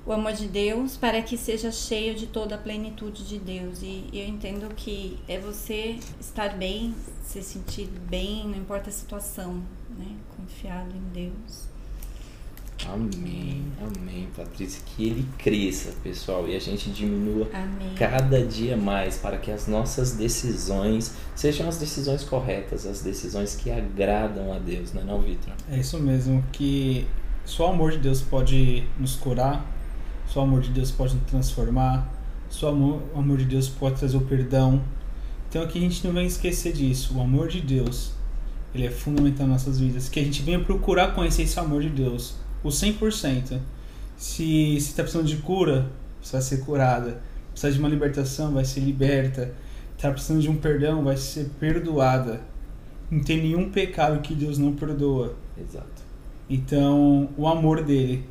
o 0.06 0.12
amor 0.12 0.34
de 0.34 0.48
Deus 0.48 0.96
para 0.96 1.22
que 1.22 1.38
seja 1.38 1.72
cheio 1.72 2.14
de 2.14 2.28
toda 2.28 2.56
a 2.56 2.58
plenitude 2.58 3.28
de 3.28 3.40
Deus. 3.40 3.82
E 3.82 4.08
eu 4.14 4.28
entendo 4.28 4.74
que 4.76 5.18
é 5.28 5.40
você 5.40 5.98
estar 6.20 6.56
bem, 6.56 6.94
se 7.24 7.42
sentir 7.42 7.88
bem, 7.88 8.48
não 8.48 8.58
importa 8.58 8.90
a 8.90 8.94
situação, 8.94 9.64
né? 9.98 10.16
Confiado 10.38 10.96
em 10.96 11.10
Deus. 11.14 11.75
Amém, 12.88 13.64
amém, 13.80 14.28
Patrícia. 14.36 14.82
Que 14.86 15.06
ele 15.06 15.26
cresça, 15.38 15.94
pessoal, 16.04 16.48
e 16.48 16.56
a 16.56 16.60
gente 16.60 16.90
diminua 16.90 17.48
Amém. 17.54 17.96
cada 17.96 18.46
dia 18.46 18.76
mais 18.76 19.18
para 19.18 19.38
que 19.38 19.50
as 19.50 19.68
nossas 19.68 20.12
decisões 20.14 21.14
sejam 21.36 21.68
as 21.70 21.78
decisões 21.78 22.24
corretas, 22.24 22.86
as 22.86 23.02
decisões 23.02 23.56
que 23.56 23.72
agradam 23.72 24.52
a 24.54 24.60
Deus, 24.60 24.94
não 24.94 25.02
é 25.02 25.06
não, 25.06 25.22
Vitor? 25.22 25.54
É 25.72 25.78
isso 25.78 25.98
mesmo, 26.00 26.44
que 26.52 27.08
só 27.46 27.70
o 27.70 27.74
amor 27.74 27.92
de 27.92 28.00
Deus 28.00 28.22
pode 28.22 28.84
nos 29.00 29.16
curar, 29.16 29.66
só 30.28 30.42
o 30.42 30.44
amor 30.44 30.62
de 30.62 30.72
Deus 30.72 30.92
pode 30.92 31.16
nos 31.16 31.26
transformar, 31.26 32.12
só 32.50 32.68
o 32.68 32.70
amor, 32.70 33.02
o 33.14 33.20
amor 33.20 33.38
de 33.38 33.46
Deus 33.46 33.70
pode 33.70 33.98
trazer 33.98 34.18
o 34.18 34.22
perdão. 34.22 34.82
Então 35.50 35.64
aqui 35.64 35.80
a 35.80 35.82
gente 35.82 36.06
não 36.06 36.14
vem 36.14 36.26
esquecer 36.26 36.74
disso, 36.74 37.18
o 37.18 37.22
amor 37.22 37.48
de 37.48 37.62
Deus, 37.62 38.12
ele 38.74 38.86
é 38.86 38.92
fundamental 38.92 39.48
nas 39.48 39.66
nossas 39.66 39.80
vidas, 39.80 40.10
que 40.10 40.20
a 40.20 40.24
gente 40.24 40.42
venha 40.42 40.60
procurar 40.60 41.14
conhecer 41.16 41.44
esse 41.44 41.58
amor 41.60 41.82
de 41.82 41.90
Deus, 41.90 42.36
o 42.66 42.70
100%. 42.70 43.60
Se 44.18 44.80
você 44.80 44.90
está 44.90 45.04
precisando 45.04 45.28
de 45.28 45.38
cura, 45.38 45.90
você 46.22 46.34
vai 46.34 46.42
ser 46.42 46.58
curada. 46.66 47.22
Precisa 47.52 47.72
de 47.72 47.80
uma 47.80 47.88
libertação, 47.88 48.54
vai 48.54 48.66
ser 48.66 48.80
liberta. 48.80 49.54
Está 49.96 50.10
precisando 50.12 50.42
de 50.42 50.50
um 50.50 50.58
perdão, 50.58 51.04
vai 51.04 51.16
ser 51.16 51.50
perdoada. 51.60 52.42
Não 53.10 53.24
tem 53.24 53.38
nenhum 53.38 53.70
pecado 53.70 54.20
que 54.22 54.34
Deus 54.34 54.58
não 54.58 54.74
perdoa. 54.74 55.36
Exato. 55.58 56.04
Então, 56.50 57.30
o 57.38 57.48
amor 57.48 57.84
dele 57.84 58.26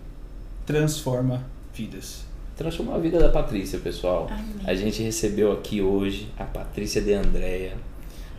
transforma 0.66 1.45
vidas. 1.72 2.24
Transformou 2.57 2.95
a 2.95 2.99
vida 2.99 3.18
da 3.18 3.28
Patrícia, 3.28 3.78
pessoal. 3.78 4.28
Amém. 4.30 4.45
A 4.64 4.74
gente 4.74 5.03
recebeu 5.03 5.53
aqui 5.53 5.80
hoje 5.80 6.28
a 6.37 6.45
Patrícia 6.45 7.01
de 7.01 7.12
Andréia, 7.12 7.74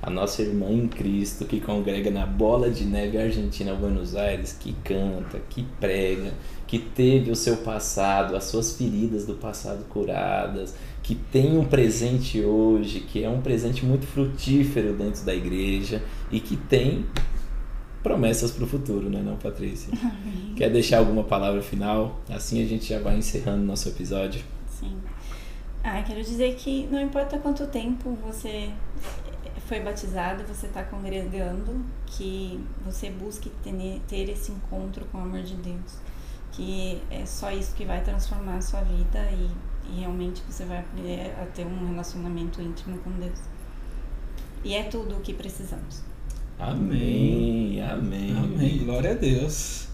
a 0.05 0.09
nossa 0.11 0.43
irmã 0.43 0.69
em 0.69 0.87
Cristo, 0.87 1.45
que 1.45 1.59
congrega 1.59 2.11
na 2.11 2.27
Bola 2.27 2.69
de 2.69 2.85
Neve 2.85 3.17
Argentina, 3.17 3.73
Buenos 3.73 4.15
Aires, 4.15 4.53
que 4.53 4.71
canta, 4.83 5.39
que 5.49 5.63
prega, 5.79 6.31
que 6.67 6.77
teve 6.77 7.31
o 7.31 7.35
seu 7.35 7.57
passado, 7.57 8.35
as 8.35 8.43
suas 8.43 8.77
feridas 8.77 9.25
do 9.25 9.33
passado 9.33 9.83
curadas, 9.85 10.75
que 11.01 11.15
tem 11.15 11.57
um 11.57 11.65
presente 11.65 12.39
hoje, 12.39 12.99
que 12.99 13.23
é 13.23 13.29
um 13.29 13.41
presente 13.41 13.83
muito 13.83 14.05
frutífero 14.05 14.93
dentro 14.93 15.25
da 15.25 15.33
igreja 15.33 16.03
e 16.31 16.39
que 16.39 16.55
tem 16.55 17.03
promessas 18.03 18.51
para 18.51 18.63
o 18.63 18.67
futuro, 18.67 19.09
né, 19.09 19.23
não, 19.25 19.37
Patrícia? 19.37 19.91
Quer 20.55 20.69
deixar 20.69 20.99
alguma 20.99 21.23
palavra 21.23 21.63
final? 21.63 22.21
Assim 22.29 22.63
a 22.63 22.67
gente 22.67 22.85
já 22.85 22.99
vai 22.99 23.17
encerrando 23.17 23.65
nosso 23.65 23.89
episódio. 23.89 24.43
Sim. 24.69 24.95
Ah, 25.83 26.03
quero 26.03 26.21
dizer 26.21 26.53
que 26.55 26.87
não 26.91 27.01
importa 27.01 27.39
quanto 27.39 27.65
tempo 27.65 28.15
você 28.23 28.69
foi 29.65 29.79
batizado, 29.79 30.43
você 30.43 30.67
está 30.67 30.83
congregando, 30.83 31.83
que 32.05 32.63
você 32.85 33.09
busque 33.09 33.49
ter, 33.63 34.01
ter 34.07 34.29
esse 34.29 34.51
encontro 34.51 35.05
com 35.05 35.17
o 35.17 35.21
amor 35.21 35.41
de 35.41 35.55
Deus. 35.55 35.97
Que 36.51 37.01
é 37.09 37.25
só 37.25 37.51
isso 37.51 37.75
que 37.75 37.83
vai 37.83 38.01
transformar 38.01 38.57
a 38.57 38.61
sua 38.61 38.81
vida 38.81 39.19
e, 39.31 39.49
e 39.91 39.99
realmente 39.99 40.41
você 40.47 40.63
vai 40.65 40.79
aprender 40.79 41.33
a 41.41 41.45
ter 41.47 41.65
um 41.65 41.87
relacionamento 41.87 42.61
íntimo 42.61 42.97
com 42.99 43.11
Deus. 43.11 43.39
E 44.63 44.73
é 44.73 44.83
tudo 44.83 45.15
o 45.15 45.19
que 45.19 45.33
precisamos. 45.33 46.01
Amém, 46.57 47.81
amém. 47.81 48.37
Amém. 48.37 48.77
Glória 48.85 49.11
a 49.11 49.15
Deus. 49.15 49.89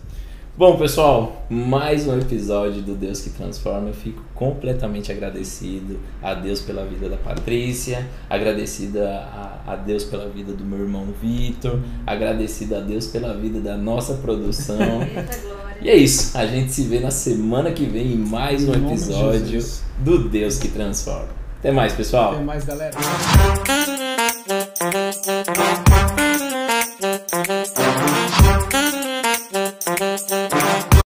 Bom, 0.57 0.77
pessoal, 0.77 1.45
mais 1.49 2.05
um 2.05 2.19
episódio 2.19 2.81
do 2.81 2.93
Deus 2.93 3.21
que 3.21 3.29
Transforma. 3.29 3.87
Eu 3.87 3.93
fico 3.93 4.21
completamente 4.35 5.09
agradecido 5.09 5.97
a 6.21 6.33
Deus 6.33 6.59
pela 6.59 6.85
vida 6.85 7.07
da 7.07 7.15
Patrícia, 7.15 8.05
agradecida 8.29 9.09
a, 9.09 9.71
a 9.71 9.75
Deus 9.77 10.03
pela 10.03 10.27
vida 10.27 10.51
do 10.51 10.65
meu 10.65 10.79
irmão 10.79 11.07
Vitor, 11.21 11.79
agradecida 12.05 12.79
a 12.79 12.81
Deus 12.81 13.07
pela 13.07 13.33
vida 13.33 13.61
da 13.61 13.77
nossa 13.77 14.15
produção. 14.15 14.77
E 15.83 15.89
é 15.89 15.95
isso, 15.95 16.37
a 16.37 16.45
gente 16.45 16.71
se 16.71 16.83
vê 16.83 16.99
na 16.99 17.09
semana 17.09 17.71
que 17.71 17.85
vem 17.85 18.13
em 18.13 18.15
mais 18.15 18.69
um 18.69 18.71
episódio 18.71 19.59
do 19.97 20.29
Deus 20.29 20.59
que 20.59 20.67
Transforma. 20.67 21.29
Até 21.57 21.71
mais, 21.71 21.91
pessoal. 21.93 22.33
Até 22.33 22.43
mais, 22.43 22.63
galera. 22.63 22.91